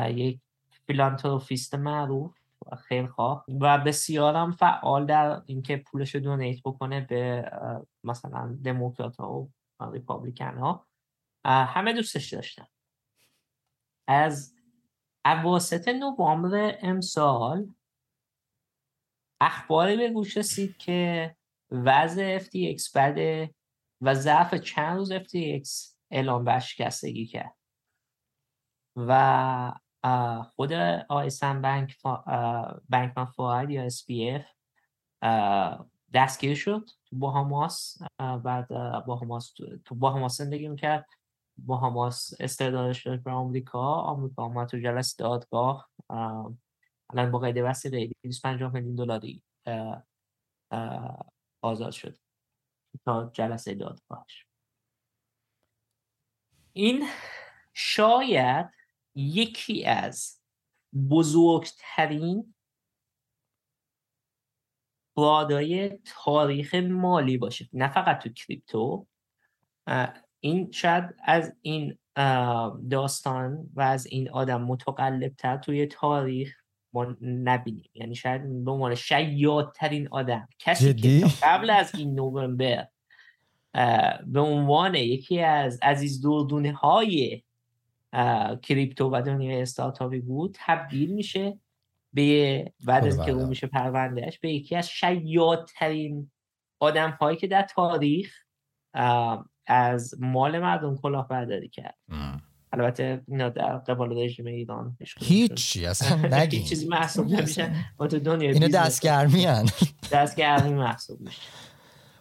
یک 0.07 0.39
فیلانتروفیست 0.87 1.75
معروف 1.75 2.37
خیلی 2.77 3.07
خواه 3.07 3.45
و 3.61 3.77
بسیارم 3.77 4.51
فعال 4.51 5.05
در 5.05 5.41
اینکه 5.45 5.77
پولش 5.77 6.15
رو 6.15 6.21
دونیت 6.21 6.61
بکنه 6.65 7.01
به 7.01 7.51
مثلا 8.03 8.57
دموکرات 8.63 9.17
ها 9.17 9.33
و 9.33 9.49
ریپابلیکن 9.89 10.57
ها. 10.57 10.87
همه 11.45 11.93
دوستش 11.93 12.33
داشتن. 12.33 12.67
از 14.07 14.55
اواسط 15.25 15.87
نوامبر 15.87 16.77
امسال 16.81 17.73
اخباری 19.41 19.97
به 19.97 20.09
گوش 20.09 20.37
رسید 20.37 20.77
که 20.77 21.35
وضع 21.71 22.39
FTX 22.39 22.91
بده 22.95 23.55
و 24.01 24.13
ضعف 24.13 24.53
چند 24.55 24.97
روز 24.97 25.13
FTX 25.13 25.95
اعلام 26.11 26.43
به 26.43 26.59
شکستگی 26.59 27.25
کرد. 27.25 27.55
و 28.95 29.73
خود 30.43 30.73
آیسن 31.09 31.61
بانک 31.61 32.01
بانکمن 32.89 33.25
فاید 33.25 33.69
یا 33.69 33.89
SPF 33.89 34.45
دستگیر 36.13 36.55
شد 36.55 36.89
تو 37.05 37.15
باهاماس 37.15 37.97
بعد 38.17 38.67
باهاماس 39.05 39.53
تو 39.85 39.95
باهاماس 39.95 40.37
زندگی 40.37 40.67
می‌کرد. 40.67 41.05
باهاماس 41.57 42.33
استعدادش 42.39 43.07
داشت 43.07 43.23
به 43.23 43.31
آمریکا 43.31 43.93
آمریکا 43.93 44.45
اومد 44.45 44.67
تو 44.67 44.79
جلس 44.79 45.15
دادگاه. 45.15 45.89
الان 47.09 47.31
با 47.31 47.39
قید 47.39 47.57
وسیقه 47.57 48.09
250 48.23 48.73
میلیون 48.73 48.95
دلاری 48.95 49.43
آزاد 51.61 51.91
شد 51.91 52.19
تا 53.05 53.29
جلسه 53.33 53.75
دادگاهش. 53.75 54.45
این 56.73 57.07
شاید 57.73 58.69
یکی 59.15 59.85
از 59.85 60.41
بزرگترین 61.09 62.55
فرادای 65.15 65.99
تاریخ 66.23 66.75
مالی 66.75 67.37
باشه. 67.37 67.69
نه 67.73 67.87
فقط 67.87 68.23
تو 68.23 68.29
کریپتو. 68.29 69.05
این 70.39 70.71
شاید 70.71 71.03
از 71.25 71.53
این 71.61 71.97
داستان 72.89 73.69
و 73.73 73.81
از 73.81 74.05
این 74.05 74.29
آدم 74.29 74.61
متقلب 74.61 75.33
تر 75.35 75.57
توی 75.57 75.85
تاریخ 75.85 76.55
ما 76.93 77.15
نبینیم. 77.21 77.89
یعنی 77.93 78.15
شاید 78.15 78.65
به 78.65 78.71
عنوان 78.71 78.95
شیادترین 78.95 80.07
آدم 80.11 80.47
کسی 80.59 80.93
که 80.93 81.25
قبل 81.43 81.69
از 81.69 81.95
این 81.95 82.15
نوامبر 82.15 82.87
به 84.25 84.39
عنوان 84.39 84.95
یکی 84.95 85.39
از 85.39 85.79
عزیز 85.81 86.21
دردونه 86.21 86.71
های 86.71 87.43
کریپتو 88.61 89.09
و 89.09 89.21
دنیای 89.21 89.61
استارتاپی 89.61 90.19
بود 90.19 90.57
تبدیل 90.59 91.13
میشه 91.13 91.59
به 92.13 92.71
بعد 92.85 93.07
از 93.07 93.21
که 93.21 93.31
اون 93.31 93.49
میشه 93.49 93.67
پروندهش 93.67 94.39
به 94.39 94.53
یکی 94.53 94.75
از 94.75 94.89
شیادترین 94.89 96.31
آدم 96.79 97.11
هایی 97.11 97.37
که 97.37 97.47
در 97.47 97.61
تاریخ 97.61 98.33
از 99.67 100.15
مال 100.19 100.59
مردم 100.59 100.95
برداری 101.29 101.69
کرد. 101.69 101.97
البته 102.73 103.21
اینا 103.27 103.49
در 103.49 103.77
قبال 103.77 104.17
رژیم 104.17 104.45
ایران 104.45 104.97
هیچی 105.19 105.85
اصلا 105.85 106.15
نگی 106.37 106.57
هیچ 106.57 106.69
چیزی 106.69 106.87
محسوب 106.87 107.27
نمیشن. 107.27 107.75
تو 107.97 108.19
دنیا 108.19 108.51
اینا 108.51 108.67
دستگرمی 108.67 109.45
هن. 109.45 109.65
دستگرمی 110.11 110.73
محسوب 110.73 111.21
میشه. 111.21 111.41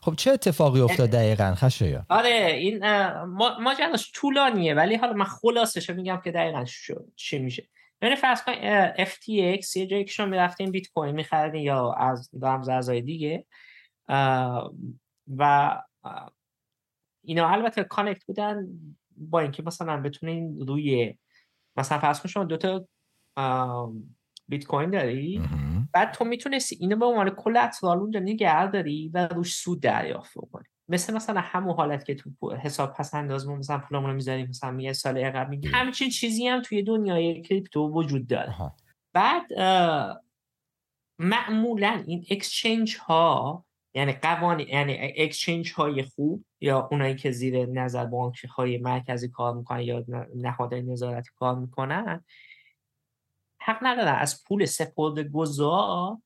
خب 0.01 0.15
چه 0.17 0.31
اتفاقی 0.31 0.81
افتاد 0.81 1.11
دقیقا 1.11 1.55
خشایا 1.55 2.07
آره 2.09 2.57
این 2.61 2.85
ما 3.61 3.75
جناش 3.79 4.13
طولانیه 4.15 4.75
ولی 4.75 4.97
حالا 4.97 5.13
من 5.13 5.25
خلاصش 5.25 5.91
میگم 5.91 6.21
که 6.25 6.31
دقیقا 6.31 6.65
چی 7.17 7.39
میشه. 7.39 7.69
یعنی 8.03 8.17
فرض 8.17 8.43
کن 8.43 8.53
FTX 8.93 9.77
یه 9.77 9.87
جایی 9.87 10.05
که 10.05 10.13
شما 10.13 10.27
می‌رفتین 10.27 10.71
بیت 10.71 10.89
کوین 10.95 11.15
میخردین 11.15 11.63
یا 11.63 11.93
از 11.93 12.31
رمز 12.43 12.69
ارزهای 12.69 13.03
دیگه 13.03 13.47
و 15.37 15.77
اینا 17.25 17.49
البته 17.49 17.85
connect 17.85 18.25
بودن 18.25 18.67
با 19.17 19.41
اینکه 19.41 19.63
مثلا 19.63 20.03
بتونین 20.03 20.61
روی 20.67 21.19
مثلا 21.77 21.99
فرض 21.99 22.21
کن 22.21 22.29
شما 22.29 22.45
دوتا 22.45 22.87
بیت 24.49 24.65
کوین 24.67 24.91
داری 24.91 25.43
بعد 25.93 26.13
تو 26.13 26.25
می‌تونستی 26.25 26.77
اینو 26.81 26.97
به 26.97 27.07
عنوان 27.07 27.31
collateral 27.31 27.99
اونجا 27.99 28.21
نگه 28.21 28.71
داری 28.71 29.11
و 29.15 29.29
روش 29.29 29.55
سود 29.55 29.83
دریافت 29.83 30.35
کنی 30.35 30.69
مثل 30.91 31.15
مثلا 31.15 31.41
همون 31.41 31.75
حالت 31.75 32.05
که 32.05 32.15
تو 32.15 32.55
حساب 32.57 32.95
پس 32.95 33.15
اندازمون 33.15 33.59
مثلا 33.59 33.79
پولمون 33.79 34.11
رو 34.11 34.17
می‌ذاریم 34.17 34.47
مثلا 34.49 34.81
یه 34.81 34.93
سال 34.93 35.19
عقب 35.19 35.49
میگیم 35.49 35.71
همچین 35.75 36.11
چیزی 36.11 36.49
هم 36.49 36.63
توی 36.63 36.83
دنیای 36.83 37.43
crypto 37.43 37.89
وجود 37.89 38.27
داره. 38.27 38.55
بعد 39.13 39.53
معمولا 41.19 42.05
این 42.07 42.27
اکسچنج 42.31 42.97
ها 42.97 43.65
یعنی 43.95 44.13
قوانین 44.13 44.69
یعنی 44.69 45.15
اکسچنج 45.17 45.73
های 45.73 46.03
خوب 46.03 46.45
یا 46.61 46.89
اونایی 46.91 47.15
که 47.15 47.31
زیر 47.31 47.67
نظر 47.67 48.05
بانک 48.05 48.45
های 48.45 48.79
مرکزی 48.79 49.29
کار 49.29 49.55
می‌کنن 49.55 49.81
یا 49.81 50.05
نهادهای 50.35 50.83
نظارتی 50.83 51.31
کار 51.37 51.59
می‌کنن 51.59 52.25
حق 53.61 53.79
ندارن 53.83 54.15
از 54.15 54.45
پول 54.45 54.65
سپرد 54.65 55.19
گذار 55.19 56.19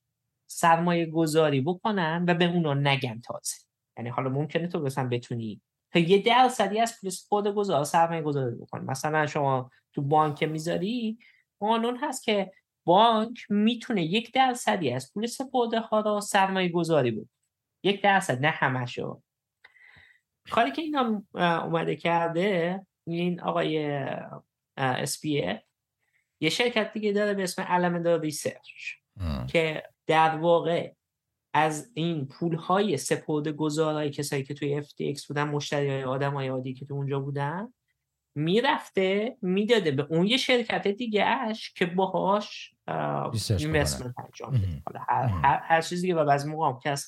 سرمایه 0.47 1.05
گذاری 1.05 1.61
بکنن 1.61 2.25
و 2.27 2.33
به 2.33 2.45
اونا 2.45 2.73
نگن 2.73 3.21
تازه. 3.21 3.55
یعنی 3.97 4.09
حالا 4.09 4.29
ممکنه 4.29 4.67
تو 4.67 4.79
مثلا 4.79 5.07
بتونی 5.07 5.61
یه 5.95 6.21
درصدی 6.21 6.79
از 6.79 6.97
پول 7.01 7.09
سپرد 7.09 7.47
گذار 7.47 7.83
سرمایه 7.83 8.21
گذاری 8.21 8.55
بکنی. 8.55 8.85
مثلا 8.85 9.27
شما 9.27 9.71
تو 9.93 10.01
بانک 10.01 10.43
می‌ذاری 10.43 11.17
قانون 11.59 11.97
هست 11.97 12.23
که 12.23 12.51
بانک 12.85 13.45
می‌تونه 13.49 14.03
یک 14.03 14.33
درصدی 14.33 14.93
از 14.93 15.13
پول 15.13 15.25
سپرده 15.25 15.79
ها 15.79 15.99
را 15.99 16.21
سرمایه 16.21 16.69
گذاری 16.69 17.11
بود 17.11 17.29
یک 17.83 18.01
درصد 18.01 18.45
نه 18.45 18.49
همشو 18.49 19.21
کاری 20.51 20.71
که 20.71 20.81
اینا 20.81 21.23
اومده 21.33 21.95
کرده 21.95 22.81
این 23.07 23.41
آقای 23.41 24.05
اسپیه 24.77 25.63
یه 26.39 26.49
شرکت 26.49 26.93
دیگه 26.93 27.11
داره 27.11 27.33
به 27.33 27.43
اسم 27.43 27.65
المندا 27.67 28.15
ریسرچ 28.15 28.93
که 29.47 29.83
در 30.07 30.35
واقع 30.35 30.93
از 31.57 31.91
این 31.93 32.27
پول 32.27 32.55
های 32.55 32.97
سپرده 32.97 33.51
گذارای 33.51 34.09
کسایی 34.09 34.43
که 34.43 34.53
توی 34.53 34.81
FTX 34.81 35.25
بودن 35.27 35.43
مشتری 35.43 35.89
های 35.89 36.03
آدم 36.03 36.33
های 36.33 36.47
عادی 36.47 36.73
که 36.73 36.85
تو 36.85 36.93
اونجا 36.93 37.19
بودن 37.19 37.73
می‌رفته 38.35 39.37
می‌داده 39.41 39.91
به 39.91 40.07
اون 40.09 40.27
یه 40.27 40.37
شرکت 40.37 40.87
دیگه 40.87 41.25
اش 41.25 41.73
که 41.73 41.85
باهاش 41.85 42.75
اینوستمنت 43.59 44.15
انجام 44.17 44.83
هر, 45.09 45.27
هر, 45.27 45.59
هر 45.63 45.81
چیزی 45.81 46.07
که 46.07 46.19
از 46.19 46.47
موقع 46.47 46.67
هم 46.67 46.79
کس 46.83 47.07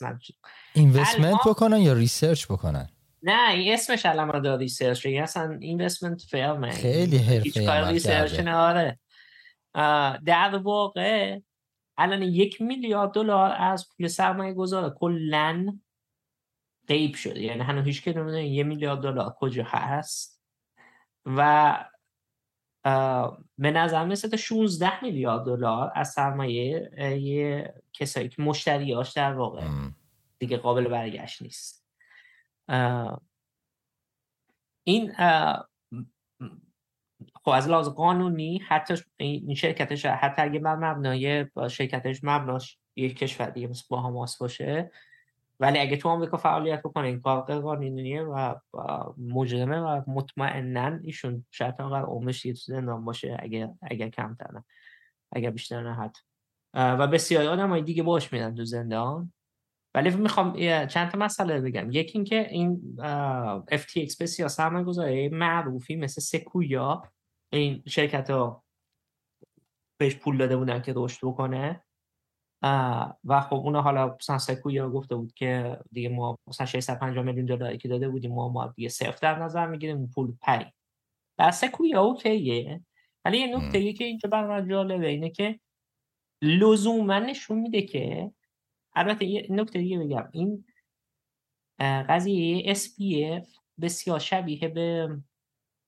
اینوستمنت 0.74 1.40
بکنن 1.46 1.78
یا 1.78 1.94
ریسرچ 1.94 2.46
بکنن؟ 2.46 2.90
نه 3.24 3.52
این 3.52 3.74
اسمش 3.74 4.06
علامه 4.06 4.40
دار 4.40 4.60
ریسرچ 4.60 5.06
یعنی 5.06 5.20
اصلا 5.20 5.58
اینوستمنت 5.62 6.22
فرمه 6.22 6.72
خیلی 6.72 7.18
حرفه 7.18 7.88
ریسرچ 7.88 8.40
آره 8.48 9.00
در 10.26 10.62
واقع 10.64 11.40
الان 11.98 12.22
یک 12.22 12.62
میلیارد 12.62 13.12
دلار 13.12 13.52
از 13.52 13.90
پول 13.90 14.08
سرمایه 14.08 14.54
گذار 14.54 14.96
کلا 15.00 15.80
غیب 16.88 17.16
شده. 17.16 17.42
یعنی 17.42 17.62
هنوز 17.62 17.86
هیچ 17.86 18.04
که 18.04 18.14
نمی‌دونه 18.14 18.48
یه 18.48 18.64
میلیارد 18.64 19.00
دلار 19.00 19.36
کجا 19.40 19.64
هست. 19.68 20.44
و 21.26 21.86
به 23.58 23.72
نظر 23.72 24.06
مثل 24.06 24.30
تا 24.30 24.38
16 24.38 25.04
میلیارد 25.04 25.46
دلار 25.46 25.92
از 25.96 26.12
سرمایه 26.12 26.92
یه 27.22 27.74
کسایی 27.94 28.30
که 28.30 28.42
مشتریاش 28.42 29.12
در 29.12 29.34
واقع 29.34 29.68
دیگه 30.40 30.58
قابل 30.58 30.88
برگشت 30.88 31.42
نیست. 31.42 31.86
این 34.84 35.14
خب 37.48 37.54
از 37.54 37.70
لحاظ 37.70 37.88
قانونی 37.88 38.58
حتی 38.58 38.96
این 39.18 39.56
شرکتش 39.56 40.06
حتی 40.06 40.42
اگه 40.42 40.60
بر 40.60 40.76
مبنای 40.76 41.46
شرکتش 41.70 42.20
مبناش 42.24 42.80
یک 42.96 43.18
کشور 43.18 43.50
دیگه 43.50 43.68
مثل 43.68 43.84
باهاماس 43.90 44.38
باشه 44.38 44.92
ولی 45.60 45.80
اگه 45.80 45.98
تو 45.98 46.10
آمریکا 46.10 46.38
فعالیت 46.38 46.80
بکنه 46.80 47.08
این 47.08 47.22
کار 47.22 47.42
قانونیه 47.42 48.22
و 48.22 48.56
مجرمه 49.18 49.80
و 49.80 50.02
مطمئنا 50.08 51.00
ایشون 51.04 51.46
شاید 51.52 51.76
تا 51.76 51.98
عمرش 51.98 52.46
یه 52.46 52.54
زندان 52.54 53.06
باشه 53.06 53.38
اگه 53.40 53.70
اگه 53.82 54.10
کمتر 54.10 54.52
نه 54.54 54.64
اگه 55.32 55.52
بیشتر 55.52 55.84
نه 55.84 55.96
حتی 55.96 56.22
و 56.74 57.08
بسیاری 57.08 57.48
آدم 57.48 57.70
های 57.70 57.82
دیگه 57.82 58.04
باش 58.04 58.34
میدن 58.34 58.56
تو 58.56 58.66
زندان. 58.66 59.34
ولی 59.96 60.10
می‌خوام 60.10 60.54
چند 60.86 61.12
تا 61.12 61.18
مسئله 61.18 61.62
بگم. 61.62 61.92
یکی 61.92 62.18
اینکه 62.18 62.48
این 62.50 62.98
FTX 63.72 64.18
بسیار 64.20 64.50
سرمایه 64.50 64.86
گذاری 64.86 65.30
معروفی 65.30 65.96
مثل 65.96 66.22
سکویا 66.22 67.04
این 67.50 67.84
شرکت 67.88 68.30
ها 68.30 68.64
بهش 70.00 70.16
پول 70.16 70.38
داده 70.38 70.58
بودن 70.58 70.82
که 70.82 70.94
رشد 70.96 71.28
بکنه. 71.28 71.84
و 73.24 73.42
خب 73.42 73.56
اون 73.56 73.76
حالا 73.76 74.16
مثلا 74.20 74.38
سکویا 74.38 74.90
گفته 74.90 75.16
بود 75.16 75.34
که 75.34 75.80
دیگه 75.92 76.10
ما 76.10 76.38
مثلا 76.48 76.66
650 76.66 77.24
میلیون 77.24 77.46
دلاری 77.46 77.78
که 77.78 77.88
داده 77.88 78.10
بودیم 78.10 78.34
ما 78.34 78.50
ما 78.50 78.68
دیگه 78.68 78.90
صفر 78.90 79.18
در 79.22 79.40
نظر 79.40 79.68
می‌گیریم 79.68 80.08
پول 80.08 80.34
پری 80.42 80.66
در 81.38 81.52
سکویا 81.52 82.02
اوکیه. 82.02 82.82
ولی 83.26 83.38
یه 83.38 83.58
نکته 83.58 83.94
که 83.94 84.04
اینجا 84.04 84.30
برای 84.30 84.70
جالبه 84.70 85.08
اینه 85.08 85.30
که 85.30 85.60
لزوما 86.42 87.20
نشون 87.20 87.60
میده 87.60 87.82
که 87.82 88.32
البته 88.96 89.26
یه 89.26 89.48
نکته 89.50 89.80
دیگه 89.80 90.00
بگم. 90.00 90.30
این 90.32 90.66
قضیه 91.80 92.74
SPF 92.74 93.60
بسیار 93.82 94.20
شبیه 94.20 94.68
به 94.68 95.18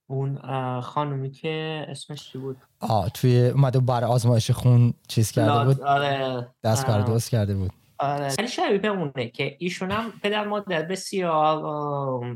اون 0.09 0.39
خانومی 0.81 1.31
که 1.31 1.85
اسمش 1.89 2.31
چی 2.31 2.37
بود؟ 2.37 2.57
آه 2.79 3.09
توی 3.09 3.47
اومده 3.47 3.79
بر 3.79 4.03
آزمایش 4.03 4.51
خون 4.51 4.93
چیز 5.07 5.31
کرده 5.31 5.65
بود. 5.65 5.81
آره. 5.81 6.47
دست 6.63 6.85
کار 6.85 7.01
درست 7.01 7.29
کرده 7.29 7.55
بود. 7.55 7.71
آره. 7.99 8.33
ولی 8.37 8.47
شبیه 8.47 8.77
به 8.77 8.87
اونه 8.87 9.29
که 9.29 9.55
ایشون 9.59 9.91
هم 9.91 10.13
پدر 10.23 10.47
مادر 10.47 10.81
بسیار 10.81 11.63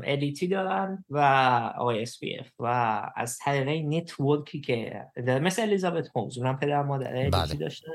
elite 0.04 0.41
ی 0.41 0.48
دارن 0.48 1.04
و 1.10 1.18
آقای 1.78 2.02
اس 2.02 2.18
و 2.58 2.66
از 3.16 3.38
طریق 3.38 3.68
network 3.68 4.49
ی 4.49 4.60
که 4.60 5.06
مثل 5.16 5.62
الیزابت 5.62 6.08
هومز 6.16 6.38
اونم 6.38 6.58
پدر 6.58 6.82
مادر 6.82 7.16
elite 7.16 7.28
ی 7.28 7.30
بله. 7.30 7.54
داشتن 7.54 7.92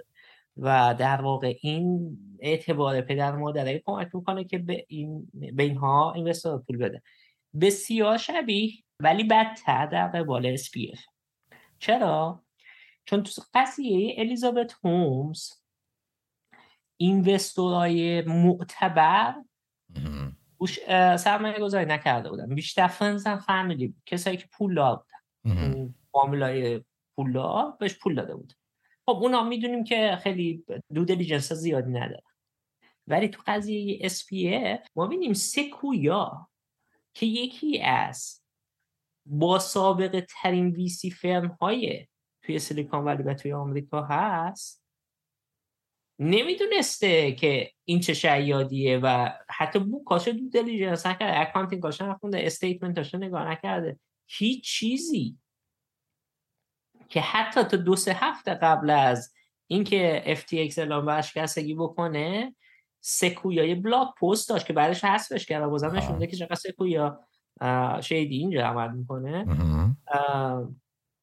و 0.58 0.96
در 1.00 1.22
واقع 1.22 1.54
این 1.62 2.18
اعتبار 2.40 3.02
پدر 3.02 3.36
مادره 3.36 3.84
کمک 3.86 4.08
می‌کنه 4.14 4.44
که 4.44 4.58
به, 4.58 4.86
این 4.88 5.32
به 5.34 5.64
اینها 5.64 6.14
investor 6.14 6.58
پول 6.68 6.78
بده. 6.78 7.02
بسیار 7.62 8.18
شبیه 8.18 8.72
ولی 9.00 9.24
بدتر 9.24 9.86
در 9.86 10.08
قبال 10.08 10.58
SPF 10.58 11.00
چرا؟ 11.80 12.44
چون 13.06 13.24
تو 13.24 13.42
قضیه 13.54 14.16
الیزابت 14.18 14.76
هومز 14.84 15.52
اینوستورای 16.98 18.22
معتبر 18.22 19.36
سرمایه 21.18 21.60
گذاری 21.60 21.86
نکرده 21.86 22.30
بودن. 22.30 22.56
بیشتر 22.56 22.88
فرنز 22.88 23.28
فامیلی 23.28 23.88
بود. 23.88 24.04
کسایی 24.06 24.38
که 24.38 24.48
پول 24.52 24.76
دار 24.76 24.96
بودن. 24.96 25.94
فامیلای 26.12 26.84
پول 27.16 27.42
بهش 27.80 27.96
پول 27.96 28.16
داده 28.16 28.36
بود. 28.36 28.54
خب 29.06 29.16
اونا 29.16 29.44
می‌دونیم 29.44 29.84
که 29.84 30.18
خیلی 30.24 30.66
دو 30.94 31.06
دیلیجنس 31.06 31.54
زیادی 31.54 31.92
نداره 31.92 32.24
ولی 33.08 33.28
تو 33.28 33.42
قضیه 33.48 34.10
SBF 34.10 34.88
ما 34.96 35.08
بینیم 35.08 35.34
سکویا 35.34 36.50
که 37.14 37.26
یکی 37.26 37.82
از 37.82 38.39
با 39.30 39.60
سابقه 39.60 40.28
ترین 40.42 40.70
VC 40.70 41.12
firm 41.12 41.48
های 41.48 42.08
توی 42.42 42.60
سیلیکون 42.60 43.00
ولی 43.00 43.24
و 43.24 43.34
توی 43.34 43.54
آمریکا 43.54 44.02
هست. 44.02 44.84
نمی‌دونسته 46.20 47.32
که 47.32 47.72
این 47.86 48.00
چه 48.00 48.14
شیادیه 48.14 49.00
و 49.04 49.30
حتی 49.50 49.80
کاش 50.06 50.28
due 50.28 50.50
diligence 50.50 51.06
نکرده 51.06 51.40
accounting 51.40 51.82
هاش 51.82 52.02
نخونده 52.02 52.46
statement 52.46 53.03
اش 53.03 53.16
نگاه 53.16 53.52
نکرده. 53.52 54.00
هیچ 54.28 54.64
چیزی 54.64 55.38
که 57.10 57.22
حتی 57.22 57.64
تا 57.64 57.78
دو 57.78 57.96
سه 57.96 58.14
هفته 58.14 58.54
قبل 58.54 58.90
از 58.90 59.34
اینکه 59.68 60.24
FTX 60.38 60.78
اعلام 60.78 61.08
ورشکستگی 61.08 61.74
بکنه 61.76 62.56
سکویا 63.02 63.76
بلاک 63.76 64.08
پست 64.22 64.50
داشت 64.50 64.66
که 64.66 64.74
بعدش 64.74 65.04
حذفش 65.04 65.46
کرد 65.46 65.64
و 65.64 65.70
بازم 65.70 65.96
نشونده 65.96 66.28
که 66.28 66.38
چقدر 66.38 66.56
سکویا. 66.56 67.29
شیدی 68.02 68.38
اینجا 68.38 68.68
عمل 68.68 68.92
می‌کنه. 68.92 69.46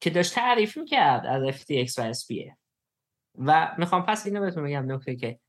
که 0.00 0.10
داشت 0.10 0.34
تعریف 0.34 0.76
می‌کرد 0.76 1.26
از 1.26 1.54
FTX 1.54 1.98
و 1.98 2.12
SBF 2.12 2.56
و 3.38 3.74
می‌خوام 3.78 4.02
پس 4.02 4.26
اینو 4.26 4.40
بهتون 4.40 4.64
بگم 4.64 4.92
نکته 4.92 5.16
که 5.16 5.40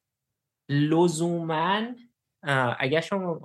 لزوما 0.69 1.81
اگر 2.79 3.01
شما 3.01 3.39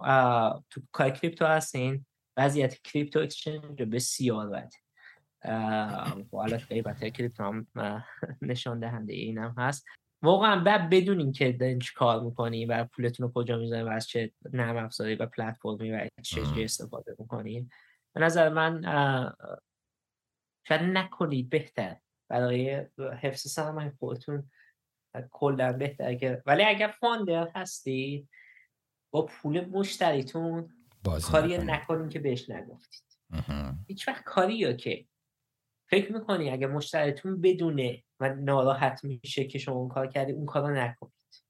تو 0.70 0.80
کار 0.92 1.10
کریپتو 1.10 1.46
هستین 1.46 2.06
وضعیت 2.36 2.82
کریپتو 2.82 3.20
اکسچنج 3.20 3.82
بسیار 3.82 4.48
بده. 4.48 4.76
حالا 6.32 6.56
غیبت 6.56 7.04
کریپتو 7.04 7.44
هم 7.44 7.66
نشان 8.42 8.80
دهنده 8.80 9.12
اینم 9.12 9.54
هست. 9.58 9.86
واقعا 10.22 10.64
بعد 10.64 10.90
بدونین 10.90 11.32
که 11.32 11.52
دارین 11.52 11.78
چی 11.78 11.94
کار 11.94 12.20
می‌کنین 12.20 12.70
و 12.70 12.84
پولتون 12.84 13.26
رو 13.26 13.32
کجا 13.32 13.56
می‌ذارین 13.56 13.88
و 13.88 13.90
از 13.90 14.08
چه 14.08 14.32
نرم 14.52 14.76
افزاری 14.76 15.14
و 15.14 15.26
پلتفرمی 15.26 15.92
و 15.92 16.08
چه 16.22 16.42
استفاده 16.56 17.16
می‌کنین 17.18 17.70
به 18.14 18.20
نظر 18.20 18.48
من 18.48 18.82
شاید 20.68 20.82
نکنید 20.82 21.50
بهتر. 21.50 21.96
برای 22.28 22.86
حفظ 23.20 23.48
سرمایه 23.48 23.92
خودتون 23.98 24.50
کلا 25.30 25.72
بهتر 25.72 26.14
که 26.14 26.42
ولی 26.46 26.62
اگر 26.64 26.94
فاندر 27.00 27.48
هستید 27.54 28.28
با 29.10 29.26
پول 29.26 29.64
مشتریتون 29.64 30.86
کاری 31.22 31.58
نکنین 31.58 32.08
که 32.08 32.18
بهش 32.18 32.50
نگفتید. 32.50 33.02
هیچ 33.86 34.08
وقت 34.08 34.24
کاری 34.24 34.76
که 34.76 35.06
فکر 35.92 36.12
می‌کنی 36.12 36.50
اگه 36.50 36.66
مشتریتون 36.66 37.40
بدونه 37.40 38.04
و 38.20 38.34
ناراحت 38.34 39.04
میشه 39.04 39.44
که 39.44 39.58
شما 39.58 39.74
اون 39.74 39.88
کار 39.88 40.06
کردی 40.06 40.32
اون 40.32 40.46
کار 40.46 40.62
رو 40.62 40.74
نکنید. 40.76 41.44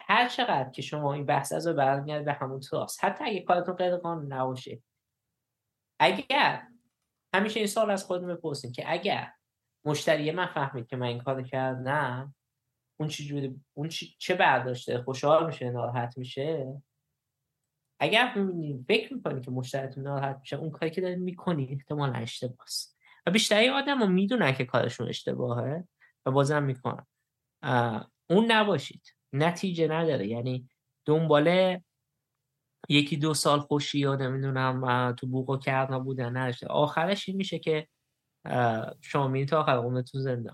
هر 0.00 0.28
چقدر 0.28 0.70
که 0.70 0.82
شما 0.82 1.14
این 1.14 1.26
بحث 1.26 1.52
از 1.52 1.66
رو 1.66 1.74
برمیاد 1.74 2.24
به 2.24 2.32
همون 2.32 2.60
تراست 2.60 3.04
حتی 3.04 3.24
اگه 3.24 3.40
کارتون 3.40 3.74
غیر 3.74 3.96
قانون 3.96 4.32
نباشه. 4.32 4.82
اگر 6.00 6.68
همیشه 7.34 7.60
این 7.60 7.66
سال 7.66 7.90
از 7.90 8.04
خودم 8.04 8.26
بپرسیم 8.26 8.72
که 8.72 8.92
اگر 8.92 9.32
مشتری 9.84 10.30
من 10.30 10.46
فهمید 10.46 10.86
که 10.86 10.96
من 10.96 11.06
این 11.06 11.20
کار 11.20 11.42
کردم 11.42 12.34
اون 13.00 13.08
چی 13.08 13.60
اون 13.74 13.88
چه 14.18 14.34
برداشته؟ 14.34 15.02
خوشحال 15.02 15.46
میشه؟ 15.46 15.70
ناراحت 15.70 16.18
میشه؟ 16.18 16.82
اگر 18.00 18.34
فکر 18.88 19.14
می‌کنید 19.14 19.44
که 19.44 19.50
مشتریتون 19.50 20.04
ناراحت 20.04 20.38
میشه 20.40 20.56
اون 20.56 20.70
کاری 20.70 20.90
که 20.90 21.00
دارید 21.00 21.18
می‌کنید 21.18 21.72
احتمال 21.72 22.16
اشتباه 22.16 22.66
و 23.26 23.30
بیشتری 23.30 23.68
آدم 23.68 24.00
رو 24.00 24.06
می‌دونن 24.06 24.52
که 24.52 24.64
کارشون 24.64 25.08
اشتباهه 25.08 25.84
و 26.26 26.30
بازم 26.30 26.62
می‌کنن. 26.62 27.06
اون 28.30 28.52
نباشید. 28.52 29.16
نتیجه 29.32 29.88
نداره. 29.88 30.26
یعنی 30.26 30.68
دنباله 31.04 31.84
یکی 32.88 33.16
دو 33.16 33.34
سال 33.34 33.60
خوشی 33.60 33.98
یا 33.98 34.16
نمی‌دونم 34.16 35.12
تو 35.12 35.26
بوقو 35.26 35.56
کردن 35.56 35.98
بودن 35.98 36.36
نداشته. 36.36 36.66
آخرش 36.66 37.28
این 37.28 37.36
میشه 37.36 37.58
که 37.58 37.88
شما 39.00 39.28
میرید 39.28 39.48
تا 39.48 39.60
آخر 39.60 39.76
عمرتون 39.76 40.20
زنده. 40.20 40.52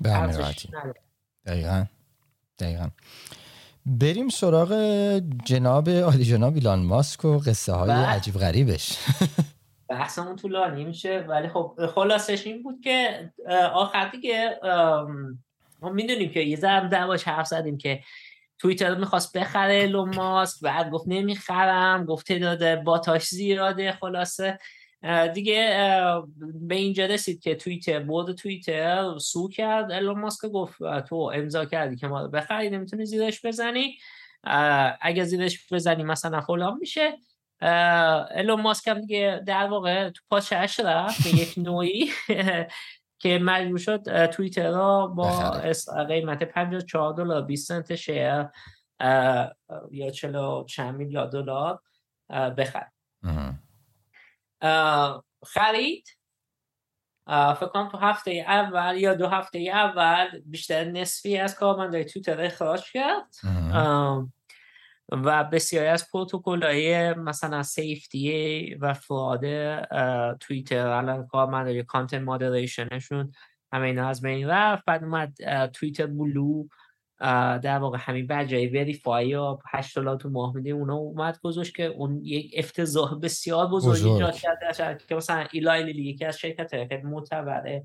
به 0.00 0.10
دقیقا. 1.44 1.86
دقیقا. 2.58 2.88
بریم 3.86 4.28
سراغ 4.28 4.72
جناب 5.44 5.88
عالی 5.88 6.24
جناب 6.24 6.54
ایلان 6.54 6.82
ماسک 6.82 7.24
و 7.24 7.38
قصه 7.38 7.72
های 7.72 7.88
بله. 7.88 8.06
عجیب 8.06 8.34
غریبش 8.34 8.98
بحثمون 9.88 10.36
طولانی 10.36 10.84
میشه 10.84 11.24
ولی 11.28 11.48
خب 11.48 11.86
خلاصش 11.94 12.46
این 12.46 12.62
بود 12.62 12.80
که 12.80 13.30
آخر 13.74 14.08
دیگه 14.08 14.60
ما 15.82 15.88
می‌دونیم 15.92 16.30
که 16.30 16.40
یه 16.40 16.56
ذره 16.56 16.88
دعواش 16.88 17.28
حرف 17.28 17.46
زدیم 17.46 17.78
که 17.78 18.00
توییتر 18.58 18.94
می‌خواست 18.94 19.36
بخره 19.36 19.74
ایلون 19.74 20.14
ماسک 20.14 20.60
بعد 20.60 20.90
گفت 20.90 21.04
نمی‌خرم 21.08 22.04
گفت 22.04 22.26
تعداد 22.26 22.82
باتاش 22.82 23.28
زیاده 23.28 23.92
خلاصه 23.92 24.58
دیگه 25.34 25.92
به 26.60 26.74
اینجا 26.74 27.06
رسید 27.06 27.40
که 27.40 27.54
توییتر 27.54 28.00
بود 28.00 28.32
توییتر 28.32 29.18
سو 29.18 29.48
کرد. 29.48 29.90
ایلون 29.90 30.20
ماسک 30.20 30.48
گفت 30.48 30.78
تو 31.08 31.16
امضا 31.34 31.64
کردی 31.64 31.96
که 31.96 32.06
ما 32.06 32.22
رو 32.22 32.28
بخری 32.28 32.70
نمی‌تونی 32.70 33.04
زیرش 33.04 33.46
بزنی. 33.46 33.98
اگه 35.00 35.24
زیرش 35.24 35.72
بزنی 35.72 36.02
مثلا 36.02 36.40
فلان 36.40 36.78
میشه. 36.80 37.18
ایلون 38.36 38.60
ماسک 38.60 38.88
هم 38.88 39.00
دیگه 39.00 39.42
در 39.46 39.66
واقع 39.66 40.10
تو 40.10 40.22
پاچش 40.30 40.80
رفت 40.80 41.24
به 41.24 41.40
یک 41.40 41.54
نوعی. 41.56 42.10
که 43.18 43.38
مجبور 43.38 43.78
شد 43.78 44.26
توییتر 44.26 44.70
را 44.70 45.06
با 45.06 45.50
قیمت 46.08 46.44
54 46.44 47.14
دلار 47.14 47.42
20 47.42 47.68
سنت 47.68 47.94
شیر 47.94 48.46
یا 49.90 50.10
40 50.14 50.64
چند 50.64 50.94
میلیارد 50.94 51.32
دلار 51.32 51.80
بخره. 52.30 52.92
خرید. 55.46 56.08
فکر 57.28 57.66
کنم 57.66 57.88
تو 57.88 57.98
هفته 57.98 58.30
اول 58.30 58.96
یا 58.96 59.14
دو 59.14 59.26
هفته 59.26 59.58
اول 59.58 60.40
بیشتر 60.46 60.84
نصفی 60.84 61.38
از 61.38 61.54
کارمندای 61.54 62.04
تویتر 62.04 62.40
اخراج 62.40 62.90
کرد. 62.92 63.34
و 65.12 65.44
بسیاری 65.44 65.88
از 65.88 66.10
پروتکل 66.10 66.62
های 66.62 67.14
مثلا 67.14 67.62
سیفتی 67.62 68.74
و 68.74 68.94
فراد 68.94 69.44
توییتر 70.34 70.86
الان 70.86 71.26
کارمندای 71.26 71.82
کانتنت 71.82 72.22
مادریشنشون 72.22 73.32
همه 73.72 73.86
اینا 73.86 74.08
از 74.08 74.22
بین 74.22 74.48
رفت. 74.48 74.84
بعد 74.84 75.04
اومد 75.04 75.34
توییتر 75.66 76.06
بلو 76.06 76.64
در 77.62 77.78
واقع 77.78 77.98
همین 78.00 78.26
بجای 78.26 78.66
وریفای 78.66 79.28
یا 79.28 79.58
8 79.70 79.98
دلار 79.98 80.16
تو 80.16 80.30
ماه 80.30 80.54
میده 80.54 80.70
اونا 80.70 80.96
اومد 80.96 81.38
گذاشت 81.42 81.74
که 81.74 81.84
اون 81.84 82.20
یک 82.24 82.54
افتضاح 82.56 83.20
بسیار 83.20 83.66
بزرگی 83.66 84.10
ایجاد 84.10 84.34
کرده 84.34 84.98
که 85.08 85.14
مثلا 85.14 85.46
ایلای 85.52 85.82
لیلی 85.82 86.02
یکی 86.02 86.24
از 86.24 86.38
شرکت 86.38 86.86
خیلی 86.88 87.02
معتبره 87.02 87.84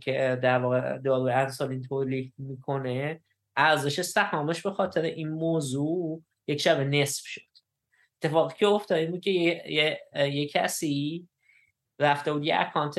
که 0.00 0.38
در 0.42 0.58
واقع 0.58 0.98
دارو 0.98 1.22
انسولین 1.22 1.82
تولید 1.82 2.34
می‌کنه. 2.38 3.20
ارزش 3.56 4.00
سهامش 4.00 4.62
به 4.62 4.70
خاطر 4.70 5.02
این 5.02 5.28
موضوع 5.28 6.22
یک 6.48 6.60
شب 6.60 6.80
نصف 6.80 7.26
شد. 7.26 7.40
اتفاقی 8.22 8.54
که 8.58 8.66
افتاد 8.66 8.98
این 8.98 9.10
بود 9.10 9.20
که 9.20 9.30
یه, 9.30 9.62
یه،, 9.68 10.00
یه 10.28 10.48
کسی 10.48 11.28
رفته 11.98 12.32
بود 12.32 12.44
یه 12.44 12.60
اکانت 12.60 12.94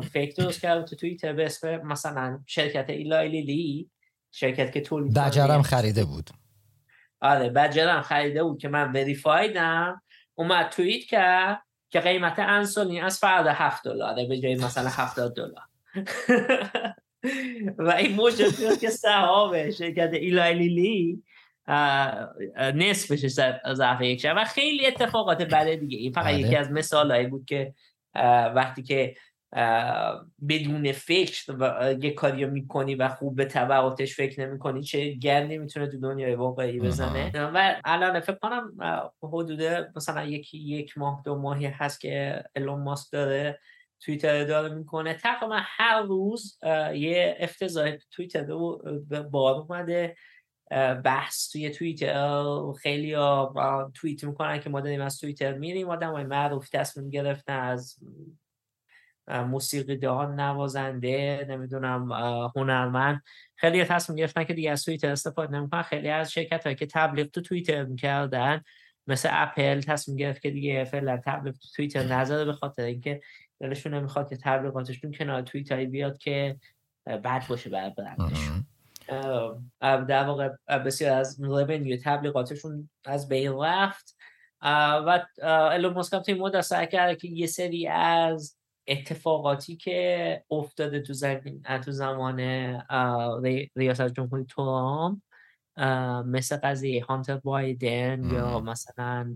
فیک 0.00 0.36
درست 0.36 0.60
کرد 0.60 0.84
تو 0.84 0.96
توییتر 0.96 1.32
به 1.32 1.44
اسم 1.44 1.76
مثلا 1.76 2.42
شرکت 2.46 2.90
ایلای 2.90 3.28
لیلی. 3.28 3.90
شرکت 4.32 4.72
که 4.72 4.80
تولید 4.80 5.14
بجرم 5.14 5.62
خریده 5.62 6.04
بود. 6.04 6.30
آره 7.20 7.48
بجرم 7.48 8.02
خریده 8.02 8.42
بود 8.42 8.58
که 8.58 8.68
من 8.68 8.92
وریفایدم 8.92 10.02
اومد 10.34 10.68
توییت 10.68 11.04
کرد 11.04 11.62
که 11.90 12.00
قیمت 12.00 12.38
انسولین 12.38 13.02
از 13.02 13.18
فرد 13.18 13.46
هفت 13.46 13.84
دلاره 13.84 14.26
به 14.28 14.38
جای 14.38 14.54
مثلا 14.54 14.88
هفتاد 14.88 15.36
دلار. 15.36 15.64
و 17.78 17.90
این 17.90 18.14
موجود 18.14 18.78
که 18.80 18.90
سهام 18.90 19.70
شرکت 19.70 20.10
ایلای 20.12 20.54
لیلی 20.54 21.22
نصفش 22.74 23.26
ضعف 23.26 24.00
یک 24.00 24.20
شب. 24.20 24.34
و 24.36 24.44
خیلی 24.44 24.86
اتفاقات 24.86 25.42
بده 25.42 25.76
دیگه. 25.76 25.98
این 25.98 26.12
فقط 26.12 26.24
بله. 26.24 26.38
یکی 26.38 26.56
از 26.56 26.70
مثال 26.70 27.26
بود 27.26 27.44
که 27.44 27.74
وقتی 28.54 28.82
که 28.82 29.14
بدون 30.48 30.92
فکر 30.92 31.52
یه 32.02 32.10
کاری 32.10 32.46
می‌کنی 32.46 32.94
و 32.94 33.08
خوب 33.08 33.36
به 33.36 33.44
تبعاتش 33.44 34.16
فکر 34.16 34.46
نمی‌کنی 34.46 34.82
چه 34.82 35.10
گردی 35.10 35.58
می‌تونه 35.58 35.86
تو 35.86 36.00
دنیای 36.00 36.34
واقعی 36.34 36.80
بزنه. 36.80 37.32
و 37.34 37.80
الان 37.84 38.20
فکر 38.20 38.38
کنم 38.42 38.72
حدود 39.22 39.62
مثلا 39.96 40.24
یکی 40.24 40.58
یک 40.58 40.98
ماه 40.98 41.22
دو 41.24 41.38
ماهی 41.38 41.66
هست 41.66 42.00
که 42.00 42.44
الون 42.54 42.80
ماسک 42.80 43.12
داره 43.12 43.58
توییتر 44.00 44.44
داره 44.44 44.74
می‌کنه. 44.74 45.14
تقریبا 45.14 45.56
هر 45.60 46.02
روز 46.02 46.58
یه 46.94 47.36
افتضاح 47.40 47.96
توییتر 48.10 48.44
بار 49.30 49.54
اومده 49.54 50.16
بحث 51.04 51.50
توی 51.52 51.70
توییتر. 51.70 52.44
خیلی 52.82 53.16
توییت 53.94 54.24
می‌کنن 54.24 54.60
که 54.60 54.70
ما 54.70 54.80
داریم 54.80 55.00
از 55.00 55.18
توییتر 55.18 55.52
میریم. 55.52 55.88
آدم 55.88 56.12
های 56.12 56.24
معروف 56.24 56.68
تصمیم 56.68 57.10
گرفتن 57.10 57.60
از 57.60 57.96
موسیقیدان 59.30 60.40
نوازنده 60.40 61.46
نمی‌دونم 61.48 62.12
هنرمند. 62.56 63.22
خیلی 63.56 63.84
تصمیم 63.84 64.16
گرفتن 64.16 64.44
که 64.44 64.54
دیگه 64.54 64.70
از 64.70 64.84
توییتر 64.84 65.10
استفاده 65.10 65.52
نمی‌کنن. 65.52 65.82
خیلی 65.82 66.08
از 66.08 66.32
شرکت 66.32 66.64
هایی 66.64 66.76
که 66.76 66.86
تبلیغ 66.86 67.26
تو 67.26 67.40
توییتر 67.40 67.84
می‌کردن 67.84 68.62
مثل 69.06 69.28
اپل 69.32 69.80
تصمیم 69.80 70.16
گرفت 70.16 70.42
که 70.42 70.50
دیگه 70.50 70.84
فعلا 70.84 71.20
تبلیغ 71.26 71.54
تو 71.54 71.68
توییتر 71.76 72.02
نذاره 72.02 72.44
به 72.44 72.52
خاطر 72.52 72.82
اینکه 72.82 73.20
دلشون 73.60 73.94
نمی‌خواد 73.94 74.28
که 74.28 74.36
تبلیغاتشون 74.36 75.12
کنار 75.12 75.42
توییتری 75.42 75.86
بیاد 75.86 76.18
که 76.18 76.56
بد 77.06 77.46
باشه 77.48 77.70
برای 77.70 77.92
برندشون 77.96 78.66
در 79.80 80.24
واقع 80.24 80.48
بسیار 80.78 81.18
از 81.18 81.40
revenue 81.42 81.96
تبلیغاتشون 82.04 82.90
از 83.04 83.28
بین 83.28 83.52
رفت. 83.60 84.16
و 84.62 85.26
الون 85.42 85.92
ماسک 85.92 86.12
هم 86.14 86.20
توی 86.20 86.34
مدت 86.34 86.60
سعی 86.60 86.86
کرده 86.86 87.16
که 87.16 87.28
یه 87.28 87.46
سری 87.46 87.88
از 87.88 88.56
اتفاقاتی 88.90 89.76
که 89.76 90.44
افتاده 90.50 91.00
تو, 91.00 91.12
زمین 91.12 91.62
تو 91.84 91.92
زمان 91.92 92.40
ریاست 93.76 94.08
جمهوری 94.08 94.44
ترامپ 94.44 95.18
مثل 96.26 96.56
قضیه 96.56 97.04
هانتر 97.04 97.36
بایدن 97.36 98.30
یا 98.32 98.60
مثلا 98.60 99.34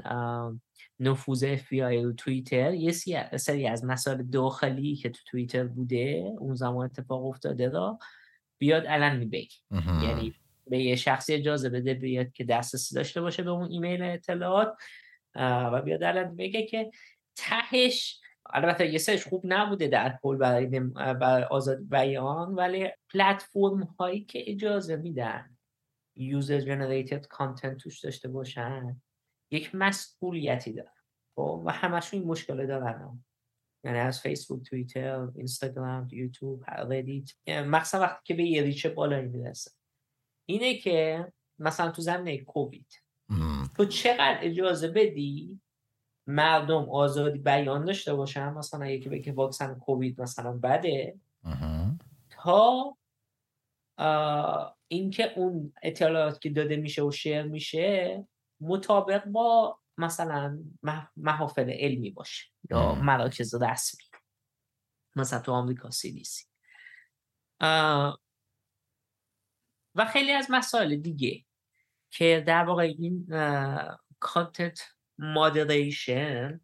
نفوذ 1.01 1.45
اف 1.45 1.69
بی 1.69 1.83
آی 1.83 2.03
رو 2.03 2.13
توییتر 2.13 2.75
یه 2.75 2.93
سری 3.37 3.67
از 3.67 3.85
مسائل 3.85 4.23
داخلی 4.23 4.97
که 4.97 5.11
تو 5.11 5.21
توییتر 5.27 5.65
بوده 5.65 6.33
اون 6.39 6.55
زمان 6.55 6.85
اتفاق 6.85 7.27
افتاده 7.27 7.69
را 7.69 7.99
بیاد 8.59 8.85
الان 8.87 9.31
بگی 9.31 9.57
یعنی 10.03 10.35
به 10.67 10.79
یه 10.79 10.97
شخصی 10.97 11.35
اجازه 11.35 11.69
بده 11.69 11.95
بیاد 11.95 12.33
که 12.33 12.45
دسترسی 12.45 12.95
داشته 12.95 13.21
باشه 13.21 13.43
به 13.43 13.51
اون 13.51 13.71
ایمیل 13.71 14.03
اطلاعات 14.03 14.77
و 15.73 15.83
بیاد 15.83 16.03
الان 16.03 16.37
بگه 16.37 16.67
که 16.67 16.91
تهش 17.37 18.21
البته 18.47 18.93
یه 18.93 18.99
سرش 18.99 19.27
خوب 19.27 19.43
نبوده 19.45 19.89
در 19.89 20.19
کل 20.23 20.37
برای, 20.37 20.81
برای 20.95 21.45
آزاد 21.45 21.89
بیان 21.89 22.55
ولی 22.55 22.89
پلتفرم 23.13 23.83
هایی 23.83 24.25
که 24.25 24.51
اجازه 24.51 24.97
میدن 24.97 25.57
یوزر 26.17 26.61
جنریتد 26.61 27.27
کانتنت 27.27 27.77
توش 27.77 28.01
داشته 28.01 28.29
باشن 28.29 29.01
یک 29.51 29.75
مسئولیتی 29.75 30.73
دارن. 30.73 30.91
خب؟ 31.37 31.63
و 31.67 31.73
همشون 31.73 32.21
این 32.21 32.29
مشکل 32.29 32.67
دارن. 32.67 33.25
یعنی 33.85 33.99
از 33.99 34.21
فیسبوک 34.21 34.63
توییتر 34.63 35.29
اینستاگرام 35.35 36.09
یوتیوب 36.11 36.65
ردیت 36.69 37.31
مخصوصا 37.49 38.01
وقتی 38.01 38.21
که 38.25 38.35
به 38.35 38.43
یه 38.45 38.63
ریچ 38.63 38.87
بالایی 38.87 39.29
می‌رسه. 39.29 39.71
اینه 40.49 40.79
که 40.79 41.33
مثلا 41.59 41.91
تو 41.91 42.03
زمینه 42.03 42.45
کووید. 42.45 43.03
تو 43.77 43.85
چقدر 43.85 44.39
اجازه 44.43 44.89
بدی 44.89 45.61
مردم 46.27 46.91
آزادی 46.91 47.39
بیان 47.39 47.85
داشته 47.85 48.15
باشن 48.15 48.53
مثلا 48.53 48.87
یکی 48.87 49.09
بگه 49.09 49.33
واکسن 49.33 49.75
کووید 49.75 50.21
مثلا 50.21 50.53
بده. 50.53 51.19
تا 52.31 52.97
اینکه 54.89 55.33
اون 55.37 55.73
اطلاعات 55.83 56.41
که 56.41 56.51
داده 56.51 56.77
میشه 56.77 57.03
و 57.03 57.11
شیر 57.11 57.43
میشه 57.43 58.27
مطابق 58.61 59.25
با 59.25 59.79
مثلا 59.99 60.59
محافل 61.17 61.71
علمی 61.71 62.11
باشه 62.11 62.45
یا 62.71 62.95
مراکز 62.95 63.55
رسمی 63.63 64.05
مثلا 65.17 65.41
تو 65.41 65.53
آمریکا 65.53 65.91
سی 65.91 66.23
و 69.95 70.05
خیلی 70.13 70.33
از 70.33 70.47
مسائل 70.51 70.97
دیگه 70.97 71.45
که 72.11 72.45
در 72.47 72.65
واقع 72.65 72.83
این 72.83 73.27
کانتنت 74.21 74.94
مادریشن 75.19 76.61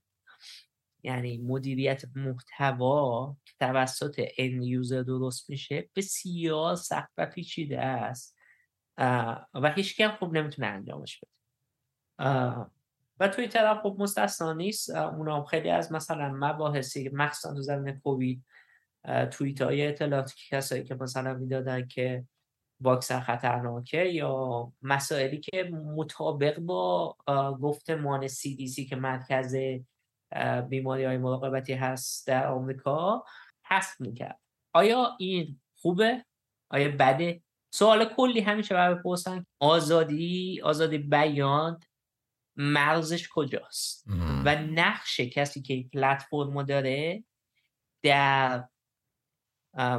یعنی 1.02 1.38
مدیریت 1.38 2.02
محتوا 2.14 3.36
که 3.44 3.52
توسط 3.60 4.24
ان 4.38 4.62
یوزر 4.62 5.02
درست 5.02 5.50
میشه 5.50 5.90
بسیار 5.96 6.76
سخت 6.76 7.10
و 7.18 7.26
پیچیده 7.26 7.80
است. 7.80 8.36
و 9.54 9.72
هیچ 9.76 10.00
هم 10.00 10.16
خوب 10.16 10.36
نمی‌تونه 10.36 10.68
انجامش 10.68 11.20
بده. 11.20 11.30
و 13.20 13.28
توی 13.28 13.48
طرف 13.48 13.82
خب 13.82 13.96
مستثنا 13.98 14.52
نیست. 14.52 14.90
اونا 14.90 15.44
خیلی 15.44 15.70
از 15.70 15.92
مثلا 15.92 16.32
مباحثی 16.34 17.08
مخصوصا 17.08 17.54
تو 17.54 17.62
زمین 17.62 18.00
کووید 18.00 18.44
توییت 19.30 19.62
های 19.62 19.86
اطلاعاتی 19.86 20.34
که 20.36 20.56
کسایی 20.56 20.84
که 20.84 20.94
مثلا 20.94 21.34
می‌دادن 21.34 21.86
که 21.88 22.24
واکسن 22.80 23.20
خطرناکه 23.20 24.04
یا 24.04 24.72
مسائلی 24.82 25.40
که 25.40 25.62
مطابق 25.96 26.58
با 26.58 27.16
گفتمان 27.62 28.28
CDC 28.28 28.88
که 28.88 28.96
مرکز 28.96 29.56
بیماری 30.68 31.04
های 31.04 31.18
مراقبتی 31.18 31.72
هست 31.72 32.26
در 32.26 32.46
آمریکا 32.46 33.24
هست 33.64 34.00
می‌کرد. 34.00 34.40
آیا 34.72 35.16
این 35.18 35.60
خوبه؟ 35.76 36.24
آیا 36.70 36.88
بده؟ 36.88 37.42
سوال 37.74 38.14
کلی 38.14 38.40
همیشه 38.40 38.74
برای 38.74 38.94
بپرسن 38.94 39.46
آزادی 39.60 40.60
آزادی 40.64 40.98
بیان 40.98 41.80
مرزش 42.56 43.28
کجاست؟ 43.28 44.04
و 44.44 44.54
نقش 44.54 45.20
کسی 45.20 45.62
که 45.62 45.84
پلتفرم 45.92 46.62
داره 46.62 47.24
در 48.02 48.68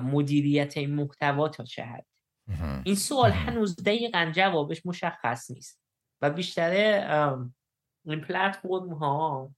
مدیریت 0.04 0.78
این 0.78 0.96
محتوا 0.96 1.50
تا 1.50 1.64
چه 1.64 1.84
حد؟ 1.84 2.11
این 2.84 2.96
سوال 2.96 3.32
هنوز 3.32 3.76
دقیقا 3.76 4.32
جوابش 4.36 4.86
مشخص 4.86 5.52
نیست. 5.52 5.82
و 6.22 6.30
بیشتر 6.30 6.72
این 8.06 8.22
پلتفرم 8.22 8.94
ها 8.94 9.52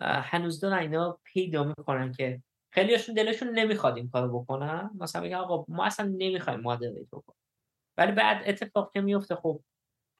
هنوز 0.00 0.60
دارن 0.60 0.78
اینا 0.78 1.18
پیدا 1.24 1.64
می‌کنن 1.64 2.12
که 2.12 2.42
خیلیشون 2.72 3.14
دلشون 3.14 3.48
نمی‌خواد 3.48 3.96
این 3.96 4.10
کارو 4.10 4.40
بکنن. 4.40 4.90
مثلا 4.94 5.22
میگن 5.22 5.36
آقا 5.36 5.64
ما 5.68 5.84
اصلا 5.84 6.06
نمی‌خوایم 6.18 6.60
مادریت 6.60 7.08
بکنیم 7.12 7.40
ولی 7.96 8.12
بعد 8.12 8.42
اتفاق 8.46 8.92
که 8.92 9.00
میفته 9.00 9.34
خب 9.34 9.60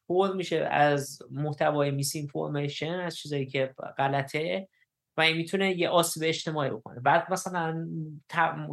پر 0.09 0.33
میشه 0.33 0.57
از 0.57 1.23
محتوای 1.31 1.91
میس 1.91 2.17
اینفورمیشن 2.17 2.95
از 2.95 3.17
چیزایی 3.17 3.47
که 3.47 3.75
غلطه. 3.99 4.69
و 5.17 5.21
این 5.21 5.37
می‌تونه 5.37 5.79
یه 5.79 5.89
آسیب 5.89 6.23
اجتماعی 6.27 6.71
بکنه. 6.71 7.01
بعد 7.01 7.33
مثلا 7.33 7.89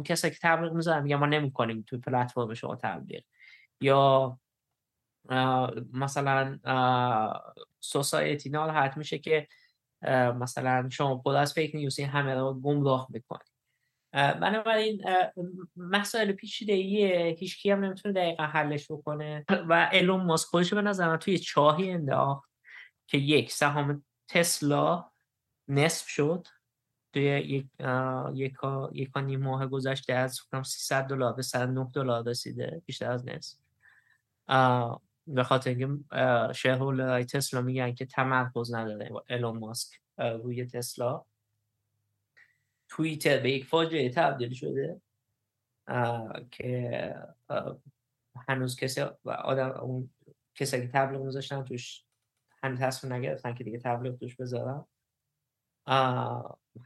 کسایی 0.04 0.34
که 0.34 0.40
تبلیغ 0.42 0.72
می‌ذارن 0.72 1.02
میگن 1.02 1.16
ما 1.16 1.26
نمی‌کنیم 1.26 1.84
توی 1.86 1.98
پلتفرم 1.98 2.54
شما 2.54 2.76
تبلیغ. 2.76 3.22
یا 3.80 4.38
مثلا 5.92 6.58
سوسایتی 7.80 8.50
ناراحت 8.50 8.96
میشه 8.96 9.18
که 9.18 9.48
مثلا 10.40 10.88
شما 10.92 11.16
پر 11.16 11.36
از 11.36 11.54
فیک 11.54 11.74
نیوز 11.74 12.00
همه 12.00 12.34
رو 12.34 12.60
گمراه 12.60 13.06
می‌کنی. 13.10 13.48
بنابراین 14.12 15.04
مسائل 15.76 16.32
پیچیده 16.32 16.72
ایه 16.72 17.36
هیچ 17.38 17.62
کی 17.62 17.70
هم 17.70 17.84
نمی‌تونه 17.84 18.14
دقیقا 18.14 18.42
حلش 18.42 18.90
بکنه. 18.90 19.44
و 19.68 19.88
الون 19.92 20.24
ماسک 20.24 20.48
خودش 20.48 20.74
به 20.74 20.82
نظر 20.82 21.16
توی 21.16 21.38
چاهی 21.38 21.90
انداخت 21.90 22.50
که 23.06 23.18
یک 23.18 23.52
سهام 23.52 24.04
تسلا 24.28 25.10
نصف 25.68 26.08
شد. 26.08 26.46
توی 27.12 27.22
یک 27.22 27.66
یک 28.34 28.56
یک 28.92 29.16
نیم 29.16 29.40
ماه 29.40 29.66
گذشته 29.66 30.12
از 30.12 30.40
300 30.64 31.06
دلار 31.06 31.32
به 31.32 31.42
109 31.42 31.90
دلار 31.94 32.28
رسیده 32.28 32.82
بیشتر 32.86 33.10
از 33.10 33.28
نصف. 33.28 33.58
به 35.26 35.42
خاطر 35.42 35.70
اینکه 35.70 36.04
شهرهولدرهای 36.52 37.24
تسلا 37.24 37.62
میگن 37.62 37.94
که 37.94 38.06
تمرکز 38.06 38.74
نداره 38.74 39.10
الون 39.28 39.58
ماسک 39.58 40.00
روی 40.18 40.66
تسلا. 40.66 41.24
توییتر 42.88 43.40
به 43.40 43.50
یک 43.50 43.64
فاجعه 43.64 44.10
تبدیل 44.10 44.52
شده 44.52 45.00
که 46.50 47.14
هنوز 48.48 48.76
کسی 48.76 49.00
آدم 49.24 49.70
اون 49.70 50.10
کسی 50.54 50.80
که 50.80 50.88
تبلیغ 50.88 51.20
میذاشتن 51.20 51.64
توش 51.64 52.04
هنوز 52.62 52.78
تصمیم 52.78 53.12
نگرفتن 53.12 53.54
که 53.54 53.64
دیگه 53.64 53.78
تبلیغ 53.78 54.16
توش 54.16 54.36
بذارن. 54.36 54.84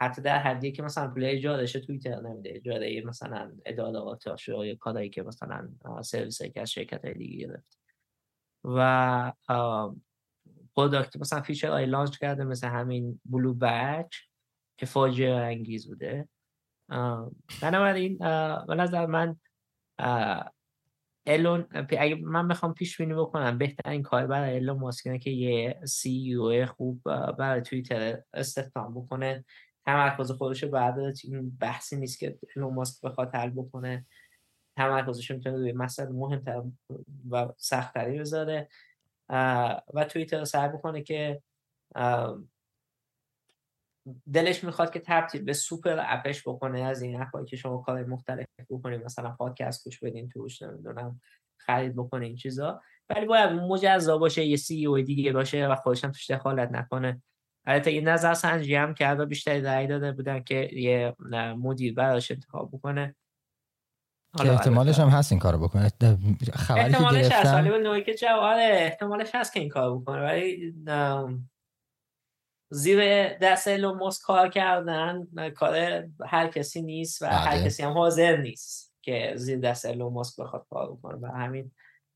حتی 0.00 0.22
در 0.22 0.38
حدی 0.38 0.72
که 0.72 0.82
مثلا 0.82 1.09
پول 1.09 1.24
اجارهش 1.24 1.72
توییتر 1.72 2.20
نمیده 2.20 2.50
اجاره 2.55 3.03
مثلا 3.07 3.53
ادارات 3.66 4.24
یا 4.48 4.74
کارهایی 4.74 5.11
که 5.11 5.22
مثلا 5.22 5.68
سرویس 6.03 6.42
که 6.42 6.61
از 6.61 6.70
شرکت 6.70 7.05
های 7.05 7.14
دیگه 7.14 7.46
گرفت. 7.46 7.78
و 8.64 9.32
product 10.76 11.16
مثلا 11.16 11.42
feature 11.42 11.70
های 11.70 11.86
launch 11.86 12.18
کرده 12.18 12.44
مثل 12.44 12.68
همین 12.68 13.20
blue 13.24 13.54
badge 13.54 14.16
که 14.78 14.86
فاجعه 14.86 15.34
انگیز 15.34 15.88
بوده. 15.88 16.28
بنابراین 17.62 18.18
به 18.66 18.74
نظر 18.74 19.07
من 19.07 19.36
الون 21.26 21.66
اگه 21.74 22.14
من 22.14 22.48
بخوام 22.48 22.74
پیش 22.74 22.96
بینی 23.00 23.14
بکنم 23.14 23.58
بهترین 23.58 24.02
کار 24.02 24.26
برای 24.26 24.56
الون 24.56 24.78
ماسک 24.78 25.20
که 25.20 25.30
یه 25.30 25.80
CEO 25.84 26.66
خوب 26.66 27.02
برای 27.32 27.62
توییتر 27.62 28.22
استخدام 28.34 28.94
بکنه. 28.94 29.44
تمرکز 29.86 30.30
خودش 30.30 30.62
رو 30.62 30.68
برداره 30.68 31.14
این 31.24 31.56
بحثی 31.60 31.96
نیست 31.96 32.18
که 32.18 32.38
الون 32.56 32.74
ماسک 32.74 33.00
بخواد 33.00 33.34
حل 33.34 33.50
بکنه. 33.50 34.06
تمرکزش 34.76 35.30
می‌تونه 35.30 35.56
روی 35.56 35.72
مسئله 35.72 36.10
مهمتر 36.10 36.62
و 37.30 37.48
سختتری 37.56 38.18
بذاره. 38.18 38.68
و 39.94 40.04
توییتر 40.08 40.44
سعی 40.44 40.68
بکنه 40.68 41.02
که 41.02 41.42
دلش 44.32 44.64
می‌خواد 44.64 44.92
که 44.92 45.03
تبدیل 45.07 45.42
به 45.42 45.53
سوپر 45.53 45.96
اپش 46.00 46.48
بکنه 46.48 46.80
از 46.80 47.03
این 47.03 47.22
اپایی 47.22 47.46
که 47.46 47.57
شما 47.57 47.78
کار 47.78 48.05
مختلف 48.05 48.46
بکنید 48.70 49.05
مثلا 49.05 49.30
پادکست 49.30 49.84
گوش 49.84 50.00
بدین 50.00 50.28
توش 50.28 50.62
نمی‌دونم 50.62 51.20
خرید 51.57 51.96
بکنه 51.96 52.26
این 52.26 52.36
چیزا. 52.36 52.80
ولی 53.09 53.26
باید 53.26 53.50
مجزا 53.50 54.18
باشه 54.18 54.44
یه 54.44 54.57
سی 54.57 54.86
او 54.86 55.00
دیگه 55.00 55.32
باشه 55.32 55.66
و 55.66 55.74
خودش 55.74 56.05
هم 56.05 56.11
توش 56.11 56.30
دخالت 56.30 56.72
نکنه. 56.72 57.22
البته 57.66 57.90
این 57.90 58.09
نظر 58.09 58.34
سنجی 58.34 58.74
هم 58.74 58.94
کرده 58.94 59.24
بیشتری 59.24 59.61
رأی 59.61 59.86
داده 59.86 60.12
بودن 60.12 60.42
که 60.42 60.68
یه 60.72 61.16
مدیر 61.59 61.94
براش 61.94 62.30
انتخاب 62.30 62.70
بکنه. 62.72 63.14
که 64.38 64.53
احتمالش 64.53 64.98
هم 64.98 65.09
هست 65.09 65.32
این 65.32 65.38
کارو 65.38 65.59
بکنه. 65.59 65.92
خبری 66.53 66.92
که 66.92 66.98
گرفتم 66.98 67.36
هست 67.36 67.55
ولی 67.55 67.68
نوعی 67.68 68.05
که 68.05 68.14
احتمالش 68.59 69.34
هست 69.34 69.53
که 69.53 69.61
این 69.61 69.68
کارو 69.68 70.00
بکنه. 70.00 70.22
ولی 70.22 70.74
زیر 72.74 73.28
دست 73.38 73.68
ایلون 73.68 73.98
ماسک 73.98 74.22
کار 74.22 74.48
کردن. 74.48 75.26
کار 75.56 76.04
هر 76.26 76.48
کسی 76.48 76.82
نیست 76.82 77.22
و 77.22 77.26
هر 77.26 77.56
بله. 77.56 77.64
کسی 77.64 77.82
هم 77.82 77.92
حاضر 77.92 78.36
نیست 78.36 78.94
که 79.02 79.32
زیر 79.36 79.58
دست 79.58 79.86
ایلون 79.86 80.12
ماسک 80.12 80.40
بخواد 80.40 80.66
کار 80.70 80.92
بکنه. 80.92 81.16
و 81.16 81.26
همین 81.26 81.72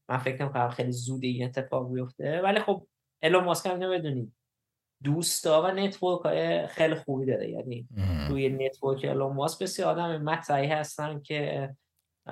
من 0.08 0.18
فکر 0.18 0.42
نمی‌کنم 0.42 0.68
خیلی 0.68 0.92
زود 0.92 1.24
این 1.24 1.44
اتفاق 1.44 1.92
بیفته. 1.92 2.40
ولی 2.44 2.60
خب 2.60 2.86
ایلون 3.22 3.44
ماسک 3.44 3.66
هم 3.66 3.76
نمی‌دونید 3.76 4.32
دوستا 5.04 5.62
و 5.62 5.66
network 5.66 6.20
های 6.20 6.66
خیلی 6.66 6.94
خوبی 6.94 7.26
داره. 7.26 7.50
یعنی 7.50 7.88
روی 8.28 8.48
network 8.48 9.04
ایلون 9.04 9.32
ماسک 9.32 9.62
بسیار 9.62 9.88
آدم 9.88 10.22
مطرحی 10.22 10.66
هستن 10.66 11.20
که 11.20 11.70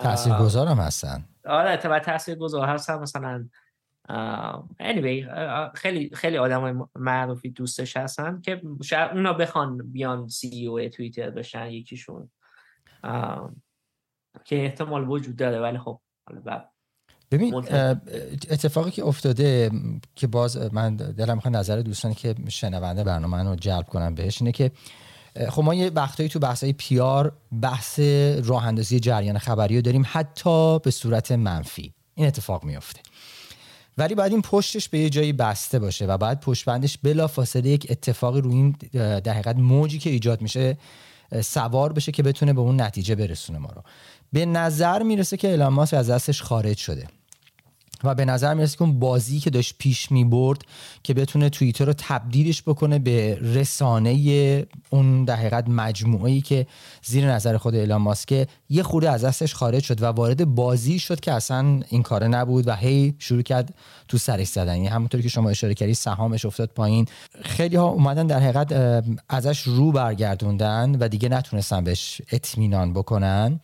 تاثیرگذار 0.03 0.66
هم 0.66 0.79
هستن. 0.79 1.25
آره 1.45 1.77
تبع 1.77 1.99
تاثیرگذار 1.99 2.68
هستن. 2.68 2.99
مثلا 2.99 3.49
anyway 4.81 5.27
خیلی 5.75 6.11
خیلی 6.15 6.37
آدم 6.37 6.89
معروفی 6.97 7.51
دوستش 7.51 7.97
هستن 7.97 8.41
که 8.41 8.63
شاید 8.83 9.11
اونا 9.11 9.33
بخوان 9.33 9.93
بیان 9.93 10.29
CEO 10.29 10.89
توییتر 10.89 11.31
بشن 11.31 11.71
یکیشون. 11.71 12.31
که 14.45 14.65
احتمال 14.65 15.09
وجود 15.09 15.37
داره 15.37 15.61
ولی 15.61 15.79
خب 15.79 16.01
ببین 17.31 17.55
اتفاقی 18.51 18.91
که 18.91 19.05
افتاده 19.05 19.71
که 20.15 20.27
باز 20.27 20.75
من 20.75 20.97
دلم 20.97 21.35
می‌خواد 21.35 21.57
نظر 21.57 21.81
دوستانی 21.81 22.15
که 22.15 22.35
شنونده 22.49 23.05
برنامه 23.05 23.43
رو 23.43 23.57
جلب 23.57 23.87
کنم 23.87 24.15
بهش 24.15 24.43
اینه 24.43 24.53
که 24.53 24.71
خب 25.51 25.63
ما 25.63 25.75
یه 25.75 25.91
وقتایی 25.91 26.29
تو 26.29 26.39
بحث 26.39 26.65
های 26.65 26.73
پیار 26.73 27.33
بحث 27.63 28.01
راه 28.45 28.67
اندازی 28.67 29.01
جریان 29.01 29.39
خبری 29.39 29.77
رو 29.77 29.83
داریم 29.83 30.05
حتی 30.07 30.79
به 30.79 30.91
صورت 30.91 31.33
منفی. 31.33 31.95
این 32.15 32.27
اتفاق 32.27 32.65
میفته 32.65 33.01
ولی 33.99 34.15
باید 34.15 34.33
این 34.33 34.43
پشتش 34.43 34.89
به 34.89 34.99
یه 34.99 35.11
جایی 35.11 35.33
بسته 35.33 35.79
باشه 35.79 36.07
و 36.07 36.19
بعد 36.19 36.41
پشت 36.41 36.65
بندش 36.65 36.99
بلا 37.03 37.27
فاصله 37.27 37.69
یک 37.69 37.87
اتفاقی 37.91 38.41
روی 38.41 38.55
این 38.55 38.77
در 39.21 39.33
حقیقت 39.33 39.57
موجی 39.57 39.99
که 39.99 40.11
ایجاد 40.11 40.43
میشه 40.43 40.79
سوار 41.41 41.93
بشه 41.93 42.13
که 42.13 42.23
بتونه 42.23 42.53
به 42.53 42.61
اون 42.61 42.81
نتیجه 42.81 43.15
برسونه 43.15 43.59
ما 43.59 43.69
رو. 43.69 43.83
به 44.33 44.47
نظر 44.47 45.03
می‌رسه 45.03 45.37
که 45.37 45.49
ایلان 45.51 45.73
ماسک 45.73 45.95
از 45.95 46.11
دستش 46.11 46.43
خارج 46.43 46.77
شده. 46.77 47.07
و 48.05 48.15
به 48.15 48.25
نظر 48.25 48.55
می‌رسه 48.55 48.77
که 48.77 48.83
اون 48.83 48.99
بازی 48.99 49.41
که 49.41 49.51
داشت 49.51 49.75
پیش 49.79 50.11
می 50.11 50.25
برد 50.25 50.63
که 51.03 51.15
بتونه 51.15 51.49
توییتر 51.49 51.85
رو 51.85 51.93
تبدیلش 51.99 52.63
بکنه 52.63 52.99
به 52.99 53.39
رسانه 53.43 54.67
اون 54.91 55.25
در 55.25 55.37
حقیقت 55.37 55.69
مجموعه 55.69 56.33
ای 56.33 56.41
که 56.41 56.67
زیر 57.03 57.33
نظر 57.33 57.57
خود 57.57 57.75
ایلان 57.75 58.01
ماسک 58.01 58.49
یه 58.69 58.83
خورده 58.83 59.11
از 59.11 59.25
دستش 59.25 59.55
خارج 59.55 59.83
شد 59.83 60.03
و 60.03 60.07
وارد 60.07 60.45
بازی 60.45 60.99
شد 60.99 61.21
که 61.21 61.33
اصلا 61.33 61.81
این 61.89 62.03
کاره 62.03 62.29
نبود 62.29 62.69
و 62.69 62.75
هی 62.75 63.15
شروع 63.19 63.43
کرد 63.43 63.75
تو 64.09 64.19
سرش 64.19 64.49
زدن. 64.49 64.77
یعنی 64.77 64.87
همونطوری 64.87 65.23
که 65.23 65.29
شما 65.29 65.51
اشاره 65.51 65.75
کردی 65.75 65.95
سهامش 65.95 66.45
افتاد 66.45 66.71
پایین. 66.75 67.07
خیلی 67.43 67.77
ها 67.77 67.87
اومدن 67.87 68.27
در 68.27 68.41
حقیقت 68.41 68.73
ازش 69.29 69.63
رو 69.63 69.93
برگردوندن 69.93 70.97
و 71.01 71.09
دیگه 71.09 71.29
نتونستن 71.29 71.85
بهش 71.85 72.23
اطمینان 72.33 72.93
بکنن. 72.93 73.61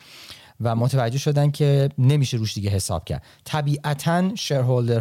و 0.60 0.76
متوجه 0.76 1.18
شدن 1.18 1.50
که 1.50 1.88
نمیشه 1.98 2.36
روش 2.36 2.54
دیگه 2.54 2.70
حساب 2.70 3.04
کرد. 3.04 3.22
طبیعتا 3.44 4.30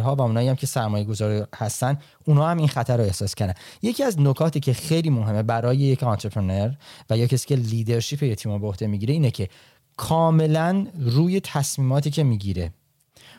ها 0.00 0.14
و 0.14 0.20
اونایی 0.20 0.48
هم 0.48 0.56
که 0.56 0.66
سرمایه 0.66 1.04
گذار 1.04 1.48
هستن 1.56 1.98
اونا 2.24 2.48
هم 2.48 2.58
این 2.58 2.68
خطر 2.68 2.96
رو 2.96 3.04
احساس 3.04 3.34
کردن. 3.34 3.54
یکی 3.82 4.04
از 4.04 4.20
نکاتی 4.20 4.60
که 4.60 4.72
خیلی 4.72 5.10
مهمه 5.10 5.42
برای 5.42 5.76
یک 5.76 6.02
entrepreneur 6.02 6.70
و 7.10 7.18
یا 7.18 7.26
کسی 7.26 7.48
که 7.48 7.56
leadership 7.56 8.22
یه 8.22 8.34
تیم 8.34 8.58
به 8.58 8.66
عهده 8.66 8.86
می‌گیره 8.86 9.14
اینه 9.14 9.30
که 9.30 9.48
کاملا 9.96 10.86
روی 10.98 11.40
تصمیماتی 11.40 12.10
که 12.10 12.24
می‌گیره 12.24 12.72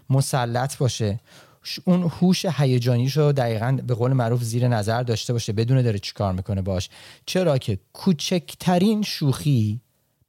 مسلط 0.09 0.77
باشه 0.77 1.19
اون 1.85 2.03
هوش 2.03 2.45
هیجانیش 2.45 3.17
رو 3.17 3.31
دقیقا 3.31 3.77
به 3.87 3.93
قول 3.93 4.13
معروف 4.13 4.43
زیر 4.43 4.67
نظر 4.67 5.03
داشته 5.03 5.33
باشه 5.33 5.53
بدون 5.53 5.81
داره 5.81 5.99
چیکار 5.99 6.33
می‌کنه 6.33 6.61
باش. 6.61 6.89
چرا 7.25 7.57
که 7.57 7.79
کوچکترین 7.93 9.01
شوخی 9.01 9.81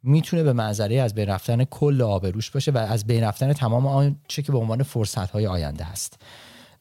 می‌تونه 0.03 0.43
به 0.43 0.53
منظره 0.53 0.97
از 0.97 1.15
بین 1.15 1.27
رفتن 1.27 1.65
کل 1.65 2.03
آبروش 2.03 2.51
باشه 2.51 2.73
و 2.73 2.79
از 2.79 3.07
بین 3.07 3.25
رفتن 3.25 3.53
تمام 3.53 3.87
آنچه 3.87 4.43
که 4.43 4.53
به 4.53 4.59
عنوان 4.59 4.83
فرصت 4.83 5.31
های 5.31 5.47
آینده 5.47 5.85
هست. 5.85 6.19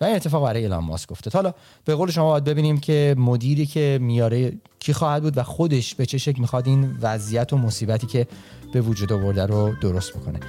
و 0.02 0.06
این 0.06 0.16
اتفاق 0.16 0.44
برای 0.44 0.62
ایلان 0.62 0.84
ماسک 0.84 1.12
افتاد. 1.12 1.34
حالا 1.34 1.54
به 1.86 1.96
قول 1.96 2.12
شما 2.12 2.30
باید 2.30 2.44
ببینیم 2.44 2.80
که 2.80 3.16
مدیری 3.18 3.66
که 3.66 4.00
میاره 4.02 4.54
کی 4.80 4.94
خواهد 4.94 5.24
بود 5.24 5.38
و 5.38 5.44
خودش 5.44 5.96
به 5.96 6.06
چه 6.06 6.18
شکل 6.18 6.42
می‌خواد 6.42 6.68
این 6.68 6.98
وضعیت 7.02 7.54
و 7.54 7.58
مصیبتی 7.58 8.08
که 8.08 8.28
به 8.74 8.82
وجود 8.82 9.14
آورده 9.14 9.46
رو 9.46 9.74
درست 9.82 10.18
بکنه. 10.18 10.40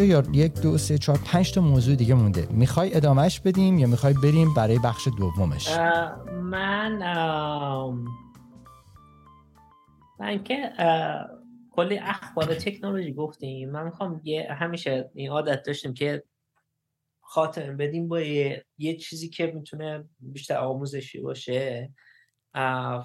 یا 0.00 0.22
یک 0.32 0.60
دو 0.60 0.78
سه 0.78 0.98
چهار 0.98 1.18
پنج 1.24 1.52
تا 1.52 1.60
موضوع 1.60 1.94
دیگه 1.94 2.14
مونده. 2.14 2.48
می‌خوای 2.50 2.96
ادامهش 2.96 3.40
بدیم 3.40 3.78
یا 3.78 3.86
می‌خوای 3.86 4.14
بریم 4.14 4.54
برای 4.54 4.78
بخش 4.78 5.08
دومش؟ 5.18 5.68
من 6.42 6.98
من 10.20 10.44
که 10.44 10.72
کلی 11.70 11.98
اخبار 11.98 12.54
تکنولوژی 12.54 13.12
گفتیم. 13.12 13.70
من 13.70 13.84
می‌خوام 13.84 14.20
یه 14.24 14.48
همیشه 14.50 15.10
این 15.14 15.30
عادت 15.30 15.62
داشتیم 15.62 15.94
که 15.94 16.22
خاطر 17.20 17.72
بدیم 17.72 18.08
با 18.08 18.20
یه, 18.20 18.64
یه 18.78 18.96
چیزی 18.96 19.28
که 19.28 19.46
می‌تونه 19.46 20.04
بیشتر 20.18 20.56
آموزشی 20.56 21.20
باشه. 21.20 21.92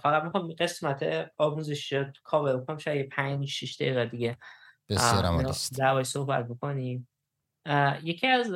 فقط 0.01 0.23
می‌خوام 0.23 0.53
قسمت 0.53 1.31
آموزشی 1.37 2.05
کاور 2.23 2.57
بکنم 2.57 2.77
شاید 2.77 3.09
5 3.09 3.47
6 3.47 3.75
دقیقه 3.81 4.05
دیگه. 4.05 4.37
بسیار 4.89 5.43
در 5.77 6.03
صحبت 6.03 6.47
بکنیم. 6.47 7.07
یکی 8.03 8.27
از 8.27 8.47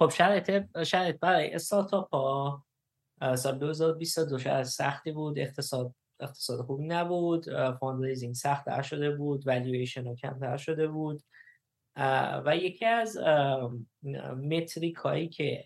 خب 0.00 0.08
شرایط 0.10 0.82
شرایط 0.82 1.18
برای 1.18 1.54
استارتاپ 1.54 2.14
ها 2.14 2.64
سال 3.36 3.58
2022 3.58 4.38
شاید 4.38 4.62
سختی 4.62 5.12
بود 5.12 5.38
اقتصاد 5.38 5.94
اقتصاد 6.20 6.60
خوبی 6.66 6.86
نبود 6.86 7.44
fundraising 7.80 8.34
سخت 8.34 8.82
شده 8.82 9.16
بود 9.16 9.46
والیویشن 9.46 10.06
ها 10.06 10.14
کمتر 10.14 10.56
شده 10.56 10.88
بود. 10.88 11.22
و 12.44 12.56
یکی 12.56 12.84
از 12.84 13.18
metric 14.42 14.96
هایی 14.96 15.28
که 15.28 15.64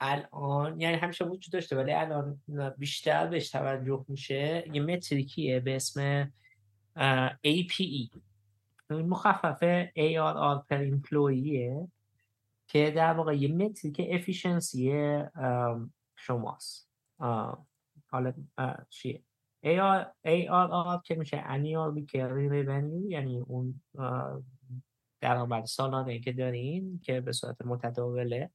الان 0.00 0.80
یعنی 0.80 0.96
همیشه 0.96 1.24
وجود 1.24 1.52
داشته 1.52 1.76
ولی 1.76 1.92
الان 1.92 2.40
بیشتر 2.78 3.26
بهش 3.26 3.50
توجه 3.50 4.04
میشه 4.08 4.64
یه 4.72 4.82
متریکیه 4.82 5.60
به 5.60 5.76
اسم 5.76 6.32
APE 7.46 8.18
مخففه 8.90 9.92
ARR 9.96 10.62
per 10.68 10.80
employee 10.94 11.88
که 12.66 12.90
در 12.90 13.12
واقع 13.12 13.36
یه 13.36 13.48
متریک 13.48 14.00
افیشنسی 14.10 14.92
شماست. 16.16 16.90
حالا 18.10 18.32
چیه؟ 18.88 19.22
ARR 20.26 21.02
که 21.04 21.14
میشه 21.14 21.44
annual 21.44 21.98
recurring 21.98 22.50
revenue 22.50 23.10
یعنی 23.10 23.38
اون 23.38 23.80
درآمد 25.20 25.64
سالانه 25.64 26.20
که 26.20 26.32
دارین 26.32 27.00
که 27.04 27.20
به 27.20 27.32
صورت 27.32 27.62
متداوله. 27.62 28.50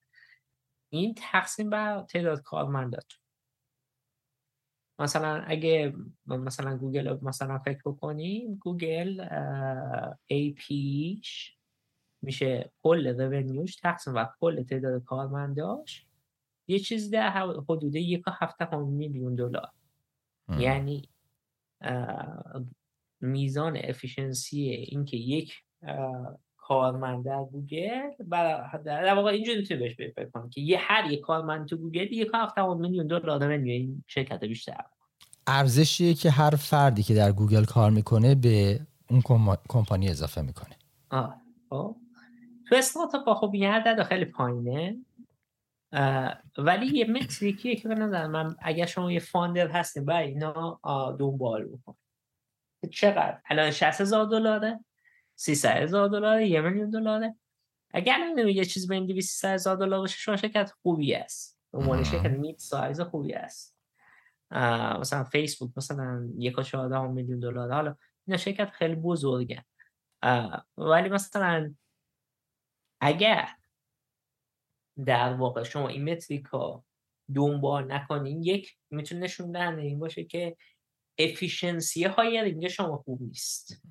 این 0.89 1.15
تقسیم 1.17 1.69
بر 1.69 2.01
تعداد 2.01 2.41
کارمنداتون 2.41 3.19
مثلا 4.99 5.43
اگه 5.47 5.93
مثلا 6.25 6.77
گوگل 6.77 7.17
مثلا 7.21 7.59
فکر 7.59 7.81
بکنیم 7.85 8.55
گوگل 8.55 9.27
ای 10.27 10.51
پیش 10.51 11.57
میشه 12.21 12.71
کل 12.83 13.21
رونیوش 13.21 13.75
تقسیم 13.75 14.15
و 14.15 14.25
کل 14.39 14.63
تعداد 14.63 15.03
کارمنداش 15.03 16.05
یه 16.67 16.79
چیز 16.79 17.09
در 17.09 17.29
حدود 17.69 17.95
یک 17.95 18.23
هفته 18.27 18.75
میلیون 18.77 19.35
دلار. 19.35 19.71
یعنی 20.59 21.09
میزان 23.21 23.77
افیشنسی 23.83 24.59
اینکه 24.69 25.17
یک 25.17 25.53
کارمند 26.67 27.25
در 27.25 27.43
گوگل 27.51 28.09
در 28.85 29.15
واقع 29.15 29.31
اینجوری 29.31 29.57
می‌تونی 29.57 29.79
بهش 29.79 29.95
فکر 29.95 30.29
کنم 30.29 30.49
که 30.49 30.61
یه 30.61 30.77
هر 30.81 31.11
یک 31.11 31.21
کارمند 31.21 31.67
تو 31.67 31.77
گوگل 31.77 32.13
یک 32.13 32.31
هفته 32.33 32.73
میلیون 32.73 33.07
دلار 33.07 33.39
داره 33.39 33.55
این 33.55 34.03
شرکت 34.07 34.43
بیشتر. 34.43 34.83
ارزشیه 35.47 36.13
که 36.13 36.29
هر 36.29 36.49
فردی 36.49 37.03
که 37.03 37.13
در 37.13 37.31
گوگل 37.31 37.65
کار 37.65 37.91
می‌کنه 37.91 38.35
به 38.35 38.79
اون 39.09 39.21
کمپانی 39.69 40.09
اضافه 40.09 40.41
می‌کنه. 40.41 40.75
آه 41.09 41.41
خب. 41.69 41.95
تو 42.69 42.75
استارتاپ 42.75 43.33
خب 43.33 43.51
این 43.53 43.69
عدد 43.69 44.03
خیلی 44.03 44.25
پایینه. 44.25 44.97
ولی 46.57 46.85
یه 46.97 47.05
metric 47.05 47.58
یه 47.58 47.75
که 47.75 47.87
به 47.87 47.95
نظر 47.95 48.27
من 48.27 48.55
اگر 48.61 48.85
شما 48.85 49.11
یه 49.11 49.19
founder 49.19 49.67
هستین 49.67 50.05
باید 50.05 50.17
اینا 50.17 50.79
دنبال 51.19 51.65
بکن. 51.65 51.95
چقدر؟ 52.91 53.39
الان 53.49 53.71
60 53.71 54.01
هزار 54.01 54.25
دلاره. 54.25 54.79
300 55.35 55.77
هزار 55.77 56.09
دلاره 56.09 56.47
یه 56.47 56.61
میلیون 56.61 56.89
دلاره. 56.89 57.35
اگر 57.93 58.17
الان 58.21 58.47
یه 58.47 58.65
چیز 58.65 58.87
بین 58.87 59.05
200 59.05 59.45
هزار 59.45 59.75
دلار 59.77 59.99
باشه 59.99 60.17
شما 60.17 60.35
شرکت 60.35 60.71
خوبی 60.81 61.15
است. 61.15 61.59
عنوان 61.73 62.03
شرکت 62.03 62.31
میت 62.31 62.59
سایز 62.59 63.01
خوبی 63.01 63.33
است. 63.33 63.75
مثلا 64.99 65.23
فیسبوک 65.23 65.71
مثلا 65.77 66.29
یک 66.37 66.55
و 66.73 67.07
میلیون 67.07 67.39
دلار 67.39 67.71
حالا 67.71 67.95
اینا 68.27 68.37
شرکت 68.37 68.69
خیلی 68.69 68.95
بزرگه 68.95 69.65
ولی 70.77 71.09
مثلا 71.09 71.73
اگر 73.01 73.47
در 75.05 75.33
واقع 75.33 75.63
شما 75.63 75.87
این 75.87 76.09
متریکا 76.09 76.83
دنبال 77.35 77.91
نکنین 77.91 78.43
یک 78.43 78.77
می‌تونه 78.89 79.21
نشون 79.21 79.51
دهنده 79.51 79.81
این 79.81 79.99
باشه 79.99 80.23
که 80.23 80.57
efficiency 81.19 82.03
های 82.03 82.37
اینجا 82.37 82.69
شما 82.69 82.97
خوب 82.97 83.21
نیست. 83.21 83.81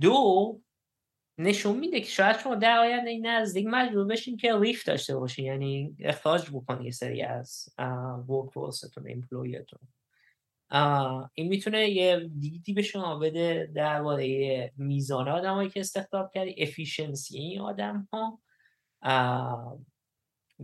دو 0.00 0.60
نشون 1.38 1.78
میده 1.78 2.00
که 2.00 2.06
شاید 2.06 2.38
شما 2.38 2.54
در 2.54 2.78
آینده 2.78 3.10
این 3.10 3.26
نزدیک 3.26 3.66
مجبور 3.70 4.04
بشین 4.04 4.36
که 4.36 4.58
RIF 4.58 4.84
داشته 4.84 5.16
باشین 5.16 5.44
یعنی 5.44 5.96
اخراج 6.00 6.50
بکنی 6.50 6.84
یه 6.84 6.90
سری 6.90 7.22
از 7.22 7.68
workforce 8.28 9.04
تون 9.10 9.25
employee 9.25 9.63
تون 9.63 9.78
این 11.34 11.48
می‌تونه 11.48 11.90
یه 11.90 12.30
دیدی 12.40 12.72
به 12.72 12.82
شما 12.82 13.18
بده 13.18 13.70
درباره 13.74 14.72
میزان 14.76 15.28
آدمایی 15.28 15.70
که 15.70 15.80
استخدام 15.80 16.30
کردی 16.34 16.54
efficiency 16.58 17.38
این 17.38 17.60
آدم 17.60 18.08
ها 18.12 18.40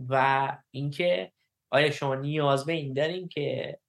و 0.09 0.57
اینکه 0.71 1.31
آیا 1.69 1.91
شما 1.91 2.15
نیاز 2.15 2.65
به 2.65 2.73
این 2.73 2.93
دارین 2.93 3.27
که 3.27 3.79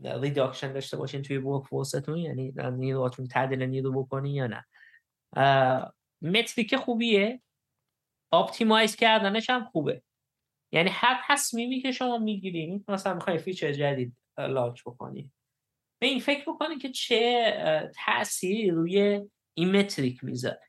reduction 0.00 0.72
داشته 0.72 0.96
باشین 0.96 1.22
توی 1.22 1.36
workforce 1.36 1.66
تون 1.66 2.16
یعنی 2.16 2.52
نیروهاتون 2.72 3.26
تعدیل 3.26 3.62
نیرو 3.62 4.04
بکنین 4.04 4.34
یا 4.34 4.46
نه. 4.46 4.64
metric 6.22 6.76
خوبیه. 6.76 7.42
optimize 8.32 8.96
کردنش 8.96 9.50
هم 9.50 9.64
خوبه. 9.64 10.02
یعنی 10.72 10.90
هر 10.92 11.22
تصمیمی 11.28 11.80
که 11.80 11.92
شما 11.92 12.18
می‌گیرید 12.18 12.84
مثلا 12.88 13.14
می‌خوای 13.14 13.38
feature 13.38 13.72
جدید 13.72 14.16
launch 14.38 14.82
بکنید 14.86 15.32
به 16.02 16.06
این 16.06 16.20
فکر 16.20 16.52
بکنید 16.52 16.82
که 16.82 16.90
چه 16.90 17.90
تأثیری 17.94 18.70
روی 18.70 19.20
این 19.54 19.76
metric 19.76 20.24
می‌ذاره. 20.24 20.68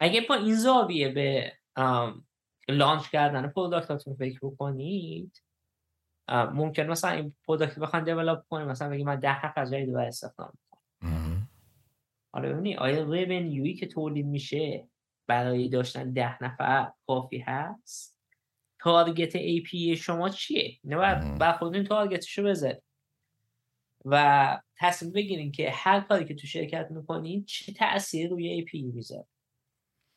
اگه 0.00 0.20
با 0.28 0.34
این 0.34 0.54
زاویه 0.54 1.08
به 1.08 1.52
لانچ 2.68 3.08
کردن 3.10 3.48
پروداکتاتون 3.48 4.14
فکر 4.14 4.38
بکنید 4.42 5.43
ممکن 6.28 6.82
مثلا 6.82 7.10
این 7.10 7.34
پروداکت 7.46 7.78
بخوان 7.78 8.04
دیولپ 8.04 8.44
کنیم 8.48 8.66
مثلا 8.66 8.90
بگیم 8.90 9.06
من 9.06 9.20
ده 9.20 9.46
نفر 9.46 9.64
جدید 9.64 9.94
رو 9.94 10.00
استخدام 10.00 10.52
کنم 10.70 11.48
حالا 12.32 12.52
ببینید 12.52 12.78
آیا 12.78 13.72
که 13.74 13.86
تولید 13.86 14.26
میشه 14.26 14.88
برای 15.26 15.68
داشتن 15.68 16.12
ده 16.12 16.42
نفر 16.42 16.92
کافی 17.06 17.38
هست؟ 17.38 18.16
تارگت 18.78 19.36
ای 19.36 19.60
پی 19.60 19.96
شما 19.96 20.28
چیه؟ 20.28 20.78
نه 20.84 20.96
بر 21.38 21.52
خودتون 21.52 21.84
تارگتشو 21.84 22.42
بذارید. 22.42 22.82
و 24.04 24.60
تصمیم 24.78 25.12
بگیرین 25.12 25.52
که 25.52 25.70
هر 25.70 26.00
کاری 26.00 26.24
که 26.24 26.34
تو 26.34 26.46
شرکت 26.46 26.90
می‌کنین 26.90 27.44
چه 27.44 27.72
تأثیری 27.72 28.28
روی 28.28 28.48
ای 28.48 28.62
پی 28.62 28.82
می‌ذاره. 28.82 29.26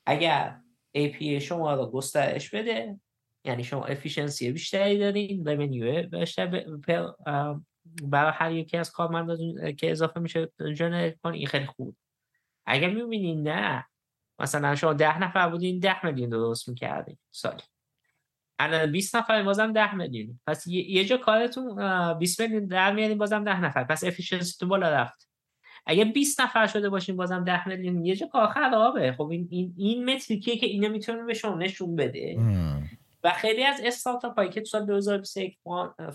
اگر 0.05 0.59
ای 0.91 1.07
پی 1.07 1.39
شما 1.39 1.73
رو 1.73 1.85
گسترش 1.91 2.49
بده 2.49 2.99
یعنی 3.47 3.63
شما 3.63 3.85
efficiency 3.85 4.51
بیشتری 4.51 4.97
دارین 4.97 5.45
revenue 5.45 6.09
بیشتر 6.09 6.65
برای 8.03 8.31
هر 8.35 8.51
یکی 8.51 8.77
از 8.77 8.91
کارمندان 8.91 9.75
که 9.75 9.91
اضافه 9.91 10.19
میشه 10.19 10.51
generate 10.75 11.19
کنین 11.23 11.37
این 11.37 11.47
خیلی 11.47 11.65
خوب. 11.65 11.95
اگر 12.65 12.89
می‌بینین 12.89 13.47
نه 13.47 13.85
مثلا 14.39 14.75
شما 14.75 14.93
ده 14.93 15.19
نفر 15.19 15.49
بودین 15.49 15.79
ده 15.79 16.05
میلیون 16.05 16.29
درست 16.29 16.69
می‌کردین. 16.69 17.17
سالی. 17.31 17.63
الان 18.59 18.91
20 18.91 19.15
نفر 19.15 19.43
بازم 19.43 19.73
10 19.73 19.95
میلیون. 19.95 20.39
پس 20.47 20.67
یه 20.67 21.05
جا 21.05 21.17
کارتون 21.17 22.13
20 22.19 22.41
میلیون 22.41 22.65
در 22.65 22.93
میارین 22.93 23.17
بازم 23.17 23.43
10 23.43 23.61
نفر. 23.61 23.83
پس 23.83 24.03
efficiency 24.03 24.55
تو 24.59 24.67
بالا 24.67 24.89
رفت. 24.89 25.29
اگه 25.85 26.05
20 26.05 26.41
نفر 26.41 26.67
شده 26.67 26.89
باشین 26.89 27.15
بازم 27.15 27.43
10 27.43 27.67
میلیون. 27.67 28.05
یه 28.05 28.15
جا 28.15 28.27
کار 28.27 28.47
خرابه. 28.47 29.11
خب 29.11 29.29
این 29.29 29.47
این, 29.51 29.73
این 29.77 30.13
metric 30.13 30.46
یه 30.46 30.57
که 30.57 30.65
اینا 30.65 30.89
می‌تونه 30.89 31.23
به 31.23 31.33
شما 31.33 31.55
نشون 31.55 31.95
بده. 31.95 32.37
و 33.27 33.31
خیلی 33.31 33.63
از 33.63 33.81
استارتاپ 33.83 34.35
هایی 34.35 34.49
که 34.49 34.61
تو 34.61 34.65
سال 34.65 34.85
2021 34.85 35.59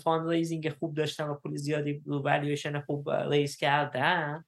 fundraising 0.03 0.69
خوب 0.69 0.93
داشتن 0.93 1.27
و 1.27 1.33
پول 1.33 1.55
زیادی 1.55 2.01
رو 2.05 2.19
والویشن 2.19 2.81
خوب 2.81 3.11
raise 3.11 3.57
کردن 3.57 4.45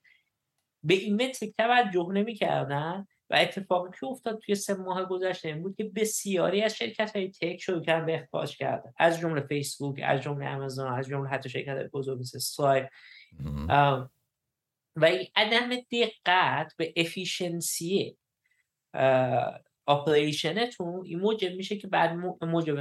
به 0.84 0.94
این 0.94 1.22
metric 1.22 1.56
توجه 1.58 2.08
نمی‌کردن 2.14 3.08
و 3.30 3.36
اتفاقی 3.36 3.90
که 4.00 4.06
افتاد 4.06 4.40
توی 4.40 4.56
سه 4.56 4.74
ماه 4.74 5.06
گذشته 5.06 5.48
این 5.48 5.64
بود 5.64 5.76
که 5.76 5.84
بسیاری 5.84 6.62
از 6.62 6.76
شرکت 6.76 7.16
های 7.16 7.32
tech 7.32 7.58
شروع 7.58 7.82
کردن 7.82 8.06
به 8.06 8.24
اخراج 8.24 8.58
کردن. 8.58 8.94
از 8.98 9.20
جمله 9.20 9.42
فیسبوک 9.42 10.02
از 10.04 10.22
جمله 10.22 10.56
آمازون 10.56 10.94
از 10.94 11.08
جمله 11.08 11.30
حتی 11.30 11.50
شرکت 11.50 11.90
بزرگ 11.94 12.20
مثل 12.20 12.40
Stripe 12.40 12.90
و 14.96 15.06
این 15.06 15.28
عدم 15.36 15.70
دقت 15.92 16.74
به 16.78 16.94
efficiency 16.98 18.18
operation 19.88 20.76
تون 20.76 21.06
این 21.06 21.20
موجب 21.20 21.56
میشه 21.56 21.78
که 21.78 21.88
بعد 21.88 22.18
موجب 22.42 22.76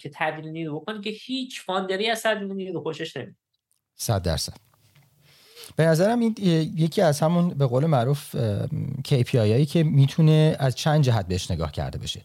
که 0.00 0.10
تعدیل 0.14 0.50
نیرو 0.50 0.80
بکنه 0.80 1.00
که 1.00 1.10
هیچ 1.10 1.60
founder 1.60 2.04
ی 2.04 2.10
از 2.10 2.22
تعدیل 2.22 2.52
نیرو 2.52 2.80
خوشش 2.80 3.16
نمید 3.16 3.36
صد 3.96 4.22
درصد. 4.22 4.52
به 5.76 5.84
نظرم 5.84 6.20
این 6.20 6.34
یکی 6.76 7.02
از 7.02 7.20
همون 7.20 7.48
به 7.48 7.66
قول 7.66 7.86
معروف 7.86 8.36
KPI 9.08 9.34
هایی 9.34 9.66
که 9.66 9.82
می‌تونه 9.82 10.56
از 10.58 10.74
چند 10.74 11.04
جهت 11.04 11.26
بهش 11.28 11.50
نگاه 11.50 11.72
کرده 11.72 11.98
بشه. 11.98 12.20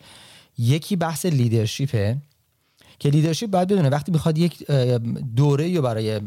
یکی 0.58 0.96
بحث 0.96 1.26
leadership 1.26 2.09
ه 2.09 2.18
که 3.00 3.10
leadership 3.10 3.50
باید 3.50 3.68
بدونه 3.68 3.90
وقتی 3.90 4.12
می‌خواد 4.12 4.38
یک 4.38 4.72
دوره 5.36 5.76
رو 5.76 5.82
برای 5.82 6.22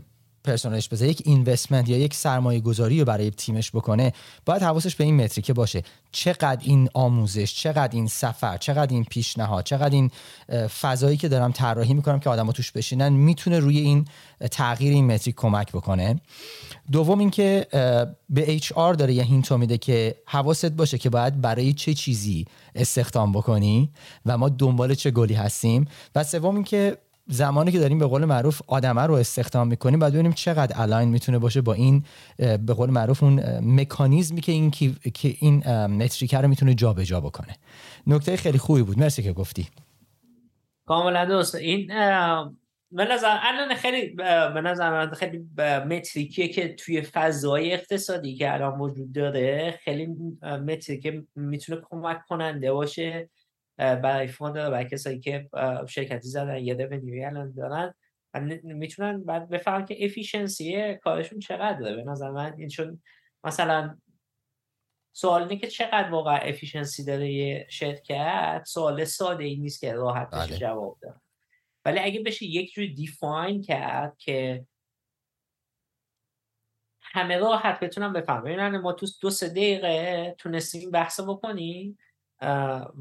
پرسونالش 0.49 0.89
بذاره 0.89 1.11
یک 1.11 1.23
investment 1.25 1.89
یا 1.89 1.99
یک 1.99 2.15
سرمایه 2.15 2.61
گذاری 2.61 2.99
رو 2.99 3.05
برای 3.05 3.31
تیمش 3.31 3.71
بکنه 3.71 4.13
باید 4.47 4.63
حواسش 4.63 4.95
به 4.95 5.05
این 5.05 5.17
metric 5.17 5.48
ه 5.48 5.53
باشه. 5.53 5.83
چقدر 6.13 6.59
این 6.63 6.89
آموزش 6.95 7.55
چقدر 7.55 7.97
این 7.97 8.07
سفر 8.07 8.57
چقدر 8.57 8.95
این 8.95 9.05
پیشنهاد 9.05 9.65
چقدر 9.65 9.95
این 9.95 10.11
فضایی 10.81 11.17
که 11.17 11.29
دارم 11.29 11.53
طراحی 11.53 11.95
می‌کنم 11.95 12.21
که 12.21 12.31
آدما 12.31 12.53
توش 12.53 12.73
بشینن 12.73 13.09
می‌تونه 13.09 13.59
روی 13.59 13.79
این 13.79 14.05
تغییر 14.51 14.93
این 14.93 15.07
metric 15.07 15.35
کمک 15.37 15.73
بکنه. 15.73 16.21
دوم 16.93 17.19
اینکه 17.19 17.67
به 18.31 18.55
HR 18.55 18.95
داره 18.95 19.15
یه 19.15 19.23
hint 19.23 19.53
میده 19.53 19.79
که 19.79 20.15
حواست 20.27 20.71
باشه 20.71 20.99
که 20.99 21.11
باید 21.11 21.41
برای 21.41 21.73
چه 21.73 21.95
چیزی 21.95 22.47
استخدام 22.75 23.33
بکنی 23.33 23.91
و 24.27 24.39
ما 24.39 24.49
دنبال 24.49 24.95
چه 24.95 25.11
گلی 25.11 25.35
هستیم. 25.35 25.89
و 26.15 26.25
سوم 26.25 26.55
اینکه 26.55 26.99
زمانی 27.31 27.73
که 27.73 27.79
داریم 27.79 27.99
به 27.99 28.07
قول 28.07 28.25
معروف 28.25 28.63
آدمه 28.67 29.03
رو 29.03 29.15
استخدام 29.15 29.69
می‌کنیم 29.69 29.99
باید 29.99 30.13
ببینیم 30.13 30.33
چقدر 30.33 30.81
الاین 30.81 31.09
می‌تونه 31.09 31.39
باشه 31.39 31.61
با 31.61 31.75
این 31.75 32.05
به 32.37 32.75
قول 32.75 32.91
معروف 32.91 33.23
اون 33.23 33.41
مکانیزمی 33.81 34.41
که 34.41 34.53
این 34.53 34.71
که 34.71 35.35
این 35.41 35.57
متریکه 35.87 36.39
رو 36.39 36.49
می‌تونه 36.49 36.75
جابجا 36.75 37.21
بکنه. 37.21 37.57
نکته 38.07 38.37
خیلی 38.37 38.59
خوبی 38.59 38.83
بود. 38.83 38.99
مرسی 38.99 39.23
که 39.23 39.33
گفتی. 39.33 39.69
کاملا 40.87 41.25
درست. 41.25 41.55
این 41.55 41.87
به 42.93 43.05
نظر 43.05 43.39
الان 43.43 43.75
خیلی 43.75 44.09
به 44.55 44.61
نظر 44.65 45.15
خیلی 45.15 45.47
متریکیه 45.89 46.49
که 46.49 46.75
توی 46.75 47.03
فضای 47.03 47.73
اقتصادی 47.73 48.35
که 48.35 48.55
الان 48.55 48.81
وجود 48.81 49.13
داره 49.13 49.79
خیلی 49.85 50.09
metric 50.43 51.13
ه 51.13 51.25
می‌تونه 51.37 51.81
کمک 51.91 52.19
کننده 52.29 52.73
باشه. 52.73 53.29
برای 53.79 54.27
founder 54.27 54.55
برای 54.55 54.85
کسایی 54.85 55.21
که 55.21 55.49
شرکتی 55.89 56.29
زدن 56.29 56.57
یه 56.57 56.75
revenue 56.75 57.19
ای 57.19 57.25
الان 57.25 57.53
دارن. 57.53 57.95
می‌تونن 58.63 59.25
بعد 59.25 59.49
بفهمن 59.49 59.85
که 59.85 60.05
efficiency 60.05 60.95
کارشون 60.95 61.39
چقدره. 61.39 61.97
به 61.97 62.05
نظر 62.05 62.31
من 62.31 62.55
این 62.59 62.69
چون 62.69 63.03
مثلا 63.45 63.99
سوال 65.13 65.43
اینه 65.43 65.57
که 65.57 65.67
چقدر 65.67 66.11
واقعا 66.11 66.37
efficiency 66.37 67.05
داره 67.05 67.33
یه 67.33 67.67
شرکت؟ 67.71 68.63
سوال 68.67 69.05
ساده 69.05 69.45
ای 69.45 69.57
نیست 69.57 69.81
که 69.81 69.93
راحت 69.93 70.31
بشه 70.31 70.47
بله. 70.47 70.57
جواب 70.57 70.99
داد 71.03 71.21
ولی 71.85 71.99
اگه 71.99 72.21
بشه 72.21 72.47
یک 72.47 72.73
جوری 72.73 72.95
define 72.95 73.63
کرد 73.63 74.17
که 74.19 74.67
همه 77.03 77.37
راحت 77.37 77.81
بتونم 77.81 78.13
بفهمن. 78.13 78.79
ما 78.79 78.93
تو 78.93 79.07
دو 79.21 79.31
سه 79.31 79.49
دقیقه 79.49 80.35
تونستیم 80.39 80.91
بحث 80.91 81.21
بکنیم. 81.21 81.99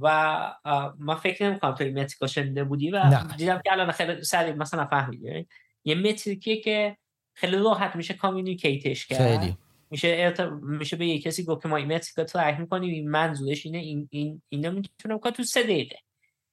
و 0.01 0.55
من 0.99 1.15
فکر 1.15 1.49
نمی 1.49 1.59
کنم 1.59 1.75
توی 1.75 1.89
متریکا 1.89 2.27
شنیده 2.27 2.63
بودی 2.63 2.91
و 2.91 3.25
دیدم 3.37 3.61
که 3.65 3.71
الان 3.71 3.91
خیلی 3.91 4.23
سریع 4.23 4.53
مثلا 4.53 4.85
فهمیدی. 4.85 5.47
یه 5.83 5.95
متریکیه 5.95 6.61
که 6.61 6.97
خیلی 7.33 7.57
راحت 7.57 7.95
میشه 7.95 8.13
کامیونیکیتش 8.13 9.07
کرد. 9.07 9.39
خیلی. 9.39 9.57
میشه 9.89 10.33
میشه 10.61 10.95
به 10.95 11.07
یه 11.07 11.21
کسی 11.21 11.43
گفت 11.43 11.61
که 11.61 11.67
ما 11.67 11.77
این 11.77 11.93
متریکا 11.93 12.23
ترک 12.23 12.59
می‌کنیم 12.59 12.89
این 12.89 13.09
منظورش 13.09 13.65
اینه 13.65 13.77
این 13.77 14.07
این 14.11 14.41
اینو 14.49 14.71
می‌تونم 14.71 15.19
که 15.19 15.31
تو 15.31 15.43
سه 15.43 15.63
دقیقه. 15.63 15.95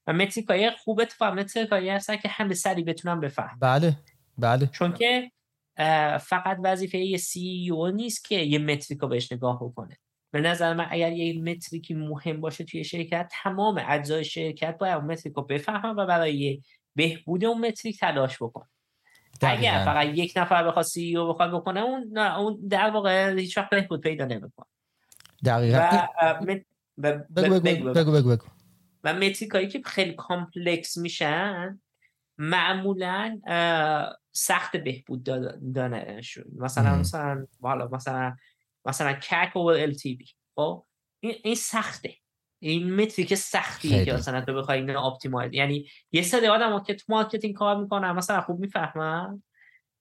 و 0.07 0.13
متریکای 0.13 0.71
خوب 0.71 1.01
اتفاق 1.01 1.39
متریکایی 1.39 1.89
هستن 1.89 2.17
که 2.17 2.29
همه 2.29 2.55
سریع 2.55 2.85
بتونم 2.85 3.21
بفهم 3.21 3.59
بله 3.61 3.97
بله. 4.39 4.67
چون 4.67 4.93
که 4.93 5.31
فقط 6.21 6.59
وظیفه 6.65 6.99
یه 6.99 7.17
سی 7.17 7.71
او 7.73 7.89
نیست 7.89 8.25
که 8.25 8.35
یه 8.35 8.59
متریکا 8.59 9.07
بهش 9.07 9.33
نگاه 9.33 9.65
بکنه. 9.65 9.99
به 10.35 10.41
نظر 10.41 10.75
من 10.75 10.87
اگر 10.91 11.13
یه 11.13 11.43
متریکی 11.43 11.95
مهم 11.95 12.41
باشه 12.41 12.65
توی 12.65 12.85
شرکت 12.85 13.33
تمام 13.43 13.83
اجزای 13.89 14.25
شرکت 14.25 14.79
باید 14.79 14.95
اون 14.95 15.05
متریک 15.05 15.35
رو 15.35 15.43
بفهمن 15.43 15.97
و 15.97 16.07
برای 16.07 16.63
بهبود 16.95 17.45
اون 17.45 17.67
متریک 17.67 18.01
تلاش 18.01 18.37
بکن 18.43 18.67
اگر 19.43 19.83
فقط 19.85 20.07
یک 20.07 20.33
نفر 20.37 20.69
بخواد 20.69 20.85
سی 20.85 21.17
او 21.17 21.29
بخواد 21.29 21.55
بکنه 21.55 21.81
اون 21.81 22.19
اون 22.19 22.69
در 22.69 22.91
واقع 22.91 23.39
هیچ 23.39 23.59
وقت 23.59 23.71
بهبود 23.71 24.01
پیدا 24.01 24.25
نمی‌کنه. 24.25 24.67
دقیقاً. 25.45 26.07
و 26.99 27.19
بگو 27.37 27.61
بگو 27.61 28.13
بگو 28.13 28.45
و 29.05 29.15
metric 29.15 29.73
که 29.73 29.83
خیلی 29.85 30.15
complex 30.15 30.97
میشن 30.97 31.81
معمولا 32.39 33.41
سخت 34.33 34.77
بهبود 34.77 35.23
دادنشون 35.75 36.45
مثلا 36.57 36.97
مثلا 36.97 37.47
حالا 37.63 37.89
مثلا 37.89 38.37
مثلا 38.85 39.13
CAC 39.13 39.57
و 39.57 39.93
LTV 39.93 40.33
خب؟ 40.57 40.87
این 41.21 41.35
این 41.45 41.55
سخته. 41.55 42.15
این 42.63 42.95
metric 42.95 43.35
سختیه 43.35 44.05
که 44.05 44.13
مثلا 44.13 44.41
تو 44.41 44.55
بخوای 44.55 44.79
اینو 44.79 45.05
optimize 45.05 45.53
یعنی 45.55 45.89
یه 46.13 46.23
سری 46.23 46.47
آدم 46.47 46.83
که 46.83 46.95
تو 46.95 47.05
marketing 47.09 47.55
کار 47.55 47.77
می‌کنن 47.77 48.13
مثلا 48.13 48.41
خوب 48.41 48.61
می‌فهمن 48.61 49.43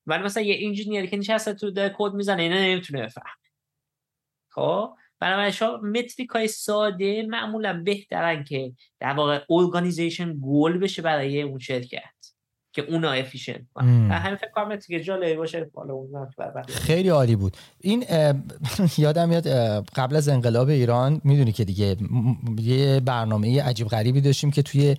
ولی 0.05 0.23
مثلا 0.23 0.43
یه 0.43 0.67
engineer 0.67 1.05
که 1.05 1.17
نشسته 1.17 1.53
داره 1.53 1.93
کد 1.97 2.13
می‌زنه 2.13 2.41
اینو 2.41 2.55
نمی‌تونه 2.55 3.03
بفهمه. 3.03 3.33
خب؟ 4.49 4.95
بنابراین 5.19 5.51
شما 5.51 5.77
metric 5.77 6.29
های 6.29 6.47
ساده 6.47 7.23
معمولا 7.23 7.83
بهترن 7.83 8.43
که 8.43 8.73
در 8.99 9.13
واقع 9.13 9.45
organization 9.49 10.33
goal 10.33 10.77
بشه 10.77 11.01
برای 11.01 11.41
اون 11.41 11.59
شرکت. 11.59 12.32
که 12.73 12.81
اونا 12.81 13.11
efficient 13.11 13.61
همین 13.77 14.35
فکر 14.35 14.51
کنم 14.55 14.75
دیگه 14.75 14.99
جالبی 14.99 15.35
باشه 15.35 15.69
خیلی 16.67 17.09
عالی 17.09 17.35
بود. 17.35 17.57
این 17.79 18.05
یادم 18.97 19.29
میاد 19.29 19.47
قبل 19.95 20.15
از 20.15 20.29
انقلاب 20.29 20.69
ایران 20.69 21.21
می‌دونی 21.23 21.51
که 21.51 21.65
دیگه 21.65 21.95
یه 22.61 22.99
برنامه 22.99 23.63
عجیب 23.63 23.87
غریبی 23.87 24.21
داشتیم 24.21 24.51
که 24.51 24.61
توی 24.61 24.95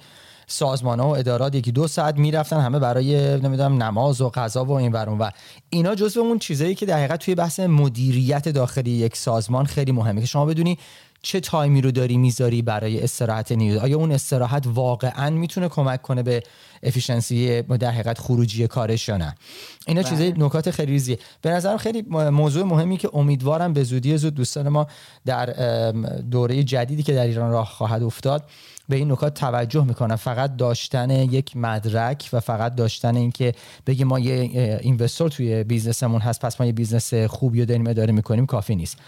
سازمان 0.47 1.01
ها 1.01 1.09
و 1.09 1.17
ادارات 1.17 1.55
یکی 1.55 1.73
دو 1.73 1.89
ساعت 1.89 2.19
می‌رفتن 2.19 2.61
همه 2.61 2.79
برای 2.79 3.41
نمی‌دونم 3.41 3.83
نماز 3.83 4.21
و 4.21 4.31
غذا 4.35 4.65
و 4.65 4.71
این 4.71 4.93
ور 4.93 5.06
اون 5.06 5.19
ور 5.19 5.31
اینا 5.71 5.95
جزو 5.95 6.21
اون 6.21 6.39
چیزایی 6.39 6.75
که 6.75 6.87
در 6.87 6.99
حقیقت 6.99 7.25
توی 7.25 7.35
بحث 7.35 7.61
مدیریت 7.61 8.49
داخلی 8.49 8.91
یک 8.91 9.17
سازمان 9.17 9.65
خیلی 9.65 9.93
مهمه 9.93 10.21
که 10.21 10.27
شما 10.27 10.47
بدونی 10.47 10.79
چه 11.25 11.41
تایمی 11.41 11.81
رو 11.81 11.91
داری 11.91 12.17
می‌ذاری 12.17 12.63
برای 12.63 13.03
استراحت 13.03 13.53
نیروی 13.53 13.79
آیا 13.79 13.97
اون 13.97 14.13
استراحت 14.13 14.65
واقعا 14.67 15.31
می‌تونه 15.31 15.69
کمک 15.69 16.03
کنه 16.03 16.23
به 16.23 16.43
افیشنسی 16.83 17.63
در 17.63 17.91
حقیقت 17.91 18.19
خروجی 18.19 18.67
کارش 18.67 19.09
یا 19.09 19.17
نه؟ 19.17 19.35
اینا 19.87 20.03
بله. 20.03 20.11
چیزای 20.11 20.35
نکات 20.37 20.71
خیلی 20.71 20.93
ریزیه. 20.93 21.19
به 21.43 21.51
نظرم 21.51 21.77
خیلی 21.77 22.03
موضوع 22.11 22.65
مهمی 22.65 22.97
که 22.97 23.11
امیدوارم 23.13 23.73
به 23.73 23.85
زودی 23.85 24.17
زود 24.19 24.35
دوستان 24.35 24.69
ما 24.69 24.87
در 25.27 25.47
دوره 26.31 26.63
جدیدی 26.63 27.03
که 27.03 27.15
در 27.15 27.27
ایران 27.27 27.51
راه 27.51 27.67
خواهد 27.67 28.03
افتاد 28.03 28.45
به 28.89 28.97
این 28.97 29.13
نکات 29.13 29.35
توجه 29.35 29.85
می‌کنم. 29.85 30.17
فقط 30.17 30.57
داشتن 30.57 31.11
یک 31.11 31.57
مدرک 31.57 32.29
و 32.33 32.41
فقط 32.41 32.75
داشتن 32.75 33.17
اینکه 33.17 33.53
بگیم 33.87 34.07
ما 34.07 34.19
یه 34.19 34.79
investor 34.82 35.31
توی 35.31 35.65
business 35.65 36.05
مون 36.05 36.20
هست 36.21 36.41
پس 36.41 36.61
ما 36.61 36.67
یه 36.67 36.73
business 36.73 37.15
خوبی 37.15 37.61
رو 37.61 37.67
داریم 37.67 37.87
اداره 37.87 38.13
می‌کنیم 38.13 38.47
کافی 38.47 38.77
نیست. 38.77 38.99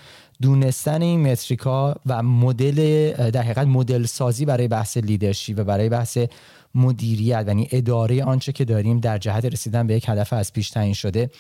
دونستن 0.43 1.03
این 1.03 1.33
metric 1.33 1.86
ا 1.86 1.95
و 2.07 2.23
مدل 2.23 3.11
در 3.31 3.43
حقیقت 3.43 3.67
مدل 3.67 4.07
سازی 4.07 4.45
برای 4.45 4.69
بحث 4.69 4.97
leadership 4.97 5.55
و 5.57 5.65
برای 5.65 5.89
بحث 5.89 6.19
مدیریت 6.75 7.45
یعنی 7.47 7.69
اداره 7.73 8.25
آنچه 8.25 8.53
که 8.53 8.65
داریم 8.65 9.01
در 9.01 9.19
جهت 9.19 9.45
رسیدن 9.45 9.87
به 9.87 9.95
یک 9.95 10.09
هدف 10.09 10.33
از 10.33 10.53
پیش 10.53 10.71
تعیین 10.71 10.95
شده 10.95 11.31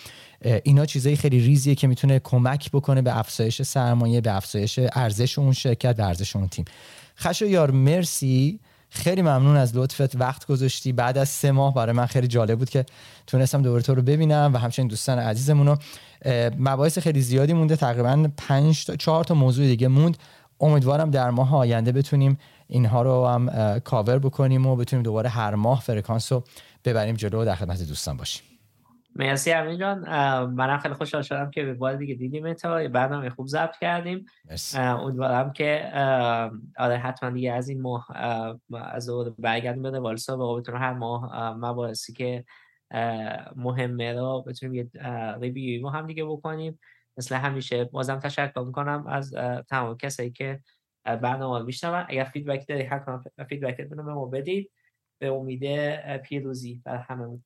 اینا 0.62 0.86
چیزای 0.86 1.16
خیلی 1.16 1.40
ریزیه 1.40 1.74
که 1.74 1.86
می‌تونه 1.86 2.18
کمک 2.18 2.70
بکنه 2.70 3.02
به 3.02 3.18
افزایش 3.18 3.62
سرمایه 3.62 4.20
به 4.20 4.36
افزایش 4.36 4.80
ارزش 4.92 5.38
اون 5.38 5.52
شرکت 5.52 5.96
به 5.96 6.04
ارزش 6.04 6.36
اون 6.36 6.48
تیم. 6.48 6.64
خشایار 7.18 7.70
مرسی. 7.70 8.60
خیلی 8.96 9.22
ممنون 9.22 9.56
از 9.56 9.76
لطفت. 9.76 10.16
وقت 10.20 10.46
گذاشتی. 10.46 10.92
بعد 10.92 11.18
از 11.18 11.28
سه 11.28 11.52
ماه 11.52 11.74
برای 11.74 11.92
من 11.92 12.06
خیلی 12.06 12.26
جالب 12.26 12.58
بود 12.58 12.70
که 12.70 12.86
تونستم 13.26 13.62
دوباره 13.62 13.82
تو 13.82 13.94
رو 13.94 14.02
ببینم 14.02 14.50
و 14.54 14.58
همچنین 14.58 14.88
دوستان 14.88 15.18
عزیزمون 15.18 15.66
رو 15.66 15.76
مباحث 16.58 16.98
خیلی 16.98 17.20
زیادی 17.20 17.52
مونده. 17.52 17.76
تقریبا 17.76 18.28
5 18.36 18.84
تا 18.84 18.96
4 18.96 19.24
تا 19.24 19.34
موضوع 19.34 19.66
دیگه 19.66 19.88
موند. 19.88 20.16
امیدوارم 20.60 21.10
در 21.10 21.30
ماه 21.30 21.56
آینده 21.56 21.92
بتونیم 21.92 22.38
اینها 22.68 23.02
رو 23.02 23.26
هم 23.26 23.78
کاور 23.78 24.18
بکنیم 24.18 24.66
و 24.66 24.76
بتونیم 24.76 25.02
دوباره 25.02 25.28
هر 25.28 25.54
ماه 25.54 25.80
فرکانس 25.80 26.32
رو 26.32 26.44
ببریم 26.84 27.16
جلو 27.16 27.42
و 27.42 27.44
در 27.44 27.54
خدمت 27.54 27.82
دوستان 27.82 28.16
باشیم. 28.16 28.42
مرسی 29.18 29.52
امین 29.52 29.78
جان. 29.78 29.98
منم 30.44 30.78
خیلی 30.78 30.94
خوشحال 30.94 31.22
شدم 31.22 31.50
که 31.50 31.64
به 31.64 31.74
بار 31.74 31.96
دیگه 31.96 32.14
دیدیم 32.14 32.52
تا 32.52 32.88
برنامه 32.88 33.30
خوب 33.30 33.46
ضبط 33.46 33.76
کردیم. 33.76 34.26
امیدوارم 34.74 35.52
که 35.52 35.90
آره 36.78 36.96
حتما 36.96 37.30
دیگه 37.30 37.52
از 37.52 37.68
این 37.68 37.82
ماه 37.82 38.06
از 38.72 39.10
برگردیم 39.38 39.82
به 39.82 40.00
والسا 40.00 40.38
و 40.38 40.60
بتونیم 40.60 40.80
هر 40.80 40.92
ماه 40.92 41.54
مباحثی 41.54 42.12
که 42.12 42.44
مهمه 43.56 44.12
رو 44.12 44.44
بتونیم 44.46 44.74
یه 44.74 44.90
review 45.40 45.88
هم 45.88 46.06
دیگه 46.06 46.24
بکنیم. 46.24 46.78
مثل 47.18 47.34
همیشه 47.34 47.84
بازم 47.84 48.18
تشکر 48.18 48.60
می‌کنم 48.60 49.06
از 49.06 49.34
تمام 49.68 49.96
کسایی 49.96 50.30
که 50.30 50.60
برنامه 51.04 51.64
میشنون. 51.64 52.04
اگر 52.08 52.24
feedback 52.24 52.68
داری 52.68 52.82
حتما 52.82 53.22
feedback 53.48 53.85
تون 53.85 53.98
رو 53.98 54.04
به 54.04 54.14
ما 54.14 54.26
بدید. 54.26 54.70
به 55.18 55.28
امید 55.28 55.96
پیروزی 56.16 56.82
بر 56.84 56.96
همه 56.96 57.38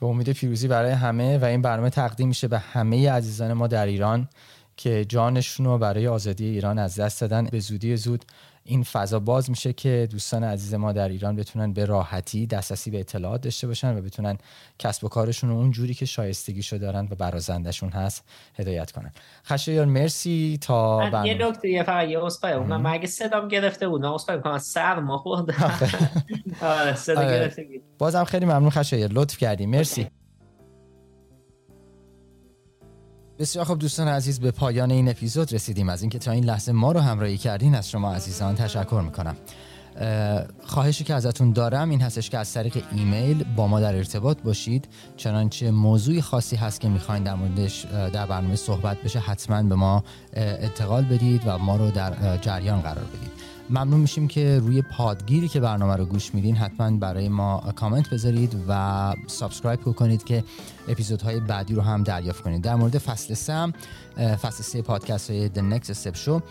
به 0.00 0.06
امید 0.06 0.32
پیروزی 0.32 0.68
برای 0.68 0.90
همه 0.90 1.38
و 1.38 1.44
این 1.44 1.62
برنامه 1.62 1.90
تقدیم 1.90 2.28
میشه 2.28 2.48
به 2.48 2.58
همه 2.58 3.10
عزیزان 3.10 3.52
ما 3.52 3.66
در 3.66 3.86
ایران 3.86 4.28
که 4.76 5.04
جانشون 5.04 5.66
رو 5.66 5.78
برای 5.78 6.08
آزادی 6.08 6.44
ایران 6.44 6.78
از 6.78 7.00
دست 7.00 7.20
دادن. 7.20 7.44
به 7.44 7.60
زودی 7.60 7.96
زود 7.96 8.24
این 8.68 8.82
فضا 8.82 9.18
باز 9.18 9.50
میشه 9.50 9.72
که 9.72 10.08
دوستان 10.10 10.44
عزیز 10.44 10.74
ما 10.74 10.92
در 10.92 11.08
ایران 11.08 11.36
بتونن 11.36 11.72
به 11.72 11.84
راحتی 11.84 12.46
دسترسی 12.46 12.90
به 12.90 13.00
اطلاعات 13.00 13.40
داشته 13.40 13.66
باشن 13.66 13.98
و 13.98 14.00
بتونن 14.00 14.38
کسب 14.78 15.04
و 15.04 15.08
کارشون 15.08 15.50
رو 15.50 15.56
اون 15.56 15.70
جوری 15.70 15.94
که 15.94 16.06
شایستگیشو 16.06 16.78
دارن 16.78 17.08
و 17.10 17.14
برازندشون 17.14 17.88
هست 17.88 18.24
هدایت 18.58 18.90
کنن. 18.90 19.12
خشایار 19.44 19.86
مرسی. 19.86 20.58
تا 20.60 20.98
برنامه. 20.98 21.28
یه 21.28 21.46
نکته 21.46 21.68
یه 21.68 21.82
فقط 21.82 22.08
یه 22.08 22.24
اسپای 22.24 22.58
من 22.58 22.80
مگه 22.80 23.06
صدام 23.06 23.48
گرفته 23.48 23.88
بود 23.88 24.00
نه 24.00 24.14
اسپای 24.14 24.36
می‌کنم. 24.36 24.58
سر 24.58 25.00
ما 25.00 25.18
خورد 25.18 25.50
آره، 26.62 26.94
صدا 26.94 27.20
آره. 27.20 27.30
گرفته 27.30 27.66
بازم 27.98 28.24
خیلی 28.24 28.44
ممنون 28.44 28.70
خشایار. 28.70 29.10
لطف 29.12 29.36
کردی. 29.38 29.66
مرسی. 29.66 30.10
بسیار 33.38 33.64
خب 33.64 33.78
دوستان 33.78 34.08
عزیز 34.08 34.40
به 34.40 34.50
پایان 34.50 34.90
این 34.90 35.08
اپیزود 35.08 35.52
رسیدیم. 35.52 35.88
از 35.88 36.02
اینکه 36.02 36.18
تا 36.18 36.30
این 36.30 36.44
لحظه 36.44 36.72
ما 36.72 36.92
رو 36.92 37.00
همراهی 37.00 37.38
کردین 37.38 37.74
از 37.74 37.90
شما 37.90 38.14
عزیزان 38.14 38.54
تشکر 38.54 39.02
می‌کنم. 39.04 39.36
خواهشی 40.64 41.04
که 41.04 41.14
ازتون 41.14 41.52
دارم 41.52 41.90
این 41.90 42.00
هستش 42.00 42.30
که 42.30 42.38
از 42.38 42.52
طریق 42.52 42.84
ایمیل 42.92 43.44
با 43.56 43.66
ما 43.66 43.80
در 43.80 43.96
ارتباط 43.96 44.38
باشید. 44.42 44.88
چنانچه 45.16 45.70
موضوع 45.70 46.22
خاصی 46.22 46.56
هست 46.56 46.80
که 46.80 46.88
می‌خواین 46.88 47.22
در 47.22 47.34
موردش 47.34 47.84
در 48.12 48.26
برنامه 48.26 48.56
صحبت 48.56 49.02
بشه 49.02 49.18
حتما 49.18 49.62
به 49.62 49.74
ما 49.74 50.04
انتقال 50.32 51.04
بدید 51.04 51.42
و 51.46 51.58
ما 51.58 51.76
رو 51.76 51.90
در 51.90 52.36
جریان 52.36 52.80
قرار 52.80 53.04
بدید. 53.04 53.30
ممنون 53.70 54.00
میشیم 54.00 54.28
که 54.28 54.58
روی 54.58 54.82
پادگیری 54.82 55.48
که 55.48 55.60
برنامه 55.60 55.96
رو 55.96 56.04
گوش 56.04 56.34
میدین 56.34 56.56
حتما 56.56 56.90
برای 56.90 57.28
ما 57.28 57.72
کامنت 57.76 58.10
بذارید 58.10 58.56
و 58.68 59.14
subscribe 59.26 59.80
کنید 59.80 60.24
که 60.24 60.44
اپیزودهای 60.88 61.40
بعدی 61.40 61.74
رو 61.74 61.82
هم 61.82 62.02
دریافت 62.02 62.42
کنید. 62.42 62.62
در 62.62 62.74
مورد 62.74 62.98
فصل 62.98 63.34
سه 63.34 63.72
فصل 64.16 64.62
سه 64.62 64.82
پادکست 64.82 65.30
های 65.30 65.48
The 65.48 65.58
Next 65.58 65.86
Step 65.86 66.16
Show 66.26 66.42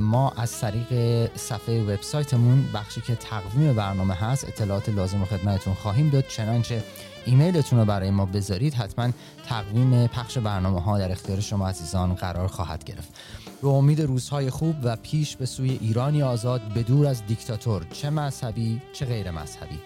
ما 0.00 0.30
از 0.30 0.60
طریق 0.60 0.90
صفحه 1.36 1.82
وبسایتمون 1.82 2.64
بخشی 2.74 3.00
که 3.00 3.14
تقویم 3.14 3.72
برنامه 3.72 4.14
هست 4.14 4.44
اطلاعات 4.44 4.88
لازم 4.88 5.22
و 5.22 5.24
خدمتتون 5.24 5.74
خواهیم 5.74 6.10
داد. 6.10 6.24
چنانچه 6.28 6.84
ایمیلتون 7.26 7.78
رو 7.78 7.84
برای 7.84 8.10
ما 8.10 8.26
بذارید 8.26 8.74
حتما 8.74 9.10
تقویم 9.48 10.06
پخش 10.06 10.38
برنامه 10.38 10.80
ها 10.80 10.98
در 10.98 11.12
اختیار 11.12 11.40
شما 11.40 11.68
عزیزان 11.68 12.14
قرار 12.14 12.46
خواهد 12.46 12.84
گرفت. 12.84 13.08
به 13.62 13.68
امید 13.68 14.00
روزهای 14.00 14.50
خوب 14.50 14.76
و 14.82 14.96
پیش 14.96 15.36
به 15.36 15.46
سوی 15.46 15.78
ایرانی 15.80 16.22
آزاد 16.22 16.60
به 16.74 16.82
دور 16.82 17.06
از 17.06 17.26
دیکتاتور 17.26 17.86
چه 17.92 18.10
مذهبی 18.10 18.82
چه 18.92 19.06
غیر 19.06 19.30
مذهبی. 19.30 19.78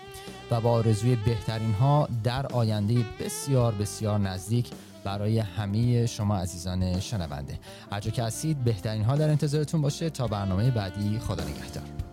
و 0.50 0.60
با 0.60 0.70
آرزوی 0.70 1.16
بهترین 1.16 1.72
ها 1.72 2.08
در 2.24 2.46
آینده 2.46 3.04
بسیار 3.20 3.74
بسیار 3.74 4.18
نزدیک 4.18 4.70
برای 5.04 5.38
همه 5.38 6.06
شما 6.06 6.36
عزیزان 6.36 7.00
شنونده. 7.00 7.58
هر 7.92 8.00
که 8.00 8.22
هستید 8.22 8.64
بهترین 8.64 9.04
ها 9.04 9.16
در 9.16 9.28
انتظارتون 9.28 9.82
باشه. 9.82 10.10
تا 10.10 10.26
برنامه 10.26 10.70
بعدی 10.70 11.18
خدا 11.18 11.44
نگهدار. 11.44 12.09